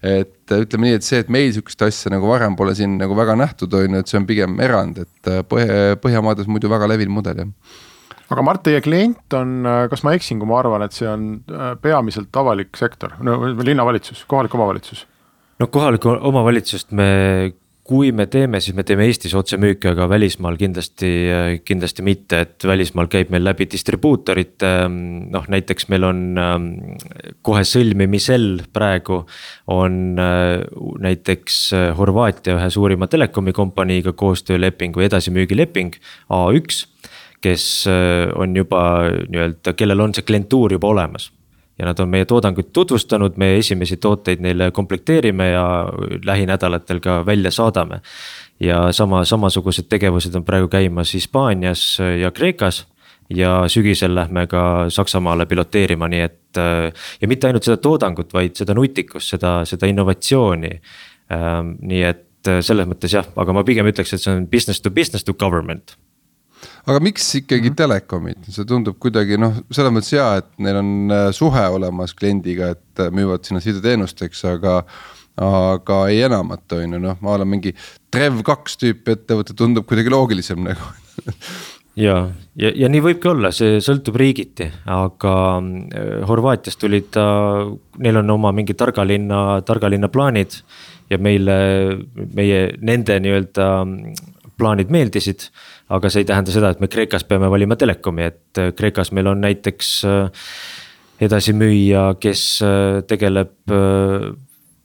et 0.03 0.51
ütleme 0.51 0.89
nii, 0.89 0.97
et 0.99 1.05
see, 1.07 1.21
et 1.23 1.29
meil 1.31 1.53
sihukest 1.55 1.85
asja 1.87 2.11
nagu 2.11 2.27
varem 2.27 2.57
pole 2.59 2.73
siin 2.75 2.97
nagu 2.99 3.15
väga 3.15 3.37
nähtud, 3.39 3.71
on 3.79 3.95
ju, 3.95 4.01
et 4.03 4.11
see 4.11 4.19
on 4.19 4.27
pigem 4.27 4.59
erand, 4.59 4.99
et 5.05 5.31
Põhja, 5.47 5.95
Põhjamaades 6.03 6.49
muidu 6.51 6.67
väga 6.71 6.89
levinud 6.91 7.21
mudel 7.21 7.45
jah 7.45 7.51
aga 8.33 8.45
Mart, 8.45 8.65
teie 8.65 8.81
klient 8.83 9.37
on, 9.37 9.63
kas 9.91 10.03
ma 10.05 10.13
eksin, 10.17 10.41
kui 10.41 10.49
ma 10.49 10.59
arvan, 10.59 10.83
et 10.85 10.95
see 10.95 11.09
on 11.09 11.31
peamiselt 11.81 12.43
avalik 12.43 12.77
sektor, 12.79 13.15
no 13.23 13.39
linnavalitsus, 13.63 14.25
kohalik 14.29 14.55
omavalitsus? 14.57 15.07
no 15.61 15.67
kohalikku 15.71 16.17
omavalitsust 16.31 16.91
me 16.97 17.53
kui 17.83 18.13
me 18.15 18.29
teeme, 18.31 18.61
siis 18.63 18.75
me 18.77 18.85
teeme 18.87 19.03
Eestis 19.09 19.33
otsemüüki, 19.35 19.89
aga 19.91 20.05
välismaal 20.07 20.55
kindlasti, 20.55 21.09
kindlasti 21.67 22.05
mitte, 22.07 22.39
et 22.45 22.63
välismaal 22.63 23.09
käib 23.11 23.33
meil 23.33 23.43
läbi 23.43 23.67
distribuutorite. 23.73 24.69
noh, 24.87 25.49
näiteks 25.51 25.89
meil 25.91 26.07
on 26.07 26.21
kohe 27.43 27.65
sõlmimisel 27.67 28.63
praegu 28.71 29.25
on 29.67 30.15
näiteks 31.03 31.59
Horvaatia 31.99 32.55
ühe 32.55 32.71
suurima 32.71 33.11
telekomi 33.11 33.51
kompaniiga 33.51 34.15
koostööleping 34.15 34.95
või 34.95 35.09
edasimüügileping 35.09 35.99
A1 36.31 36.85
kes 37.43 37.85
on 38.39 38.55
juba 38.55 38.81
nii-öelda, 39.27 39.73
kellel 39.75 39.99
on 39.99 40.13
see 40.15 40.23
klientuur 40.23 40.77
juba 40.77 40.87
olemas 40.93 41.27
ja 41.79 41.85
nad 41.85 41.99
on 41.99 42.09
meie 42.09 42.25
toodangut 42.25 42.73
tutvustanud, 42.73 43.37
me 43.37 43.55
esimesi 43.57 43.97
tooteid 43.97 44.41
neile 44.41 44.71
komplekteerime 44.71 45.49
ja 45.49 45.65
lähinädalatel 46.25 46.99
ka 46.99 47.25
välja 47.25 47.51
saadame. 47.51 48.01
ja 48.59 48.91
sama, 48.91 49.25
samasugused 49.25 49.89
tegevused 49.89 50.35
on 50.35 50.43
praegu 50.45 50.67
käimas 50.67 51.13
Hispaanias 51.13 51.97
ja 52.21 52.31
Kreekas 52.31 52.87
ja 53.29 53.63
sügisel 53.67 54.15
lähme 54.15 54.47
ka 54.47 54.85
Saksamaale 54.89 55.45
piloteerima, 55.45 56.07
nii 56.07 56.19
et 56.21 56.57
ja 57.21 57.27
mitte 57.27 57.47
ainult 57.47 57.63
seda 57.63 57.77
toodangut, 57.77 58.33
vaid 58.33 58.55
seda 58.55 58.73
nutikust, 58.73 59.29
seda, 59.29 59.65
seda 59.65 59.87
innovatsiooni. 59.87 60.71
nii 61.81 62.03
et 62.03 62.51
selles 62.61 62.87
mõttes 62.87 63.13
jah, 63.15 63.25
aga 63.35 63.53
ma 63.53 63.63
pigem 63.63 63.87
ütleks, 63.87 64.13
et 64.13 64.21
see 64.21 64.35
on 64.35 64.47
business 64.47 64.81
to 64.81 64.91
business 64.91 65.23
to 65.23 65.33
government 65.33 65.97
aga 66.87 66.99
miks 67.03 67.27
ikkagi 67.39 67.69
mm 67.69 67.71
-hmm. 67.71 67.79
telekomid, 67.79 68.47
see 68.49 68.67
tundub 68.67 68.99
kuidagi 68.99 69.37
noh, 69.39 69.55
selles 69.71 69.93
mõttes 69.95 70.15
hea, 70.15 70.29
et 70.41 70.49
neil 70.57 70.79
on 70.81 70.93
äh, 71.11 71.27
suhe 71.31 71.65
olemas 71.77 72.13
kliendiga, 72.13 72.73
et 72.75 72.99
äh, 72.99 73.11
müüvad 73.11 73.45
sinna 73.45 73.61
sideteenust, 73.63 74.21
eks, 74.21 74.45
aga. 74.45 74.83
aga 75.33 75.95
ei 76.13 76.19
enamat, 76.21 76.71
on 76.77 76.91
ju, 76.93 76.99
noh, 77.01 77.15
ma 77.25 77.31
olen 77.33 77.47
mingi 77.49 77.71
Trev2 78.13 78.75
tüüpi 78.77 79.15
ettevõte 79.15 79.55
tundub 79.57 79.87
kuidagi 79.89 80.11
loogilisem 80.13 80.61
nagu 80.61 80.91
ja, 81.95 82.29
ja, 82.55 82.69
ja 82.69 82.89
nii 82.89 83.01
võibki 83.01 83.31
olla, 83.31 83.49
see 83.49 83.79
sõltub 83.81 84.17
riigiti, 84.21 84.67
aga 84.85 85.33
äh, 85.57 86.21
Horvaatiast 86.29 86.79
tulid 86.81 87.09
ta, 87.17 87.25
neil 87.97 88.21
on 88.21 88.29
oma 88.29 88.51
mingi 88.53 88.75
targa 88.77 89.05
linna, 89.05 89.61
targa 89.65 89.89
linna 89.89 90.09
plaanid. 90.13 90.61
ja 91.09 91.17
meile, 91.17 91.55
meie, 92.33 92.59
nende 92.81 93.19
nii-öelda 93.21 93.65
plaanid 94.57 94.89
meeldisid 94.93 95.49
aga 95.93 96.09
see 96.09 96.23
ei 96.23 96.29
tähenda 96.29 96.53
seda, 96.53 96.71
et 96.73 96.81
me 96.81 96.89
Kreekas 96.91 97.25
peame 97.27 97.49
valima 97.51 97.77
telekomi, 97.79 98.29
et 98.31 98.61
äh, 98.61 98.71
Kreekas 98.75 99.13
meil 99.15 99.29
on 99.29 99.43
näiteks 99.43 99.91
äh, 100.09 100.47
edasimüüja, 101.23 102.07
kes 102.21 102.47
äh, 102.65 103.03
tegeleb 103.07 103.75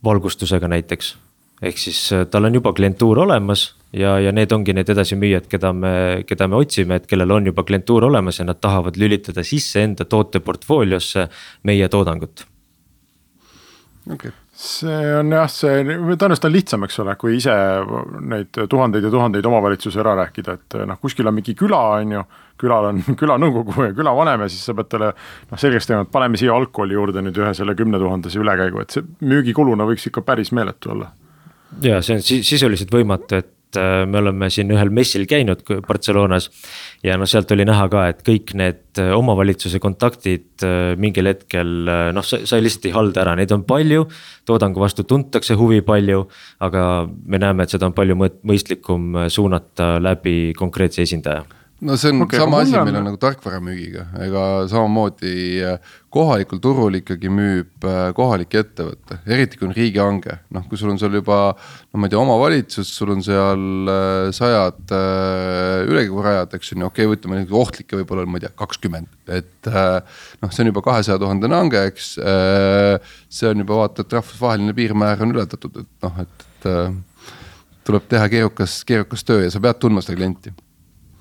valgustusega 0.05 0.69
näiteks. 0.71 1.17
ehk 1.63 1.79
siis 1.79 2.01
tal 2.31 2.45
on 2.47 2.55
juba 2.55 2.71
klientuur 2.73 3.19
olemas 3.19 3.75
ja, 3.93 4.13
ja 4.23 4.31
need 4.33 4.53
ongi 4.55 4.73
need 4.73 4.89
edasimüüjad, 4.95 5.49
keda 5.51 5.73
me, 5.75 5.93
keda 6.27 6.47
me 6.47 6.61
otsime, 6.61 7.01
et 7.01 7.07
kellel 7.11 7.35
on 7.35 7.51
juba 7.51 7.65
klientuur 7.67 8.07
olemas 8.07 8.39
ja 8.39 8.47
nad 8.47 8.61
tahavad 8.61 8.97
lülitada 8.97 9.43
sisse 9.43 9.83
enda 9.83 10.05
tooteportfooliosse 10.05 11.29
meie 11.67 11.89
toodangut. 11.89 12.45
okei 14.07 14.29
okay 14.29 14.48
see 14.59 15.11
on 15.15 15.31
jah, 15.31 15.47
see 15.53 15.83
tõenäoliselt 15.87 16.47
on 16.49 16.53
lihtsam, 16.55 16.85
eks 16.89 16.99
ole, 17.05 17.15
kui 17.21 17.37
ise 17.39 17.55
neid 18.27 18.59
tuhandeid 18.71 19.07
ja 19.07 19.13
tuhandeid 19.13 19.47
omavalitsusi 19.47 20.01
ära 20.03 20.17
rääkida, 20.19 20.57
et 20.59 20.77
noh, 20.89 20.99
kuskil 20.99 21.31
on 21.31 21.37
mingi 21.37 21.55
küla, 21.59 21.83
on 22.01 22.17
ju. 22.17 22.25
külal 22.59 22.89
on 22.89 22.99
külanõukogu 23.21 23.85
ja 23.87 23.93
külavanem 23.95 24.43
ja 24.43 24.49
siis 24.51 24.65
sa 24.67 24.75
pead 24.75 24.91
talle 24.91 25.13
noh 25.15 25.61
selgeks 25.63 25.87
tegema, 25.87 26.09
et 26.09 26.11
paneme 26.15 26.41
siia 26.41 26.57
algkooli 26.57 26.97
juurde 26.99 27.23
nüüd 27.23 27.39
ühe 27.39 27.53
selle 27.55 27.77
kümne 27.79 28.01
tuhandese 28.03 28.41
ülekäigu, 28.43 28.83
et 28.83 28.97
see 28.97 29.07
müügikuluna 29.31 29.87
võiks 29.87 30.09
ikka 30.11 30.25
päris 30.27 30.51
meeletu 30.51 30.91
olla. 30.97 31.13
ja 31.85 32.03
see 32.03 32.19
on 32.19 32.27
sisuliselt 32.27 32.91
võimatu, 32.91 33.39
et 33.39 33.55
me 33.77 34.21
oleme 34.23 34.49
siin 34.53 34.71
ühel 34.73 34.91
messil 34.95 35.27
käinud 35.29 35.61
Barcelonas. 35.87 36.49
ja 37.05 37.19
noh, 37.21 37.29
sealt 37.29 37.51
oli 37.53 37.67
näha 37.69 37.89
ka, 37.93 38.07
et 38.13 38.23
kõik 38.27 38.55
need 38.59 39.01
äh, 39.03 39.13
omavalitsuse 39.17 39.81
kontaktid 39.83 40.65
äh, 40.65 40.95
mingil 40.97 41.29
hetkel 41.29 41.91
noh, 42.15 42.25
sa, 42.25 42.41
sa 42.49 42.61
lihtsalt 42.63 42.89
ei 42.89 42.97
halda 42.97 43.25
ära, 43.27 43.37
neid 43.37 43.53
on 43.53 43.67
palju. 43.69 44.07
toodangu 44.49 44.81
vastu 44.81 45.05
tuntakse 45.05 45.59
huvi 45.59 45.83
palju, 45.85 46.25
aga 46.65 46.83
me 47.27 47.39
näeme, 47.43 47.65
et 47.65 47.77
seda 47.77 47.91
on 47.91 47.97
palju 47.97 48.17
mõistlikum 48.19 49.25
suunata 49.29 49.97
läbi 50.01 50.55
konkreetse 50.57 51.05
esindaja 51.05 51.45
no 51.81 51.97
see 51.97 52.11
on 52.11 52.23
okay, 52.25 52.41
sama 52.41 52.61
asi, 52.65 52.75
meil 52.75 52.97
on 52.99 53.05
nagu 53.07 53.19
tarkvaramüügiga, 53.23 54.09
ega 54.25 54.43
samamoodi 54.71 55.35
äh, 55.63 55.95
kohalikul 56.11 56.59
turul 56.63 56.99
ikkagi 56.99 57.31
müüb 57.31 57.87
äh, 57.87 58.09
kohalik 58.17 58.57
ettevõte, 58.59 59.21
eriti 59.31 59.61
kui 59.61 59.69
on 59.69 59.77
riigihange. 59.77 60.41
noh, 60.55 60.67
kui 60.67 60.81
sul 60.81 60.91
on 60.91 60.99
seal 60.99 61.15
juba, 61.15 61.39
no 61.93 62.03
ma 62.03 62.09
ei 62.09 62.15
tea, 62.15 62.21
omavalitsus, 62.23 62.91
sul 62.99 63.15
on 63.15 63.23
seal 63.23 63.93
äh, 63.95 64.33
sajad 64.35 64.95
ülekäigurajad, 65.87 66.59
eks 66.59 66.75
on 66.75 66.83
ju, 66.83 66.91
okei 66.91 67.07
okay,, 67.07 67.21
ütleme 67.21 67.47
ohtlikke 67.63 68.03
võib-olla 68.03 68.27
on, 68.27 68.35
ma 68.35 68.43
ei 68.43 68.49
tea, 68.49 68.55
kakskümmend, 68.59 69.11
et. 69.31 69.71
noh, 69.71 70.51
see 70.51 70.65
on 70.65 70.73
juba 70.73 70.83
kahesaja 70.87 71.21
tuhandene 71.23 71.61
hange, 71.63 71.89
eks, 71.93 72.15
see 73.39 73.51
on 73.51 73.63
juba 73.63 73.85
vaata, 73.85 74.03
et 74.03 74.19
rahvusvaheline 74.19 74.75
piirmäär 74.75 75.23
on 75.23 75.37
ületatud, 75.37 75.85
et 75.85 76.07
noh, 76.09 76.23
et, 76.25 76.49
et 76.59 77.85
tuleb 77.87 78.09
teha 78.11 78.27
keerukas, 78.33 78.81
keerukas 78.89 79.23
töö 79.25 79.45
ja 79.47 79.53
sa 79.53 79.63
pead 79.63 79.79
tundma 79.81 80.03
seda 80.05 80.19
klienti 80.19 80.53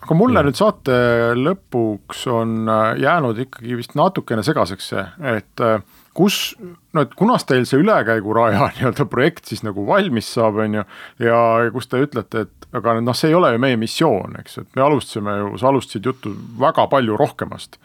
aga 0.07 0.15
mulle 0.15 0.43
nüüd 0.47 0.55
saate 0.55 0.97
lõpuks 1.35 2.21
on 2.31 2.61
äh, 2.71 2.93
jäänud 3.03 3.41
ikkagi 3.43 3.75
vist 3.75 3.97
natukene 3.99 4.43
segaseks 4.45 4.87
see, 4.93 5.03
et 5.35 5.63
äh, 5.63 5.81
kus, 6.15 6.55
no 6.95 7.03
et 7.03 7.11
kunas 7.19 7.43
teil 7.49 7.67
see 7.67 7.81
ülekäiguraja 7.83 8.69
nii-öelda 8.77 9.07
projekt 9.11 9.51
siis 9.51 9.65
nagu 9.67 9.83
valmis 9.87 10.31
saab, 10.37 10.61
on 10.63 10.79
ju. 10.79 10.85
ja 11.27 11.41
kus 11.75 11.91
te 11.91 11.99
ütlete, 12.05 12.47
et 12.47 12.71
aga 12.79 12.95
noh, 13.03 13.17
see 13.17 13.33
ei 13.33 13.37
ole 13.37 13.51
ju 13.53 13.61
meie 13.67 13.79
missioon, 13.79 14.39
eks, 14.39 14.61
et 14.63 14.79
me 14.79 14.87
alustasime 14.87 15.35
ju, 15.41 15.53
sa 15.59 15.73
alustasid 15.73 16.07
juttu 16.07 16.31
väga 16.59 16.87
palju 16.93 17.19
rohkemast 17.19 17.75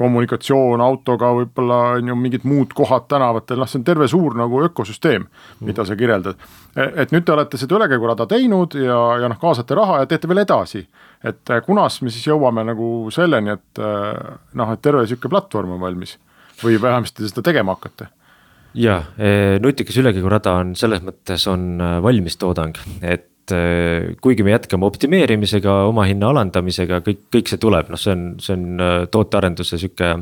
kommunikatsioon 0.00 0.80
autoga, 0.80 1.32
võib-olla 1.36 1.78
on 1.98 2.08
ju 2.08 2.16
mingid 2.16 2.44
muud 2.48 2.72
kohad 2.76 3.08
tänavatel, 3.10 3.58
noh, 3.60 3.68
see 3.68 3.80
on 3.80 3.86
terve 3.88 4.06
suur 4.08 4.36
nagu 4.38 4.62
ökosüsteem, 4.64 5.26
mida 5.66 5.84
sa 5.84 5.96
kirjeldad. 5.98 6.40
E, 6.72 6.86
et 7.02 7.12
nüüd 7.12 7.26
te 7.26 7.34
olete 7.34 7.60
seda 7.60 7.76
ülekäigurada 7.76 8.28
teinud 8.30 8.78
ja, 8.80 9.00
ja 9.20 9.30
noh, 9.30 9.40
kaasate 9.40 9.76
raha 9.76 10.00
ja 10.02 10.10
teete 10.10 10.30
veel 10.30 10.44
edasi. 10.44 10.84
Et 11.24 11.52
e, 11.52 11.60
kunas 11.66 12.00
me 12.02 12.12
siis 12.12 12.28
jõuame 12.30 12.64
nagu 12.68 13.10
selleni, 13.14 13.56
et 13.58 13.82
e, 13.82 13.90
noh, 14.60 14.72
et 14.72 14.82
terve 14.84 15.06
sihuke 15.06 15.32
platvorm 15.32 15.76
on 15.76 15.82
valmis 15.82 16.16
või 16.62 16.80
vähemasti 16.80 17.28
seda 17.28 17.44
tegema 17.50 17.76
hakkate? 17.76 18.10
ja, 18.74 19.00
nutikas 19.58 19.96
ülekäigurada 19.98 20.52
on 20.60 20.76
selles 20.78 21.02
mõttes 21.02 21.42
on 21.50 21.80
valmis 22.04 22.36
toodang, 22.38 22.76
et 23.02 23.30
äh, 23.54 24.16
kuigi 24.20 24.44
me 24.46 24.54
jätkame 24.54 24.86
optimeerimisega, 24.86 25.74
omahinna 25.90 26.30
alandamisega, 26.30 27.00
kõik, 27.06 27.22
kõik 27.34 27.50
see 27.50 27.60
tuleb, 27.62 27.90
noh, 27.92 28.00
see 28.00 28.14
on, 28.14 28.24
see 28.42 28.54
on 28.56 28.84
äh, 28.84 28.94
tootearenduse 29.12 29.78
sihuke 29.80 30.12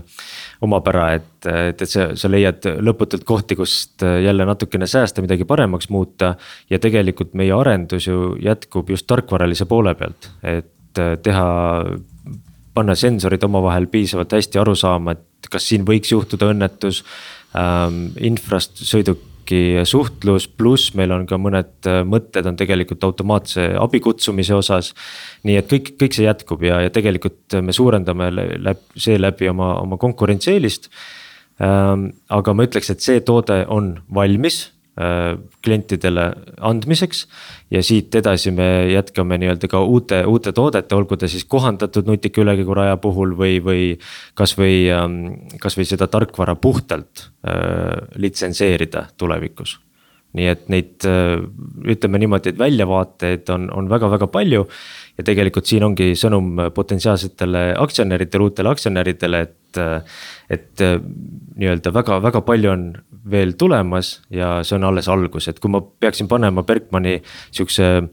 omapära, 0.65 1.11
et, 1.19 1.31
et, 1.45 1.83
et 1.85 1.91
sa, 1.91 2.11
sa 2.19 2.31
leiad 2.31 2.65
lõputult 2.85 3.27
kohti, 3.29 3.59
kust 3.59 4.05
äh, 4.07 4.21
jälle 4.25 4.47
natukene 4.49 4.89
säästa, 4.91 5.25
midagi 5.25 5.49
paremaks 5.49 5.91
muuta. 5.95 6.35
ja 6.71 6.79
tegelikult 6.79 7.35
meie 7.35 7.53
arendus 7.55 8.07
ju 8.07 8.37
jätkub 8.43 8.91
just 8.91 9.07
tarkvaralise 9.07 9.67
poole 9.69 9.95
pealt, 9.99 10.31
et 10.43 10.73
teha, 11.23 11.49
panna 12.75 12.95
sensorid 12.99 13.43
omavahel 13.45 13.89
piisavalt 13.91 14.37
hästi 14.37 14.61
aru 14.63 14.77
saama, 14.79 15.17
et 15.17 15.51
kas 15.51 15.71
siin 15.71 15.87
võiks 15.89 16.13
juhtuda 16.13 16.53
õnnetus 16.53 17.03
ähm,. 17.57 18.09
infrast, 18.21 18.83
sõiduk 18.85 19.25
sõiduki 19.49 19.85
suhtlus, 19.85 20.49
pluss 20.49 20.95
meil 20.95 21.11
on 21.13 21.27
ka 21.27 21.39
mõned 21.39 21.89
mõtted 22.05 22.47
on 22.47 22.57
tegelikult 22.57 23.05
automaatse 23.05 23.77
abikutsumise 23.79 24.55
osas. 24.55 24.95
nii 25.45 25.57
et 25.57 25.69
kõik, 25.71 25.97
kõik 25.99 26.13
see 26.13 26.25
jätkub 26.27 26.63
ja, 26.63 26.83
ja 26.83 26.91
tegelikult 26.91 27.57
me 27.63 27.73
suurendame 27.73 28.31
läbi, 28.31 28.81
seeläbi 28.97 29.49
oma, 29.49 29.81
oma 29.81 29.97
konkurentsieelist. 29.97 30.91
Ähm, 31.61 32.13
aga 32.29 32.55
ma 32.55 32.65
ütleks, 32.65 32.91
et 32.91 33.01
see 33.01 33.21
toode 33.21 33.65
on 33.69 34.01
valmis 34.15 34.69
Äh, 34.69 34.78
klientidele 35.65 36.25
andmiseks. 36.61 37.27
ja 37.71 37.83
siit 37.83 38.15
edasi 38.15 38.51
me 38.51 38.89
jätkame 38.91 39.39
nii-öelda 39.39 39.69
ka 39.71 39.83
uute, 39.85 40.23
uute 40.27 40.53
toodete, 40.53 40.95
olgu 40.95 41.17
ta 41.17 41.29
siis 41.29 41.45
kohandatud 41.45 42.09
nutika 42.09 42.41
ülekäiguraja 42.43 42.97
puhul 42.97 43.37
või, 43.39 43.59
või 43.65 43.83
kasvõi, 44.35 44.89
ähm, 44.95 45.19
kasvõi 45.61 45.87
seda 45.87 46.09
tarkvara 46.11 46.57
puhtalt 46.57 47.29
äh, 47.47 48.09
litsenseerida 48.17 49.07
tulevikus 49.17 49.79
nii 50.37 50.49
et 50.51 50.67
neid 50.73 51.07
äh, 51.09 51.39
ütleme 51.89 52.21
niimoodi, 52.21 52.53
et 52.53 52.59
väljavaateid 52.61 53.49
on, 53.55 53.69
on 53.75 53.89
väga-väga 53.91 54.29
palju. 54.33 54.67
ja 55.19 55.25
tegelikult 55.27 55.67
siin 55.67 55.83
ongi 55.83 56.13
sõnum 56.15 56.69
potentsiaalsetele 56.75 57.73
aktsionäridele, 57.81 58.45
uutele 58.45 58.71
aktsionäridele, 58.71 59.41
et, 59.49 59.81
et 60.55 60.85
nii-öelda 61.59 61.93
väga-väga 61.95 62.43
palju 62.47 62.71
on 62.71 62.85
veel 63.29 63.53
tulemas 63.59 64.19
ja 64.31 64.59
see 64.67 64.77
on 64.79 64.87
alles 64.89 65.09
algus, 65.11 65.49
et 65.51 65.59
kui 65.61 65.71
ma 65.73 65.81
peaksin 65.83 66.29
panema 66.31 66.65
Bergmani 66.67 67.19
sihukese. 67.51 68.09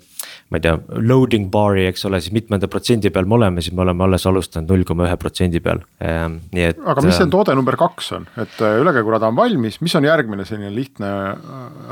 ma 0.49 0.57
ei 0.57 0.61
tea, 0.61 0.75
loading 1.05 1.47
bar'i, 1.53 1.87
eks 1.89 2.05
ole, 2.05 2.19
siis 2.21 2.33
mitmenda 2.33 2.67
protsendi 2.69 3.09
peal 3.13 3.25
me 3.29 3.37
oleme, 3.37 3.61
siis 3.65 3.73
me 3.77 3.81
oleme 3.81 4.03
alles 4.05 4.25
alustanud 4.29 4.69
null 4.69 4.85
koma 4.85 5.05
ühe 5.07 5.17
protsendi 5.21 5.61
peal, 5.61 5.81
ehm, 6.01 6.39
nii 6.53 6.65
et. 6.69 6.81
aga 6.93 7.01
mis 7.05 7.17
see 7.17 7.29
toode 7.33 7.55
number 7.57 7.77
kaks 7.77 8.11
on, 8.17 8.27
et 8.41 8.61
äh, 8.61 8.77
ülekäigurada 8.81 9.29
on 9.29 9.37
valmis, 9.37 9.79
mis 9.85 9.95
on 9.97 10.05
järgmine 10.05 10.45
selline 10.45 10.73
lihtne, 10.73 11.09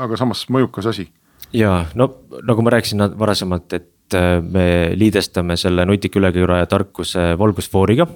aga 0.06 0.18
samas 0.18 0.44
mõjukas 0.54 0.90
asi? 0.90 1.08
ja 1.54 1.84
no 1.98 2.10
nagu 2.46 2.66
ma 2.66 2.74
rääkisin 2.74 3.06
varasemalt, 3.18 3.74
et 3.78 4.18
äh, 4.18 4.38
me 4.42 4.66
liidestame 4.98 5.58
selle 5.60 5.86
nutika 5.86 6.22
ülekäiguraja 6.22 6.70
tarkuse 6.70 7.32
valgusfooriga 7.38 8.08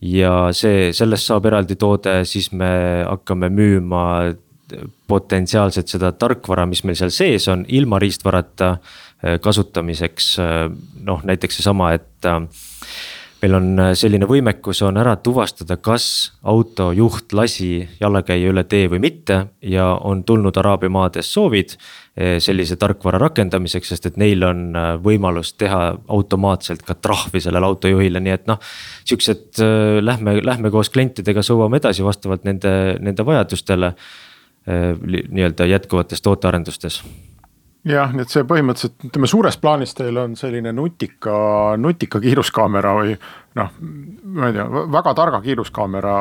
ja 0.00 0.34
see, 0.56 0.90
sellest 0.96 1.28
saab 1.28 1.48
eraldi 1.50 1.76
toode, 1.80 2.22
siis 2.28 2.50
me 2.52 2.70
hakkame 3.06 3.50
müüma 3.52 4.04
potentsiaalselt 5.10 5.90
seda 5.90 6.12
tarkvara, 6.14 6.66
mis 6.70 6.84
meil 6.86 6.98
seal 6.98 7.12
sees 7.14 7.48
on, 7.50 7.64
ilma 7.68 7.98
riistvarata 8.02 8.70
äh, 8.76 9.38
kasutamiseks. 9.42 10.32
Äh, 10.38 10.66
noh, 11.06 11.24
näiteks 11.26 11.60
seesama, 11.60 11.92
et 11.98 12.28
meil 13.42 13.56
on 13.56 13.82
selline 13.96 14.26
võimekus 14.28 14.82
on 14.84 15.00
ära 15.00 15.14
tuvastada, 15.16 15.76
kas 15.76 16.32
autojuht 16.42 17.32
lasi 17.32 17.88
jalakäija 18.00 18.52
üle 18.52 18.64
tee 18.68 18.90
või 18.92 19.00
mitte 19.00 19.40
ja 19.62 19.94
on 19.96 20.24
tulnud 20.28 20.56
Araabia 20.60 20.92
maades 20.92 21.32
soovid 21.32 21.76
Eh, 22.20 22.40
sellise 22.42 22.74
tarkvara 22.76 23.20
rakendamiseks, 23.22 23.92
sest 23.92 24.08
et 24.10 24.16
neil 24.18 24.42
on 24.44 24.74
äh, 24.76 24.88
võimalus 25.00 25.54
teha 25.56 25.78
automaatselt 26.10 26.82
ka 26.84 26.96
trahvi 26.98 27.40
sellele 27.40 27.68
autojuhile, 27.70 28.20
nii 28.20 28.34
et 28.34 28.50
noh. 28.50 28.58
Siuksed 29.08 29.62
äh, 29.62 30.00
lähme, 30.02 30.34
lähme 30.44 30.72
koos 30.74 30.90
klientidega, 30.92 31.40
sõuame 31.46 31.78
edasi 31.80 32.04
vastavalt 32.04 32.44
nende, 32.44 32.74
nende 33.00 33.24
vajadustele. 33.24 33.94
Äh, 34.68 34.90
nii-öelda 35.06 35.70
jätkuvates 35.70 36.20
tootearendustes 36.26 37.00
jah, 37.88 38.12
nii 38.12 38.24
et 38.24 38.32
see 38.32 38.44
põhimõtteliselt 38.48 39.08
ütleme 39.08 39.30
suures 39.30 39.56
plaanis 39.60 39.94
teil 39.96 40.18
on 40.20 40.36
selline 40.38 40.72
nutika, 40.76 41.34
nutika 41.80 42.20
kiiruskaamera 42.22 42.94
või 42.98 43.16
noh, 43.58 43.74
ma 43.80 44.50
ei 44.50 44.56
tea, 44.56 44.68
väga 44.96 45.14
targa 45.16 45.42
kiiruskaamera 45.44 46.16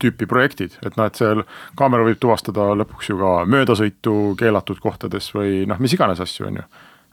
tüüpi 0.00 0.26
projektid, 0.28 0.78
et 0.84 0.96
noh, 0.96 1.08
et 1.10 1.18
seal 1.18 1.42
kaamera 1.78 2.06
võib 2.06 2.20
tuvastada 2.20 2.70
lõpuks 2.80 3.10
ju 3.10 3.18
ka 3.20 3.34
möödasõitu 3.50 4.14
keelatud 4.40 4.80
kohtades 4.82 5.28
või 5.34 5.66
noh, 5.68 5.80
mis 5.82 5.94
iganes 5.96 6.22
asju, 6.24 6.48
on 6.48 6.62
ju. 6.62 6.70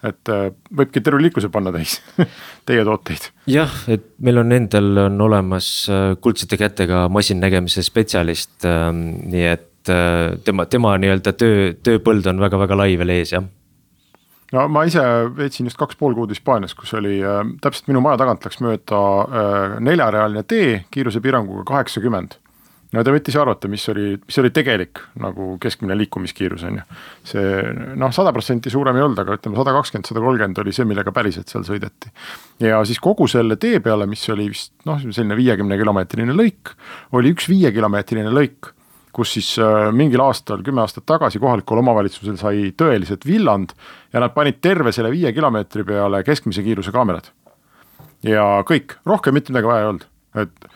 Et 0.08 0.30
äh, 0.30 0.52
võibki 0.78 1.02
terve 1.02 1.18
liikluse 1.24 1.50
panna 1.50 1.72
täis 1.74 1.96
teie 2.70 2.84
tooteid. 2.86 3.32
jah, 3.50 3.74
et 3.90 4.12
meil 4.22 4.44
on 4.44 4.54
endal 4.54 4.92
on 5.08 5.22
olemas 5.26 5.70
äh, 5.90 6.12
kuldsete 6.22 6.60
kätega 6.62 7.08
masinnägemise 7.10 7.82
spetsialist, 7.86 8.60
ähm, 8.70 9.08
nii 9.34 9.48
et 9.50 9.92
äh, 9.92 10.38
tema, 10.46 10.68
tema 10.70 10.94
nii-öelda 11.02 11.34
töö, 11.34 11.72
tööpõld 11.82 12.30
on 12.30 12.46
väga-väga 12.46 12.78
lai 12.78 12.94
veel 13.02 13.16
ees, 13.18 13.34
jah 13.34 13.50
no 14.56 14.68
ma 14.72 14.86
ise 14.88 15.04
veetsin 15.38 15.70
just 15.70 15.80
kaks 15.80 16.00
pool 16.00 16.16
kuud 16.18 16.32
Hispaanias, 16.34 16.76
kus 16.78 16.94
oli 16.98 17.20
äh, 17.24 17.44
täpselt 17.64 17.92
minu 17.92 18.04
maja 18.06 18.22
tagant 18.24 18.46
läks 18.48 18.62
mööda 18.64 19.00
äh, 19.00 19.80
neljarealine 19.84 20.44
tee 20.48 20.84
kiirusepiiranguga 20.94 21.66
kaheksakümmend 21.68 22.38
no 22.96 23.04
te 23.04 23.12
võite 23.12 23.32
ise 23.32 23.42
arvata, 23.42 23.70
mis 23.72 23.84
oli, 23.92 24.14
mis 24.22 24.40
oli 24.42 24.52
tegelik 24.56 25.02
nagu 25.20 25.56
keskmine 25.64 25.98
liikumiskiirus 26.00 26.64
on 26.70 26.80
ju. 26.80 26.86
see 27.28 27.74
noh, 28.00 28.14
sada 28.16 28.32
protsenti 28.36 28.72
suurem 28.74 28.98
ei 28.98 29.04
olnud, 29.06 29.20
aga 29.24 29.36
ütleme 29.40 29.60
sada 29.60 29.74
kakskümmend, 29.76 30.08
sada 30.10 30.24
kolmkümmend 30.24 30.64
oli 30.64 30.76
see, 30.76 30.88
millega 30.88 31.14
päriselt 31.16 31.52
seal 31.52 31.68
sõideti. 31.68 32.14
ja 32.64 32.80
siis 32.88 33.02
kogu 33.04 33.28
selle 33.32 33.60
tee 33.60 33.82
peale, 33.84 34.08
mis 34.10 34.24
oli 34.34 34.48
vist 34.54 34.74
noh, 34.88 35.02
selline 35.04 35.38
viiekümne 35.40 35.80
kilomeetrine 35.80 36.36
lõik, 36.36 36.74
oli 37.18 37.36
üks 37.36 37.50
viiekilomeetrine 37.52 38.32
lõik 38.32 38.72
kus 39.18 39.34
siis 39.38 39.50
äh, 39.62 39.90
mingil 39.96 40.22
aastal, 40.22 40.62
kümme 40.66 40.84
aastat 40.84 41.08
tagasi 41.10 41.42
kohalikul 41.42 41.82
omavalitsusel 41.82 42.38
sai 42.40 42.72
tõeliselt 42.78 43.26
villand 43.26 43.74
ja 44.14 44.22
nad 44.22 44.36
panid 44.36 44.62
terve 44.62 44.94
selle 44.96 45.12
viie 45.14 45.34
kilomeetri 45.34 45.86
peale 45.88 46.22
keskmise 46.28 46.64
kiiruse 46.66 46.94
kaamerad. 46.94 47.32
ja 48.26 48.46
kõik, 48.68 49.00
rohkem 49.06 49.38
mitte 49.38 49.54
midagi 49.54 49.72
vaja 49.72 49.86
ei 49.86 49.92
olnud, 49.92 50.08
et 50.44 50.72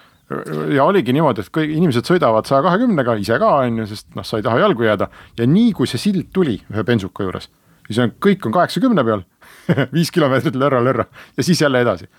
ja 0.74 0.86
oligi 0.88 1.14
niimoodi, 1.14 1.44
et 1.44 1.54
kõik 1.54 1.74
inimesed 1.76 2.08
sõidavad 2.08 2.48
saja 2.50 2.64
kahekümnega, 2.66 3.18
ise 3.22 3.38
ka 3.42 3.56
on 3.62 3.82
ju, 3.82 3.90
sest 3.90 4.10
noh, 4.18 4.26
sa 4.26 4.40
ei 4.40 4.46
taha 4.46 4.62
jalgu 4.64 4.86
jääda. 4.86 5.10
Ja 5.40 5.48
nii 5.50 5.74
kui 5.76 5.90
see 5.90 6.00
sild 6.02 6.30
tuli 6.34 6.56
ühe 6.72 6.86
bensuka 6.88 7.26
juures, 7.26 7.50
siis 7.88 8.00
on, 8.02 8.14
kõik 8.24 8.48
on 8.48 8.56
kaheksakümne 8.56 9.06
peal 9.08 9.26
viis 9.96 10.14
kilomeetrit 10.14 10.56
lörra-lörra 10.58 11.06
ja 11.38 11.46
siis 11.46 11.62
jälle 11.62 11.84
edasi 11.84 12.10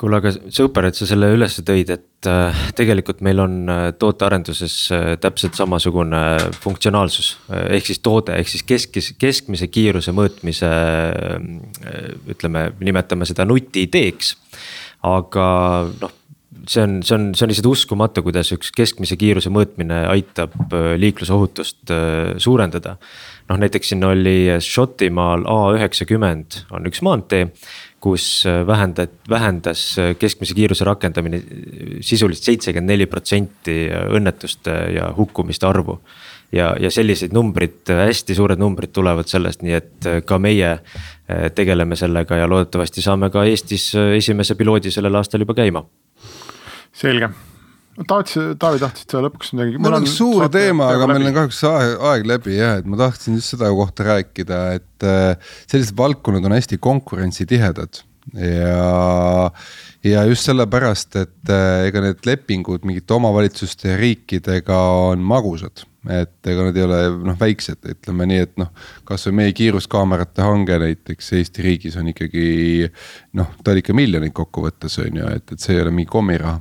kuule, 0.00 0.18
aga 0.18 0.32
super, 0.52 0.88
et 0.88 0.98
sa 0.98 1.06
selle 1.06 1.28
üles 1.34 1.58
tõid, 1.66 1.90
et 1.94 2.28
äh, 2.30 2.64
tegelikult 2.78 3.22
meil 3.24 3.42
on 3.42 3.54
äh, 3.70 3.84
tootearenduses 3.98 4.74
äh, 4.94 5.04
täpselt 5.22 5.54
samasugune 5.58 6.22
funktsionaalsus. 6.64 7.34
ehk 7.68 7.86
siis 7.90 8.02
toode, 8.02 8.34
ehk 8.40 8.50
siis 8.50 8.66
keskis, 8.66 9.12
keskmise 9.20 9.70
kiiruse 9.70 10.14
mõõtmise 10.16 10.72
ütleme, 12.34 12.66
nimetame 12.82 13.28
seda 13.28 13.46
nutiideeks. 13.48 14.36
aga 15.04 15.46
noh 16.00 16.20
see 16.64 16.80
on, 16.80 17.02
see 17.04 17.14
on, 17.16 17.24
see 17.36 17.44
on 17.44 17.50
lihtsalt 17.50 17.66
uskumatu, 17.68 18.22
kuidas 18.24 18.48
üks 18.54 18.70
keskmise 18.72 19.18
kiiruse 19.20 19.50
mõõtmine 19.52 20.04
aitab 20.08 20.54
liiklusohutust 20.96 21.92
suurendada. 22.40 22.96
noh, 23.50 23.58
näiteks 23.60 23.92
siin 23.92 24.04
oli 24.08 24.48
Šotimaal 24.64 25.44
A 25.50 25.58
üheksakümmend 25.76 26.62
on 26.72 26.88
üks 26.88 27.02
maantee, 27.04 27.50
kus 28.04 28.44
äh, 28.46 28.60
vähendad, 28.66 29.14
vähendas 29.30 29.86
keskmise 30.20 30.56
kiiruse 30.56 30.84
rakendamine 30.84 31.40
sisuliselt 32.04 32.50
seitsekümmend 32.50 32.92
neli 32.92 33.08
protsenti 33.08 33.78
õnnetuste 33.88 34.76
ja 34.94 35.08
hukkumiste 35.16 35.68
arvu. 35.68 35.98
Ja, 36.54 36.74
ja 36.78 36.90
selliseid 36.92 37.32
numbrid, 37.34 37.88
hästi 37.88 38.36
suured 38.36 38.60
numbrid 38.60 38.92
tulevad 38.94 39.26
sellest, 39.26 39.64
nii 39.64 39.72
et 39.74 40.06
ka 40.28 40.38
meie 40.38 40.76
tegeleme 41.56 41.96
sellega 41.98 42.36
ja 42.38 42.46
loodetavasti 42.46 43.02
saame 43.02 43.32
ka 43.34 43.42
Eestis 43.48 43.88
esimese 44.20 44.54
piloodi 44.54 44.92
sellel 44.94 45.18
aastal 45.18 45.42
juba 45.42 45.56
käima. 45.58 45.82
Selge 46.94 47.32
tahtis, 48.02 48.38
Taavi 48.60 48.80
tahtis 48.82 49.06
sa 49.10 49.22
lõpuks 49.24 49.52
midagi? 49.54 49.78
mul 49.82 49.98
on 50.00 50.08
suur 50.10 50.48
teema, 50.52 50.90
aga 50.96 51.08
meil 51.10 51.28
on 51.30 51.36
kahjuks 51.36 51.60
aeg, 51.70 51.94
aeg 52.10 52.26
läbi 52.32 52.58
jah, 52.58 52.80
et 52.80 52.88
ma 52.90 52.98
tahtsin 53.00 53.38
just 53.38 53.54
seda 53.54 53.70
kohta 53.74 54.08
rääkida, 54.10 54.64
et 54.80 55.06
äh, 55.06 55.54
sellised 55.70 55.96
valdkonnad 55.98 56.50
on 56.50 56.56
hästi 56.56 56.80
konkurentsitihedad. 56.82 58.02
Ja, 58.40 59.50
ja 60.00 60.22
just 60.24 60.48
sellepärast, 60.48 61.16
et 61.20 61.50
äh, 61.52 61.88
ega 61.90 62.00
need 62.06 62.24
lepingud 62.24 62.86
mingite 62.88 63.18
omavalitsuste 63.18 63.92
ja 63.92 63.98
riikidega 64.00 64.78
on 65.10 65.24
magusad. 65.24 65.84
Et 66.10 66.48
ega 66.52 66.66
nad 66.66 66.76
ei 66.76 66.84
ole 66.84 66.98
noh, 67.24 67.36
väiksed, 67.40 67.80
ütleme 67.88 68.26
nii, 68.28 68.40
et 68.44 68.58
noh, 68.60 68.68
kasvõi 69.08 69.38
meie 69.38 69.54
kiiruskaamerate 69.56 70.44
hange 70.44 70.76
näiteks 70.82 71.30
Eesti 71.38 71.64
riigis 71.64 71.96
on 72.00 72.10
ikkagi 72.12 72.90
noh, 73.40 73.54
ta 73.64 73.72
oli 73.72 73.80
ikka 73.80 73.96
miljoneid 73.96 74.34
kokkuvõttes 74.36 74.98
on 75.00 75.20
ju, 75.22 75.30
et, 75.32 75.54
et 75.54 75.64
see 75.64 75.76
ei 75.76 75.84
ole 75.84 75.94
mingi 75.94 76.12
kommiraha 76.12 76.58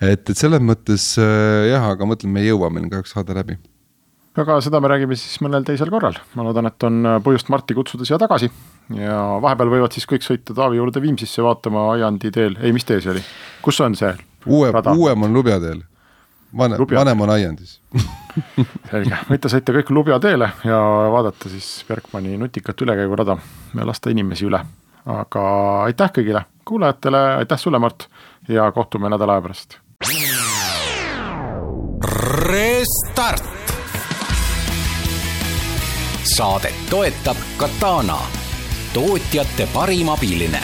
et, 0.00 0.30
et 0.32 0.38
selles 0.38 0.62
mõttes 0.64 1.12
äh, 1.20 1.68
jah, 1.70 1.90
aga 1.92 2.06
ma 2.06 2.14
mõtlen, 2.14 2.32
me 2.32 2.42
ei 2.44 2.50
jõua, 2.50 2.70
meil 2.72 2.86
on 2.86 2.94
kahjuks 2.94 3.12
saade 3.16 3.36
läbi. 3.36 3.58
aga 4.40 4.56
seda 4.64 4.80
me 4.80 4.88
räägime 4.88 5.18
siis 5.18 5.40
mõnel 5.44 5.66
teisel 5.66 5.92
korral, 5.92 6.16
ma 6.38 6.46
loodan, 6.46 6.70
et 6.70 6.88
on 6.88 7.00
äh, 7.04 7.18
põhjust 7.24 7.50
Marti 7.52 7.76
kutsuda 7.76 8.08
siia 8.08 8.18
tagasi. 8.20 8.50
ja 8.96 9.18
vahepeal 9.42 9.72
võivad 9.76 9.96
siis 9.96 10.08
kõik 10.08 10.24
sõita 10.26 10.56
Taavi 10.56 10.80
juurde 10.80 11.02
Viimsisse 11.04 11.44
vaatama 11.44 11.90
Aiandi 11.94 12.32
teel, 12.34 12.56
ei, 12.62 12.72
mis 12.76 12.88
tee 12.88 13.00
see 13.04 13.12
oli, 13.14 13.24
kus 13.62 13.80
on 13.84 13.96
see? 13.98 14.12
uue, 14.46 14.72
uuem 14.96 15.28
on 15.28 15.36
Lubja 15.36 15.60
teel. 15.60 15.84
Vanem, 16.56 16.80
vanem 16.90 17.20
on 17.22 17.30
Aiandis 17.30 17.76
selge, 18.90 19.18
võite 19.28 19.50
sõita 19.52 19.74
kõik 19.76 19.92
Lubja 19.94 20.16
teele 20.18 20.48
ja 20.66 20.80
vaadata 21.12 21.52
siis 21.52 21.68
Bergmani 21.86 22.34
nutikat 22.40 22.82
ülekäigurada 22.82 23.36
ja 23.78 23.86
lasta 23.86 24.10
inimesi 24.10 24.48
üle. 24.48 24.58
aga 25.06 25.44
aitäh 25.84 26.10
kõigile 26.16 26.42
kuulajatele, 26.66 27.22
aitäh 27.44 27.58
sulle, 27.58 27.78
Mart, 27.78 28.08
ja 28.48 28.66
kohtume 28.74 29.10
nädala 29.10 29.38
aja 29.38 29.46
pärast 29.46 29.78
Restart. 32.04 33.44
saadet 36.36 36.74
toetab 36.90 37.36
Katana, 37.56 38.18
tootjate 38.92 39.68
parim 39.74 40.08
abiline 40.08 40.62